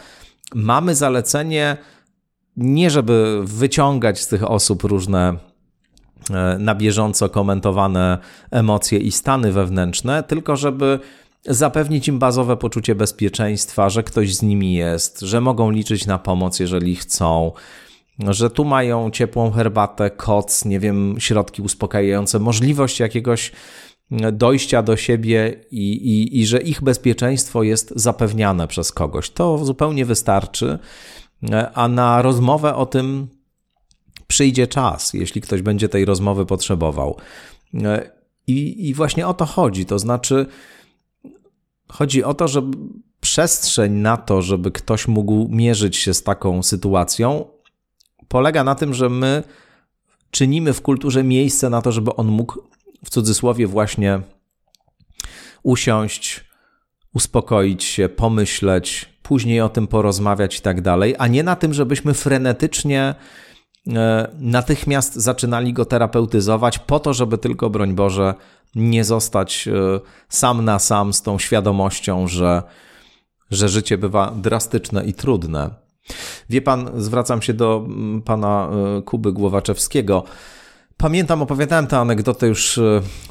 mamy 0.55 0.95
zalecenie 0.95 1.77
nie 2.57 2.91
żeby 2.91 3.41
wyciągać 3.45 4.21
z 4.21 4.29
tych 4.29 4.51
osób 4.51 4.83
różne 4.83 5.37
E, 6.31 6.59
na 6.59 6.75
bieżąco 6.75 7.29
komentowane 7.29 8.19
emocje 8.51 8.99
i 8.99 9.13
stany 9.13 9.53
wewnętrzne, 9.53 10.23
tylko 10.23 10.57
żeby 10.57 10.99
zapewnić 11.45 12.09
im 12.09 12.19
bazowe 12.19 12.57
poczucie 12.57 12.95
bezpieczeństwa, 12.95 13.91
że 13.91 14.03
ktoś 14.03 14.35
z 14.35 14.43
nimi 14.43 14.75
jest, 14.75 15.21
że 15.21 15.41
mogą 15.41 15.71
liczyć 15.71 16.07
na 16.07 16.19
pomoc, 16.19 16.61
jeżeli 16.61 16.97
chcą, 16.97 17.53
że 18.19 18.51
tu 18.51 18.65
mają 18.65 19.11
ciepłą 19.11 19.51
herbatę, 19.51 20.11
koc, 20.11 20.65
nie 20.65 20.81
wiem, 20.81 21.15
środki 21.19 21.63
uspokajające, 21.63 22.39
możliwość 22.39 23.01
jakiegoś 23.01 23.53
dojścia 24.33 24.83
do 24.83 24.97
siebie 24.97 25.65
i, 25.71 25.93
i, 25.93 26.41
i 26.41 26.47
że 26.47 26.63
ich 26.63 26.83
bezpieczeństwo 26.83 27.63
jest 27.63 27.93
zapewniane 27.97 28.69
przez 28.69 28.93
kogoś. 28.93 29.31
To 29.31 29.65
zupełnie 29.65 30.05
wystarczy, 30.05 30.79
e, 31.51 31.73
a 31.73 31.89
na 31.89 32.23
rozmowę 32.23 32.75
o 32.75 32.87
tym 32.87 33.29
przyjdzie 34.27 34.67
czas, 34.67 35.15
jeśli 35.15 35.41
ktoś 35.41 35.63
będzie 35.63 35.89
tej 35.89 36.05
rozmowy 36.05 36.47
potrzebował. 36.47 37.17
E, 37.75 38.11
I, 38.47 38.89
I 38.89 38.95
właśnie 38.95 39.27
o 39.27 39.35
to 39.35 39.47
chodzi. 39.47 39.87
To 39.87 39.99
znaczy, 39.99 40.47
chodzi 41.89 42.25
o 42.25 42.35
to, 42.35 42.49
że 42.49 42.63
przestrzeń 43.21 43.93
na 43.93 44.17
to, 44.17 44.43
żeby 44.43 44.71
ktoś 44.71 45.09
mógł 45.09 45.49
mierzyć 45.49 45.97
się 45.97 46.15
z 46.15 46.23
taką 46.23 46.63
sytuacją, 46.63 47.45
polega 48.29 48.65
na 48.65 48.75
tym, 48.75 48.95
że 48.95 49.09
my 49.09 49.43
czynimy 50.31 50.73
w 50.73 50.83
kulturze 50.83 51.25
miejsce 51.25 51.71
na 51.71 51.83
to, 51.83 51.93
żeby 51.93 52.17
on 52.17 52.27
mógł 52.27 52.63
w 53.05 53.11
cudzysłowie 53.11 53.67
właśnie 53.67 54.21
usiąść, 55.63 56.45
uspokoić 57.15 57.85
się, 57.85 58.09
pomyśleć, 58.09 59.09
później 59.23 59.61
o 59.61 59.69
tym 59.69 59.87
porozmawiać 59.87 60.59
i 60.59 60.61
tak 60.61 60.81
dalej, 60.81 61.15
a 61.19 61.27
nie 61.27 61.43
na 61.43 61.57
tym, 61.57 61.75
żebyśmy 61.75 62.15
frenetycznie 62.15 63.15
E, 63.97 64.29
natychmiast 64.39 65.15
zaczynali 65.15 65.73
go 65.73 65.85
terapeutyzować 65.85 66.79
po 66.79 67.01
to, 67.01 67.15
żeby 67.15 67.39
tylko, 67.39 67.71
broń 67.71 67.95
Boże, 67.95 68.35
nie 68.75 69.05
zostać 69.05 69.69
e, 69.69 70.01
sam 70.29 70.65
na 70.65 70.79
sam 70.79 71.13
z 71.13 71.23
tą 71.23 71.39
świadomością, 71.39 72.27
że, 72.27 72.63
że 73.51 73.69
życie 73.69 73.99
bywa 73.99 74.31
drastyczne 74.31 75.05
i 75.05 75.15
trudne. 75.15 75.71
Wie 76.51 76.63
pan, 76.63 76.91
zwracam 76.97 77.43
się 77.43 77.55
do 77.55 77.85
mm, 77.87 78.23
pana 78.23 78.71
e, 78.99 79.03
Kuby 79.03 79.33
Głowaczewskiego. 79.33 80.25
Pamiętam, 80.97 81.43
opowiadałem 81.43 81.87
tę 81.87 81.99
anegdotę 81.99 82.47
już 82.47 82.81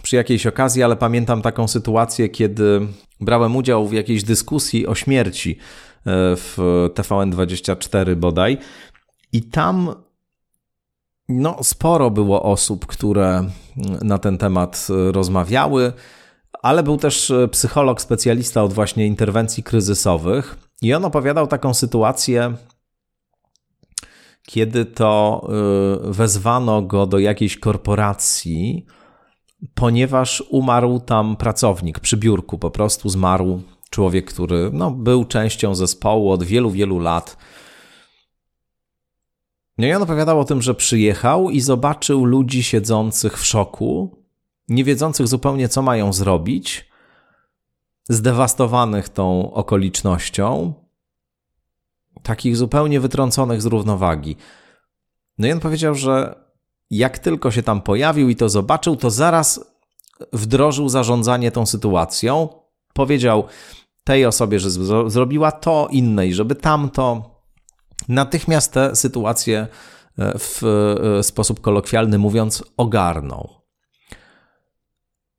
przy 0.01 0.15
jakiejś 0.15 0.47
okazji, 0.47 0.84
ale 0.84 0.95
pamiętam 0.95 1.41
taką 1.41 1.67
sytuację, 1.67 2.30
kiedy 2.30 2.88
brałem 3.21 3.55
udział 3.55 3.88
w 3.88 3.93
jakiejś 3.93 4.23
dyskusji 4.23 4.88
o 4.88 4.95
śmierci 4.95 5.57
w 6.36 6.57
TVN24 6.95 8.15
bodaj. 8.15 8.57
I 9.34 9.41
tam 9.41 9.95
no, 11.30 11.57
sporo 11.63 12.11
było 12.11 12.43
osób, 12.43 12.86
które 12.86 13.43
na 14.01 14.17
ten 14.17 14.38
temat 14.38 14.88
e, 14.89 15.11
rozmawiały, 15.11 15.93
ale 16.61 16.84
był 16.84 16.97
też 16.97 17.32
e, 17.32 17.47
psycholog, 17.47 18.01
specjalista 18.01 18.63
od 18.63 18.73
właśnie 18.73 19.07
interwencji 19.07 19.63
kryzysowych 19.63 20.66
i 20.82 20.93
on 20.93 21.05
opowiadał 21.05 21.47
taką 21.47 21.73
sytuację, 21.73 22.53
kiedy 24.43 24.86
to 24.86 25.41
e, 25.49 26.11
wezwano 26.11 26.82
go 26.82 27.07
do 27.07 27.19
jakiejś 27.19 27.57
korporacji, 27.57 28.86
ponieważ 29.73 30.43
umarł 30.49 30.99
tam 30.99 31.36
pracownik 31.36 31.99
przy 31.99 32.17
biurku, 32.17 32.57
po 32.57 32.71
prostu 32.71 33.09
zmarł 33.09 33.61
człowiek, 33.89 34.25
który 34.34 34.69
no, 34.73 34.91
był 34.91 35.25
częścią 35.25 35.75
zespołu 35.75 36.32
od 36.32 36.43
wielu, 36.43 36.71
wielu 36.71 36.99
lat. 36.99 37.38
No 39.78 39.88
i 39.88 39.93
on 39.93 40.01
opowiadał 40.03 40.39
o 40.39 40.45
tym, 40.45 40.61
że 40.61 40.75
przyjechał 40.75 41.49
i 41.49 41.61
zobaczył 41.61 42.25
ludzi 42.25 42.63
siedzących 42.63 43.39
w 43.39 43.45
szoku, 43.45 44.17
nie 44.69 44.84
wiedzących 44.84 45.28
zupełnie, 45.28 45.69
co 45.69 45.82
mają 45.82 46.13
zrobić, 46.13 46.86
zdewastowanych 48.09 49.09
tą 49.09 49.53
okolicznością, 49.53 50.73
takich 52.23 52.57
zupełnie 52.57 52.99
wytrąconych 52.99 53.61
z 53.61 53.65
równowagi. 53.65 54.35
No 55.37 55.47
i 55.47 55.51
on 55.51 55.59
powiedział, 55.59 55.95
że 55.95 56.35
jak 56.89 57.19
tylko 57.19 57.51
się 57.51 57.63
tam 57.63 57.81
pojawił 57.81 58.29
i 58.29 58.35
to 58.35 58.49
zobaczył, 58.49 58.95
to 58.95 59.09
zaraz 59.09 59.77
wdrożył 60.33 60.89
zarządzanie 60.89 61.51
tą 61.51 61.65
sytuacją. 61.65 62.49
Powiedział 62.93 63.43
tej 64.03 64.25
osobie, 64.25 64.59
że 64.59 64.69
zrobiła 65.09 65.51
to, 65.51 65.87
innej, 65.91 66.33
żeby 66.33 66.55
tamto. 66.55 67.37
Natychmiast 68.09 68.73
tę 68.73 68.95
sytuację 68.95 69.67
e, 70.19 70.39
w 70.39 70.63
e, 71.19 71.23
sposób 71.23 71.61
kolokwialny 71.61 72.17
mówiąc 72.17 72.63
ogarnął. 72.77 73.49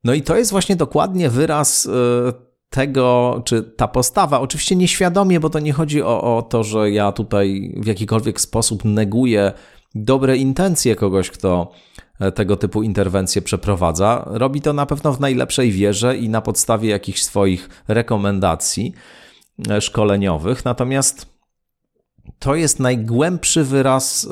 No 0.03 0.13
i 0.13 0.21
to 0.21 0.37
jest 0.37 0.51
właśnie 0.51 0.75
dokładnie 0.75 1.29
wyraz 1.29 1.85
e, 1.85 2.48
tego, 2.69 3.41
czy 3.45 3.63
ta 3.63 3.87
postawa, 3.87 4.39
oczywiście 4.39 4.75
nieświadomie, 4.75 5.39
bo 5.39 5.49
to 5.49 5.59
nie 5.59 5.73
chodzi 5.73 6.01
o, 6.01 6.37
o 6.37 6.41
to, 6.41 6.63
że 6.63 6.91
ja 6.91 7.11
tutaj 7.11 7.73
w 7.77 7.85
jakikolwiek 7.85 8.41
sposób 8.41 8.85
neguję 8.85 9.51
dobre 9.95 10.37
intencje 10.37 10.95
kogoś, 10.95 11.29
kto 11.29 11.71
tego 12.35 12.57
typu 12.57 12.83
interwencje 12.83 13.41
przeprowadza. 13.41 14.23
Robi 14.27 14.61
to 14.61 14.73
na 14.73 14.85
pewno 14.85 15.13
w 15.13 15.19
najlepszej 15.19 15.71
wierze 15.71 16.17
i 16.17 16.29
na 16.29 16.41
podstawie 16.41 16.89
jakichś 16.89 17.21
swoich 17.21 17.69
rekomendacji 17.87 18.93
szkoleniowych. 19.79 20.65
Natomiast 20.65 21.25
to 22.39 22.55
jest 22.55 22.79
najgłębszy 22.79 23.63
wyraz 23.63 24.29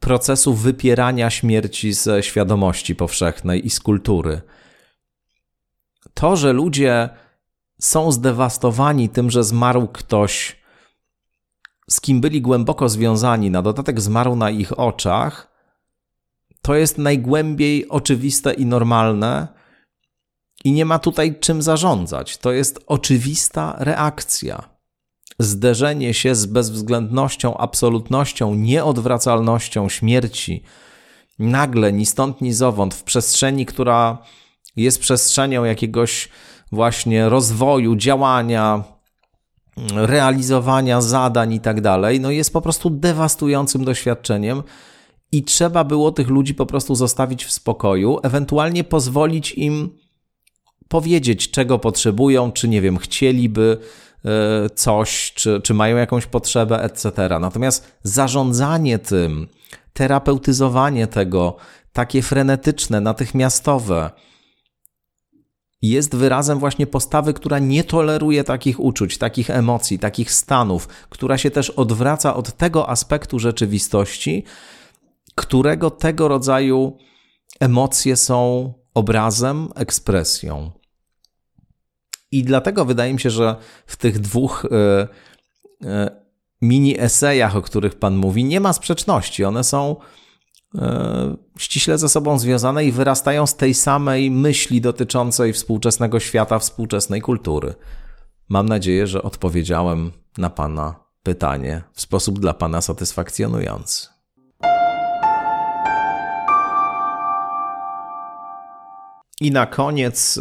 procesu 0.00 0.54
wypierania 0.54 1.30
śmierci 1.30 1.92
ze 1.92 2.22
świadomości 2.22 2.94
powszechnej 2.94 3.66
i 3.66 3.70
z 3.70 3.80
kultury. 3.80 4.40
To, 6.16 6.36
że 6.36 6.52
ludzie 6.52 7.08
są 7.80 8.12
zdewastowani 8.12 9.08
tym, 9.08 9.30
że 9.30 9.44
zmarł 9.44 9.88
ktoś, 9.88 10.56
z 11.90 12.00
kim 12.00 12.20
byli 12.20 12.42
głęboko 12.42 12.88
związani, 12.88 13.50
na 13.50 13.62
dodatek 13.62 14.00
zmarł 14.00 14.36
na 14.36 14.50
ich 14.50 14.78
oczach, 14.78 15.56
to 16.62 16.74
jest 16.74 16.98
najgłębiej 16.98 17.88
oczywiste 17.88 18.54
i 18.54 18.66
normalne, 18.66 19.48
i 20.64 20.72
nie 20.72 20.84
ma 20.84 20.98
tutaj 20.98 21.38
czym 21.40 21.62
zarządzać. 21.62 22.38
To 22.38 22.52
jest 22.52 22.80
oczywista 22.86 23.76
reakcja. 23.78 24.68
Zderzenie 25.38 26.14
się 26.14 26.34
z 26.34 26.46
bezwzględnością, 26.46 27.56
absolutnością, 27.56 28.54
nieodwracalnością 28.54 29.88
śmierci, 29.88 30.62
nagle, 31.38 31.92
ni 31.92 32.06
stąd, 32.06 32.40
ni 32.40 32.52
zowąd, 32.52 32.94
w 32.94 33.02
przestrzeni, 33.02 33.66
która 33.66 34.18
jest 34.76 35.00
przestrzenią 35.00 35.64
jakiegoś 35.64 36.28
właśnie 36.72 37.28
rozwoju, 37.28 37.96
działania, 37.96 38.84
realizowania 39.94 41.00
zadań 41.00 41.52
i 41.52 41.60
tak 41.60 41.80
dalej, 41.80 42.20
no 42.20 42.30
jest 42.30 42.52
po 42.52 42.60
prostu 42.60 42.90
dewastującym 42.90 43.84
doświadczeniem 43.84 44.62
i 45.32 45.42
trzeba 45.42 45.84
było 45.84 46.12
tych 46.12 46.28
ludzi 46.28 46.54
po 46.54 46.66
prostu 46.66 46.94
zostawić 46.94 47.44
w 47.44 47.52
spokoju, 47.52 48.18
ewentualnie 48.22 48.84
pozwolić 48.84 49.52
im 49.52 49.90
powiedzieć, 50.88 51.50
czego 51.50 51.78
potrzebują, 51.78 52.52
czy 52.52 52.68
nie 52.68 52.80
wiem, 52.80 52.98
chcieliby 52.98 53.78
e, 54.24 54.70
coś, 54.70 55.32
czy, 55.34 55.60
czy 55.60 55.74
mają 55.74 55.96
jakąś 55.96 56.26
potrzebę, 56.26 56.82
etc. 56.82 57.12
Natomiast 57.40 57.92
zarządzanie 58.02 58.98
tym, 58.98 59.48
terapeutyzowanie 59.92 61.06
tego, 61.06 61.56
takie 61.92 62.22
frenetyczne, 62.22 63.00
natychmiastowe, 63.00 64.10
jest 65.82 66.16
wyrazem 66.16 66.58
właśnie 66.58 66.86
postawy, 66.86 67.34
która 67.34 67.58
nie 67.58 67.84
toleruje 67.84 68.44
takich 68.44 68.80
uczuć, 68.80 69.18
takich 69.18 69.50
emocji, 69.50 69.98
takich 69.98 70.32
stanów, 70.32 70.88
która 71.08 71.38
się 71.38 71.50
też 71.50 71.70
odwraca 71.70 72.34
od 72.36 72.56
tego 72.56 72.90
aspektu 72.90 73.38
rzeczywistości, 73.38 74.44
którego 75.34 75.90
tego 75.90 76.28
rodzaju 76.28 76.98
emocje 77.60 78.16
są 78.16 78.72
obrazem, 78.94 79.68
ekspresją. 79.74 80.70
I 82.30 82.44
dlatego 82.44 82.84
wydaje 82.84 83.12
mi 83.12 83.20
się, 83.20 83.30
że 83.30 83.56
w 83.86 83.96
tych 83.96 84.18
dwóch 84.18 84.64
e, 84.64 85.08
e, 85.84 86.10
mini 86.62 87.00
esejach, 87.00 87.56
o 87.56 87.62
których 87.62 87.94
Pan 87.94 88.16
mówi, 88.16 88.44
nie 88.44 88.60
ma 88.60 88.72
sprzeczności. 88.72 89.44
One 89.44 89.64
są 89.64 89.96
ściśle 91.58 91.98
ze 91.98 92.08
sobą 92.08 92.38
związane 92.38 92.84
i 92.84 92.92
wyrastają 92.92 93.46
z 93.46 93.56
tej 93.56 93.74
samej 93.74 94.30
myśli 94.30 94.80
dotyczącej 94.80 95.52
współczesnego 95.52 96.20
świata, 96.20 96.58
współczesnej 96.58 97.20
kultury. 97.20 97.74
Mam 98.48 98.68
nadzieję, 98.68 99.06
że 99.06 99.22
odpowiedziałem 99.22 100.12
na 100.38 100.50
Pana 100.50 100.94
pytanie 101.22 101.82
w 101.92 102.00
sposób 102.00 102.38
dla 102.38 102.54
Pana 102.54 102.80
satysfakcjonujący. 102.80 104.08
I 109.40 109.50
na 109.50 109.66
koniec 109.66 110.38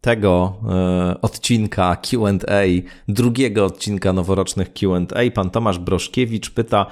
tego 0.00 0.54
e, 0.68 1.20
odcinka 1.20 1.96
QA, 1.96 2.62
drugiego 3.08 3.64
odcinka 3.64 4.12
noworocznych 4.12 4.72
QA, 4.72 5.30
pan 5.34 5.50
Tomasz 5.50 5.78
Broszkiewicz 5.78 6.50
pyta, 6.50 6.86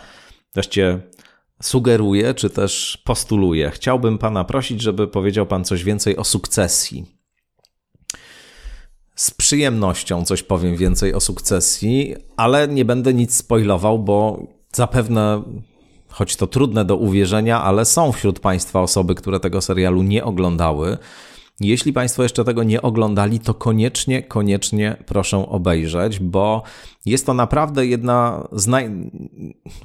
właściwie 0.54 1.00
sugeruje, 1.62 2.34
czy 2.34 2.50
też 2.50 3.02
postuluje. 3.04 3.70
Chciałbym 3.70 4.18
pana 4.18 4.44
prosić, 4.44 4.82
żeby 4.82 5.08
powiedział 5.08 5.46
pan 5.46 5.64
coś 5.64 5.84
więcej 5.84 6.16
o 6.16 6.24
sukcesji. 6.24 7.06
Z 9.14 9.30
przyjemnością 9.30 10.24
coś 10.24 10.42
powiem 10.42 10.76
więcej 10.76 11.14
o 11.14 11.20
sukcesji, 11.20 12.14
ale 12.36 12.68
nie 12.68 12.84
będę 12.84 13.14
nic 13.14 13.36
spoilował, 13.36 13.98
bo 13.98 14.46
zapewne, 14.72 15.42
choć 16.08 16.36
to 16.36 16.46
trudne 16.46 16.84
do 16.84 16.96
uwierzenia, 16.96 17.62
ale 17.62 17.84
są 17.84 18.12
wśród 18.12 18.40
Państwa 18.40 18.80
osoby, 18.80 19.14
które 19.14 19.40
tego 19.40 19.60
serialu 19.60 20.02
nie 20.02 20.24
oglądały. 20.24 20.98
Jeśli 21.60 21.92
Państwo 21.92 22.22
jeszcze 22.22 22.44
tego 22.44 22.62
nie 22.62 22.82
oglądali, 22.82 23.40
to 23.40 23.54
koniecznie, 23.54 24.22
koniecznie 24.22 24.96
proszę 25.06 25.48
obejrzeć, 25.48 26.18
bo 26.18 26.62
jest 27.06 27.26
to 27.26 27.34
naprawdę 27.34 27.86
jedna 27.86 28.48
z 28.52 28.66
naj... 28.66 28.90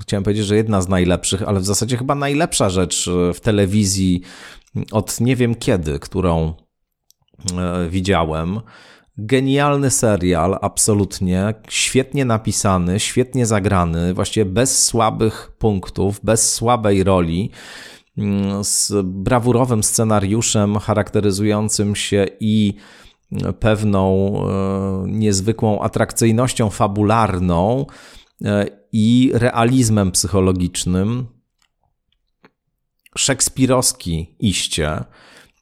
Chciałem 0.02 0.24
powiedzieć, 0.24 0.46
że 0.46 0.56
jedna 0.56 0.82
z 0.82 0.90
najlepszych, 0.90 1.44
ale 1.48 1.60
w 1.60 1.66
zasadzie 1.66 1.98
chyba 1.98 2.16
najlepsza 2.16 2.70
rzecz 2.70 3.10
w 3.34 3.40
telewizji 3.40 4.22
od 4.92 5.20
nie 5.20 5.36
wiem 5.36 5.56
kiedy, 5.56 6.00
którą 6.00 6.54
e, 7.58 7.90
widziałem. 7.90 8.60
Genialny 9.18 9.90
serial, 9.90 10.58
absolutnie. 10.62 11.54
Świetnie 11.70 12.26
napisany, 12.26 13.00
świetnie 13.00 13.46
zagrany, 13.46 14.14
właściwie 14.14 14.46
bez 14.46 14.86
słabych 14.86 15.52
punktów, 15.58 16.20
bez 16.24 16.54
słabej 16.54 17.04
roli. 17.04 17.52
Mm, 18.18 18.64
z 18.64 18.94
brawurowym 19.04 19.84
scenariuszem 19.84 20.80
charakteryzującym 20.80 21.96
się 21.96 22.26
i 22.40 22.74
pewną 23.60 24.34
e, 24.36 25.04
niezwykłą 25.08 25.82
atrakcyjnością 25.82 26.70
fabularną 26.70 27.86
e, 28.46 28.66
i 28.92 29.32
realizmem 29.34 30.12
psychologicznym. 30.12 31.26
Szekspirowski 33.18 34.36
iście, 34.40 35.04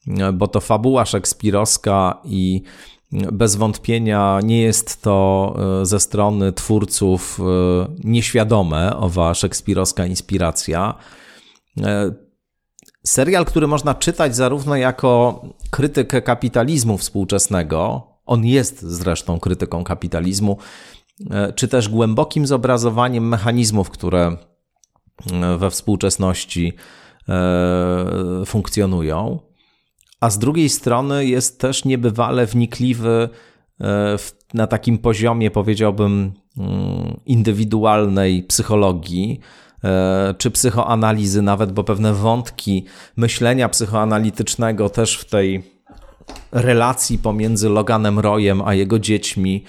e, 0.08 0.34
bo 0.34 0.48
to 0.48 0.60
fabuła 0.60 1.06
szekspirowska 1.06 2.22
i 2.26 2.62
bez 3.12 3.56
wątpienia 3.56 4.40
nie 4.44 4.62
jest 4.62 5.02
to 5.02 5.56
ze 5.84 6.00
strony 6.00 6.54
twórców 6.54 7.40
nieświadome 8.04 8.98
owa 8.98 9.34
szekspirowska 9.34 10.06
inspiracja. 10.06 10.96
Serial, 13.04 13.46
który 13.46 13.68
można 13.68 13.96
czytać 13.96 14.36
zarówno 14.36 14.76
jako 14.76 15.42
krytykę 15.70 16.22
kapitalizmu 16.22 16.98
współczesnego, 16.98 18.08
on 18.26 18.46
jest 18.46 18.82
zresztą 18.82 19.40
krytyką 19.40 19.84
kapitalizmu, 19.84 20.58
e, 21.32 21.54
czy 21.54 21.68
też 21.68 21.90
głębokim 21.90 22.48
zobrazowaniem 22.48 23.28
mechanizmów, 23.28 23.90
które 23.90 24.38
e, 25.32 25.58
we 25.58 25.70
współczesności 25.70 26.74
e, 27.30 28.46
funkcjonują. 28.46 29.40
A 30.20 30.30
z 30.30 30.40
drugiej 30.40 30.70
strony 30.70 31.26
jest 31.26 31.60
też 31.60 31.86
niebywale 31.86 32.46
wnikliwy 32.46 33.30
na 34.54 34.68
takim 34.68 34.98
poziomie, 34.98 35.52
powiedziałbym, 35.52 36.32
mm, 36.58 37.20
indywidualnej 37.26 38.44
psychologii, 38.44 39.40
czy 40.38 40.52
psychoanalizy 40.52 41.42
nawet, 41.42 41.72
bo 41.72 41.84
pewne 41.84 42.14
wątki 42.14 42.86
myślenia 43.18 43.70
psychoanalitycznego 43.70 44.90
też 44.90 45.18
w 45.18 45.26
tej 45.26 45.64
relacji 46.52 47.18
pomiędzy 47.18 47.70
Loganem 47.70 48.20
Royem 48.20 48.62
a 48.66 48.74
jego 48.74 49.00
dziećmi, 49.00 49.64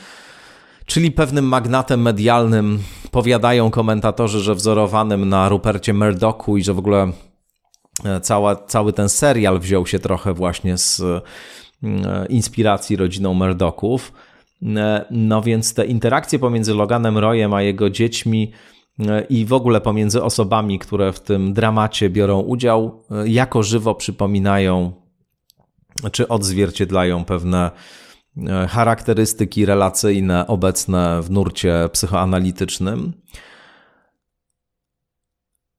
czyli 0.87 1.11
pewnym 1.11 1.45
magnatem 1.45 2.03
medialnym, 2.03 2.79
powiadają 3.11 3.71
komentatorzy, 3.71 4.41
że 4.41 4.55
wzorowanym 4.55 5.29
na 5.29 5.49
Rupercie 5.49 5.95
Murdochu 5.95 6.57
i 6.57 6.65
że 6.65 6.75
w 6.75 6.79
ogóle 6.79 7.13
e, 8.05 8.21
cała, 8.21 8.57
cały 8.57 8.93
ten 8.93 9.09
serial 9.09 9.61
wziął 9.61 9.87
się 9.87 9.99
trochę 9.99 10.35
właśnie 10.35 10.79
z 10.79 11.01
e, 11.01 11.21
inspiracji 12.29 12.97
rodziną 12.97 13.35
Murdochów. 13.35 14.13
No 15.11 15.43
więc 15.43 15.75
te 15.75 15.87
interakcje 15.87 16.39
pomiędzy 16.39 16.75
Loganem 16.75 17.19
Royem 17.19 17.55
a 17.55 17.63
jego 17.63 17.91
dziećmi 17.91 18.53
i 19.28 19.47
w 19.47 19.53
ogóle 19.53 19.80
pomiędzy 19.80 20.22
osobami, 20.22 20.78
które 20.78 21.12
w 21.12 21.20
tym 21.20 21.53
dramacie 21.53 22.11
biorą 22.11 22.40
udział, 22.40 23.05
jako 23.24 23.62
żywo 23.62 23.95
przypominają 23.95 24.93
czy 26.12 26.28
odzwierciedlają 26.28 27.24
pewne 27.24 27.70
e, 28.36 28.66
charakterystyki 28.66 29.66
relacyjne 29.66 30.47
obecne 30.47 31.22
w 31.22 31.30
nurcie 31.30 31.88
psychoanalitycznym. 31.93 33.12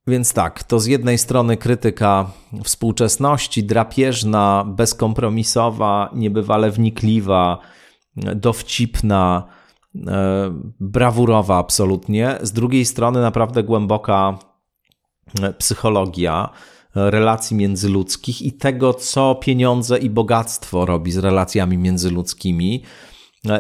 Więc 0.08 0.34
tak, 0.34 0.64
to 0.64 0.80
z 0.80 0.86
jednej 0.86 1.18
strony 1.18 1.58
krytyka 1.58 2.32
współczesności, 2.64 3.64
drapieżna, 3.64 4.66
bezkompromisowa, 4.68 6.10
niebywale 6.14 6.72
wnikliwa, 6.72 7.60
dowcipna, 8.36 9.48
E, 9.48 9.63
brawurowa 10.80 11.58
absolutnie. 11.58 12.38
Z 12.42 12.52
drugiej 12.52 12.86
strony 12.86 13.22
naprawdę 13.22 13.64
głęboka 13.64 14.40
e, 15.42 15.54
psychologia 15.54 16.50
e, 16.96 17.12
relacji 17.12 17.58
międzyludzkich 17.58 18.42
i 18.42 18.54
tego, 18.54 18.94
co 18.94 19.36
pieniądze 19.36 19.98
i 19.98 20.10
bogactwo 20.10 20.86
robi 20.86 21.12
z 21.12 21.18
relacjami 21.18 21.78
międzyludzkimi. 21.78 22.84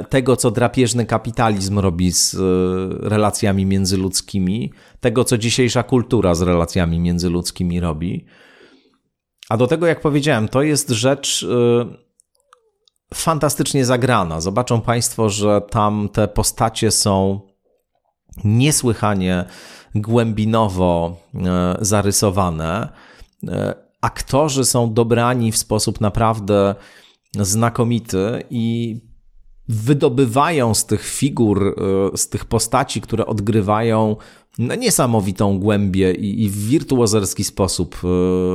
tego, 0.10 0.36
co 0.36 0.52
drapieżny 0.52 1.06
kapitalizm 1.06 1.80
robi 1.80 2.12
z 2.12 2.36
relacjami 3.02 3.66
międzyludzkimi, 3.66 4.72
tego, 5.00 5.24
co 5.24 5.38
dzisiejsza 5.38 5.84
kultura 5.84 6.36
z 6.36 6.42
relacjami 6.42 7.00
międzyludzkimi 7.00 7.80
robi. 7.80 8.26
A 9.50 9.58
do 9.58 9.68
tego, 9.68 9.88
jak 9.88 10.02
powiedziałem, 10.02 10.48
to 10.48 10.62
jest 10.62 10.90
rzecz 10.90 11.46
fantastycznie 13.14 13.86
zagrana. 13.86 14.42
Zobaczą 14.42 14.82
Państwo, 14.82 15.30
że 15.30 15.62
tam 15.70 16.10
te 16.14 16.28
postacie 16.28 16.92
są 16.92 17.40
niesłychanie 18.44 19.46
głębinowo 19.96 21.18
e, 21.36 21.76
zarysowane. 21.82 22.90
E, 23.48 23.76
aktorzy 24.02 24.66
są 24.66 24.94
dobrani 24.94 25.52
w 25.52 25.58
sposób 25.58 26.02
naprawdę 26.02 26.76
znakomity 27.40 28.44
i 28.50 28.98
wydobywają 29.68 30.74
z 30.74 30.86
tych 30.86 31.06
figur, 31.06 31.76
e, 32.14 32.18
z 32.18 32.30
tych 32.30 32.46
postaci, 32.46 33.02
które 33.02 33.26
odgrywają 33.26 34.16
no, 34.58 34.76
niesamowitą 34.76 35.60
głębię 35.60 36.14
i, 36.14 36.44
i 36.44 36.50
w 36.50 36.68
wirtuozerski 36.68 37.44
sposób, 37.44 37.98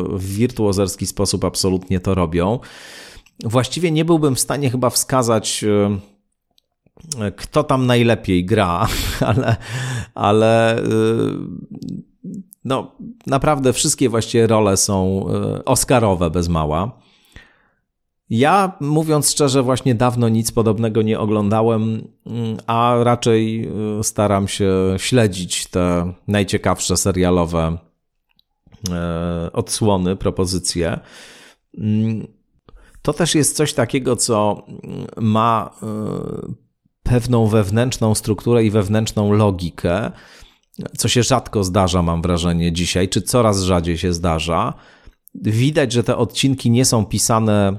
w 0.08 0.24
wirtuozerski 0.24 1.06
sposób 1.06 1.44
absolutnie 1.44 2.00
to 2.00 2.14
robią. 2.14 2.58
Właściwie 3.44 3.90
nie 3.90 4.04
byłbym 4.04 4.34
w 4.34 4.40
stanie 4.40 4.70
chyba 4.70 4.90
wskazać 4.90 5.64
kto 7.36 7.64
tam 7.64 7.86
najlepiej 7.86 8.44
gra, 8.44 8.88
ale, 9.20 9.56
ale 10.14 10.78
y, 10.78 10.84
no, 12.64 12.96
naprawdę 13.26 13.72
wszystkie 13.72 14.08
właściwie 14.08 14.46
role 14.46 14.76
są 14.76 15.26
y, 15.58 15.64
oscarowe 15.64 16.30
bez 16.30 16.48
mała. 16.48 16.98
Ja, 18.30 18.72
mówiąc 18.80 19.30
szczerze, 19.30 19.62
właśnie 19.62 19.94
dawno 19.94 20.28
nic 20.28 20.52
podobnego 20.52 21.02
nie 21.02 21.18
oglądałem, 21.18 21.82
mm, 22.26 22.56
a 22.66 22.96
raczej 23.02 23.68
y, 24.00 24.04
staram 24.04 24.48
się 24.48 24.74
śledzić 24.96 25.66
te 25.66 26.12
najciekawsze 26.28 26.96
serialowe 26.96 27.78
odsłony, 29.52 30.16
propozycje. 30.16 31.00
Mm, 33.08 33.14
to 33.14 33.18
też 33.18 33.34
jest 33.34 33.56
coś 33.56 33.72
takiego, 33.72 34.16
co 34.16 34.66
ma 35.16 35.70
pewną 37.02 37.46
wewnętrzną 37.46 38.14
strukturę 38.14 38.64
i 38.64 38.70
wewnętrzną 38.70 39.32
logikę, 39.32 40.10
co 40.98 41.08
się 41.08 41.22
rzadko 41.22 41.64
zdarza, 41.64 42.02
mam 42.02 42.22
wrażenie, 42.22 42.72
dzisiaj, 42.72 43.08
czy 43.08 43.22
coraz 43.22 43.62
rzadziej 43.62 43.98
się 43.98 44.12
zdarza. 44.12 44.74
Widać, 45.34 45.92
że 45.92 46.04
te 46.04 46.16
odcinki 46.16 46.70
nie 46.70 46.84
są 46.84 47.06
pisane 47.06 47.78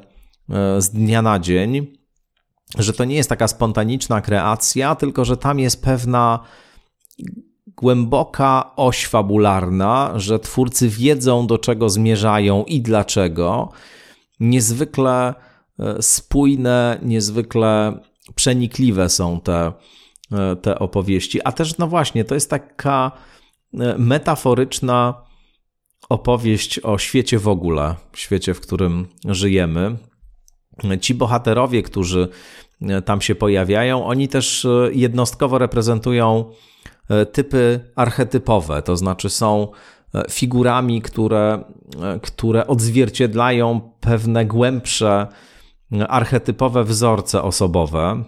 e, 0.50 0.82
z 0.82 0.90
dnia 0.90 1.22
na 1.22 1.40
dzień, 1.40 1.98
że 2.78 2.94
to 2.94 3.06
nie 3.06 3.16
jest 3.16 3.30
taka 3.30 3.48
spontaniczna 3.48 4.22
kreacja, 4.22 4.96
tylko 4.96 5.26
że 5.26 5.38
tam 5.38 5.60
jest 5.60 5.84
pewna 5.84 6.40
głęboka 7.68 8.76
oś 8.76 9.08
fabularna, 9.08 10.14
że 10.16 10.40
twórcy 10.40 10.90
wiedzą, 10.90 11.48
do 11.48 11.58
czego 11.58 11.90
zmierzają 11.90 12.64
i 12.64 12.82
dlaczego. 12.82 13.72
Niezwykle 14.40 15.34
e, 15.80 16.02
spójne, 16.02 17.00
niezwykle 17.02 18.00
przenikliwe 18.36 19.10
są 19.10 19.42
te, 19.42 19.74
e, 20.32 20.56
te 20.56 20.80
opowieści. 20.80 21.40
A 21.44 21.52
też, 21.52 21.78
no 21.78 21.88
właśnie, 21.88 22.26
to 22.26 22.36
jest 22.36 22.50
taka 22.50 23.12
e, 23.74 23.98
metaforyczna 23.98 25.14
opowieść 26.10 26.80
o 26.80 26.98
świecie 26.98 27.40
w 27.40 27.48
ogóle, 27.48 27.96
świecie, 28.14 28.54
w 28.54 28.62
którym 28.62 29.08
żyjemy. 29.26 29.98
Ci 31.02 31.16
bohaterowie, 31.16 31.84
którzy 31.84 32.30
tam 33.06 33.22
się 33.22 33.36
pojawiają, 33.36 34.06
oni 34.06 34.28
też 34.28 34.68
jednostkowo 34.92 35.58
reprezentują 35.58 36.52
typy 37.32 37.80
archetypowe, 37.96 38.82
to 38.82 38.98
znaczy 38.98 39.30
są 39.30 39.68
figurami, 40.30 41.02
które, 41.02 41.64
które 42.22 42.68
odzwierciedlają 42.68 43.82
pewne 44.00 44.46
głębsze 44.46 45.28
archetypowe 46.08 46.84
wzorce 46.84 47.42
osobowe, 47.42 48.24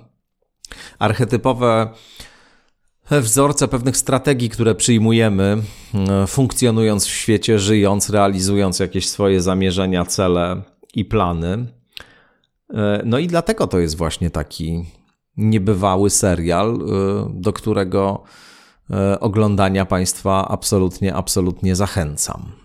archetypowe 1.00 1.90
wzorce 3.12 3.68
pewnych 3.68 3.98
strategii, 3.98 4.50
które 4.50 4.76
przyjmujemy, 4.76 5.58
e, 5.94 6.28
funkcjonując 6.28 7.06
w 7.06 7.10
świecie, 7.10 7.60
żyjąc, 7.60 8.10
realizując 8.10 8.80
jakieś 8.80 9.10
swoje 9.10 9.42
zamierzenia, 9.42 10.06
cele 10.06 10.62
i 10.96 11.06
plany. 11.06 11.66
E, 12.74 13.02
no 13.06 13.20
i 13.20 13.28
dlatego 13.28 13.68
to 13.68 13.80
jest 13.80 13.98
właśnie 13.98 14.30
taki 14.30 14.86
niebywały 15.38 16.10
serial, 16.10 16.76
e, 16.76 16.78
do 17.34 17.54
którego 17.54 18.24
oglądania 19.20 19.86
Państwa 19.86 20.48
absolutnie, 20.48 21.16
absolutnie 21.16 21.76
zachęcam. 21.76 22.62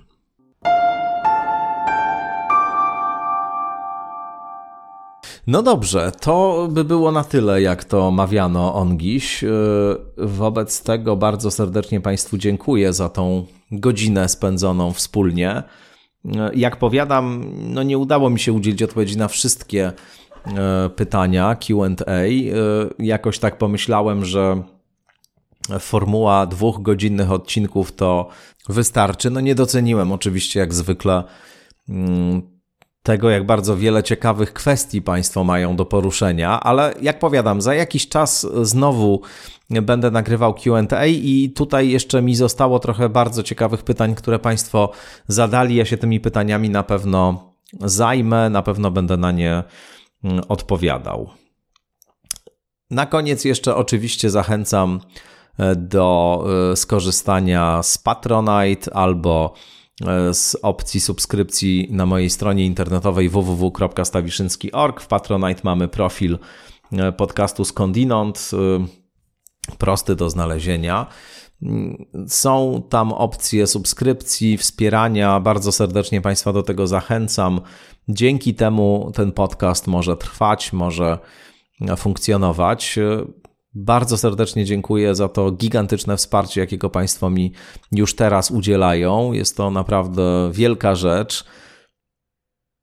No 5.46 5.62
dobrze, 5.62 6.12
to 6.20 6.68
by 6.70 6.84
było 6.84 7.12
na 7.12 7.24
tyle, 7.24 7.62
jak 7.62 7.84
to 7.84 8.10
mawiano 8.10 8.74
ongiś. 8.74 9.44
E, 9.44 9.48
wobec 10.16 10.82
tego 10.82 11.16
bardzo 11.16 11.50
serdecznie 11.50 12.00
Państwu 12.00 12.38
dziękuję 12.38 12.92
za 12.92 13.08
tą 13.08 13.46
godzinę 13.72 14.28
spędzoną 14.28 14.92
wspólnie. 14.92 15.50
E, 15.50 15.62
jak 16.54 16.76
powiadam, 16.76 17.44
no 17.74 17.82
nie 17.82 17.98
udało 17.98 18.30
mi 18.30 18.40
się 18.40 18.52
udzielić 18.52 18.82
odpowiedzi 18.82 19.18
na 19.18 19.28
wszystkie 19.28 19.92
e, 20.56 20.90
pytania 20.96 21.56
QA. 21.56 22.22
Jakoś 22.98 23.38
tak 23.38 23.58
pomyślałem, 23.58 24.24
że 24.24 24.62
formuła 25.80 26.46
dwóch 26.46 26.82
godzinnych 26.82 27.32
odcinków 27.32 27.92
to 27.92 28.28
wystarczy. 28.68 29.30
No 29.30 29.40
nie 29.40 29.54
doceniłem 29.54 30.12
oczywiście, 30.12 30.60
jak 30.60 30.74
zwykle 30.74 31.24
mm, 31.88 32.42
tego, 33.02 33.30
jak 33.30 33.46
bardzo 33.46 33.76
wiele 33.76 34.02
ciekawych 34.02 34.52
kwestii 34.52 35.02
Państwo 35.02 35.44
mają 35.44 35.76
do 35.76 35.84
poruszenia, 35.84 36.60
ale 36.60 36.94
jak 37.02 37.18
powiadam, 37.18 37.60
za 37.60 37.74
jakiś 37.74 38.08
czas 38.08 38.46
znowu 38.62 39.20
będę 39.70 40.10
nagrywał 40.10 40.54
QA 40.54 41.06
i 41.06 41.52
tutaj 41.56 41.88
jeszcze 41.88 42.22
mi 42.22 42.36
zostało 42.36 42.78
trochę 42.78 43.08
bardzo 43.08 43.42
ciekawych 43.42 43.82
pytań, 43.82 44.14
które 44.14 44.38
Państwo 44.38 44.92
zadali. 45.28 45.76
Ja 45.76 45.84
się 45.84 45.96
tymi 45.96 46.20
pytaniami 46.20 46.70
na 46.70 46.82
pewno 46.82 47.52
zajmę, 47.80 48.50
na 48.50 48.62
pewno 48.62 48.90
będę 48.90 49.16
na 49.16 49.32
nie 49.32 49.62
mm, 50.24 50.42
odpowiadał. 50.48 51.30
Na 52.90 53.06
koniec 53.06 53.44
jeszcze 53.44 53.76
oczywiście 53.76 54.30
zachęcam 54.30 55.00
do 55.76 56.44
e, 56.72 56.76
skorzystania 56.76 57.82
z 57.82 57.98
Patronite 57.98 58.94
albo 58.94 59.54
E, 60.04 60.34
z 60.34 60.57
opcji 60.62 61.00
subskrypcji 61.00 61.88
na 61.90 62.07
mojej 62.07 62.30
stronie 62.30 62.66
internetowej 62.66 63.28
www.stawiszynski.org. 63.28 65.00
W 65.00 65.07
Patronite 65.07 65.61
mamy 65.64 65.88
profil 65.88 66.38
e, 66.92 67.12
podcastu 67.12 67.64
Skądinąd, 67.64 68.50
prosty 69.78 70.16
do 70.16 70.30
znalezienia. 70.30 71.07
Są 72.28 72.82
tam 72.88 73.12
opcje 73.12 73.66
subskrypcji, 73.66 74.57
wspierania. 74.57 75.40
Bardzo 75.40 75.72
serdecznie 75.72 76.20
Państwa 76.20 76.52
do 76.52 76.62
tego 76.62 76.86
zachęcam. 76.86 77.61
Dzięki 78.09 78.54
temu 78.54 79.12
ten 79.14 79.32
podcast 79.32 79.86
może 79.86 80.16
trwać, 80.16 80.72
może 80.72 81.18
funkcjonować. 81.96 82.98
Bardzo 83.78 84.18
serdecznie 84.18 84.64
dziękuję 84.64 85.14
za 85.14 85.28
to 85.28 85.50
gigantyczne 85.50 86.16
wsparcie, 86.16 86.60
jakiego 86.60 86.90
Państwo 86.90 87.30
mi 87.30 87.52
już 87.92 88.14
teraz 88.14 88.50
udzielają. 88.50 89.32
Jest 89.32 89.56
to 89.56 89.70
naprawdę 89.70 90.50
wielka 90.52 90.94
rzecz. 90.94 91.44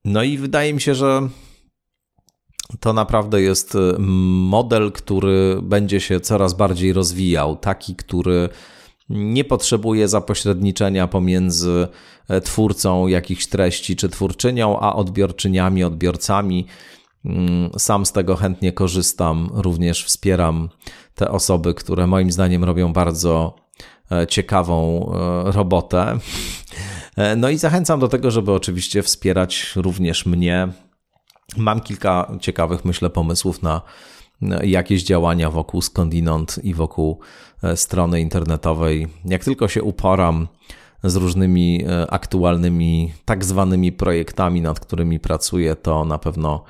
No 0.06 0.24
i 0.24 0.38
wydaje 0.38 0.74
mi 0.74 0.82
się, 0.82 0.96
że 0.96 1.30
to 2.80 2.94
naprawdę 2.94 3.42
jest 3.42 3.78
model, 4.00 4.92
który 4.92 5.60
będzie 5.62 6.00
się 6.00 6.20
coraz 6.20 6.54
bardziej 6.54 6.94
rozwijał. 6.94 7.58
Taki, 7.58 7.96
który 7.96 8.50
nie 9.10 9.44
potrzebuje 9.44 10.08
zapośredniczenia 10.08 11.08
pomiędzy 11.08 11.88
twórcą 12.44 13.08
jakichś 13.08 13.48
treści 13.48 13.96
czy 13.96 14.10
twórczynią, 14.10 14.80
a 14.80 14.96
odbiorczyniami, 14.96 15.84
odbiorcami. 15.84 16.68
Mm, 17.26 17.70
sam 17.78 18.06
z 18.06 18.12
tego 18.12 18.36
chętnie 18.36 18.72
korzystam, 18.72 19.50
również 19.54 20.06
wspieram 20.06 20.70
te 21.16 21.32
osoby, 21.32 21.74
które 21.74 22.08
moim 22.08 22.32
zdaniem 22.32 22.64
robią 22.64 22.94
bardzo 22.94 23.56
e, 24.12 24.28
ciekawą 24.28 25.06
e, 25.48 25.52
robotę. 25.52 26.18
E, 27.18 27.36
no 27.36 27.50
i 27.50 27.58
zachęcam 27.58 28.00
do 28.00 28.08
tego, 28.08 28.32
żeby 28.32 28.52
oczywiście 28.52 29.04
wspierać 29.04 29.74
również 29.76 30.26
mnie. 30.26 30.68
Mam 31.58 31.82
kilka 31.82 32.32
ciekawych, 32.42 32.86
myślę, 32.86 33.10
pomysłów 33.10 33.64
na 33.64 33.82
jakieś 34.64 35.04
działania 35.04 35.50
wokół 35.50 35.82
skądinąd 35.82 36.60
i 36.64 36.74
wokół 36.74 37.20
strony 37.76 38.22
internetowej. 38.22 39.08
Jak 39.26 39.44
tylko 39.44 39.68
się 39.68 39.84
uporam 39.84 40.48
z 41.04 41.16
różnymi 41.16 41.86
aktualnymi, 42.10 43.14
tak 43.26 43.46
zwanymi 43.46 43.92
projektami, 43.92 44.62
nad 44.62 44.80
którymi 44.80 45.20
pracuję, 45.20 45.76
to 45.76 46.06
na 46.06 46.18
pewno 46.18 46.64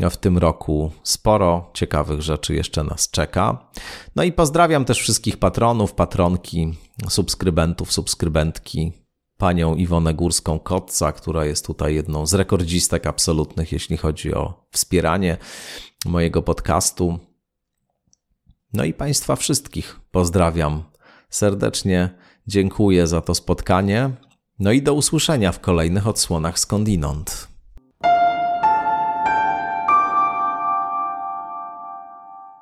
W 0.00 0.16
tym 0.16 0.38
roku 0.38 0.92
sporo 1.02 1.70
ciekawych 1.74 2.22
rzeczy 2.22 2.54
jeszcze 2.54 2.84
nas 2.84 3.10
czeka. 3.10 3.70
No 4.16 4.22
i 4.22 4.32
pozdrawiam 4.32 4.84
też 4.84 5.00
wszystkich 5.00 5.36
patronów, 5.36 5.92
patronki, 5.92 6.74
subskrybentów, 7.08 7.92
subskrybentki, 7.92 8.92
panią 9.36 9.74
Iwonę 9.74 10.14
Górską-Kotca, 10.14 11.12
która 11.12 11.44
jest 11.44 11.66
tutaj 11.66 11.94
jedną 11.94 12.26
z 12.26 12.34
rekordzistek 12.34 13.06
absolutnych, 13.06 13.72
jeśli 13.72 13.96
chodzi 13.96 14.34
o 14.34 14.66
wspieranie 14.70 15.36
mojego 16.06 16.42
podcastu. 16.42 17.18
No 18.72 18.84
i 18.84 18.94
Państwa 18.94 19.36
wszystkich 19.36 20.00
pozdrawiam 20.10 20.84
serdecznie. 21.30 22.10
Dziękuję 22.46 23.06
za 23.06 23.20
to 23.20 23.34
spotkanie. 23.34 24.10
No 24.58 24.72
i 24.72 24.82
do 24.82 24.94
usłyszenia 24.94 25.52
w 25.52 25.60
kolejnych 25.60 26.06
odsłonach 26.06 26.58
skądinąd. 26.58 27.53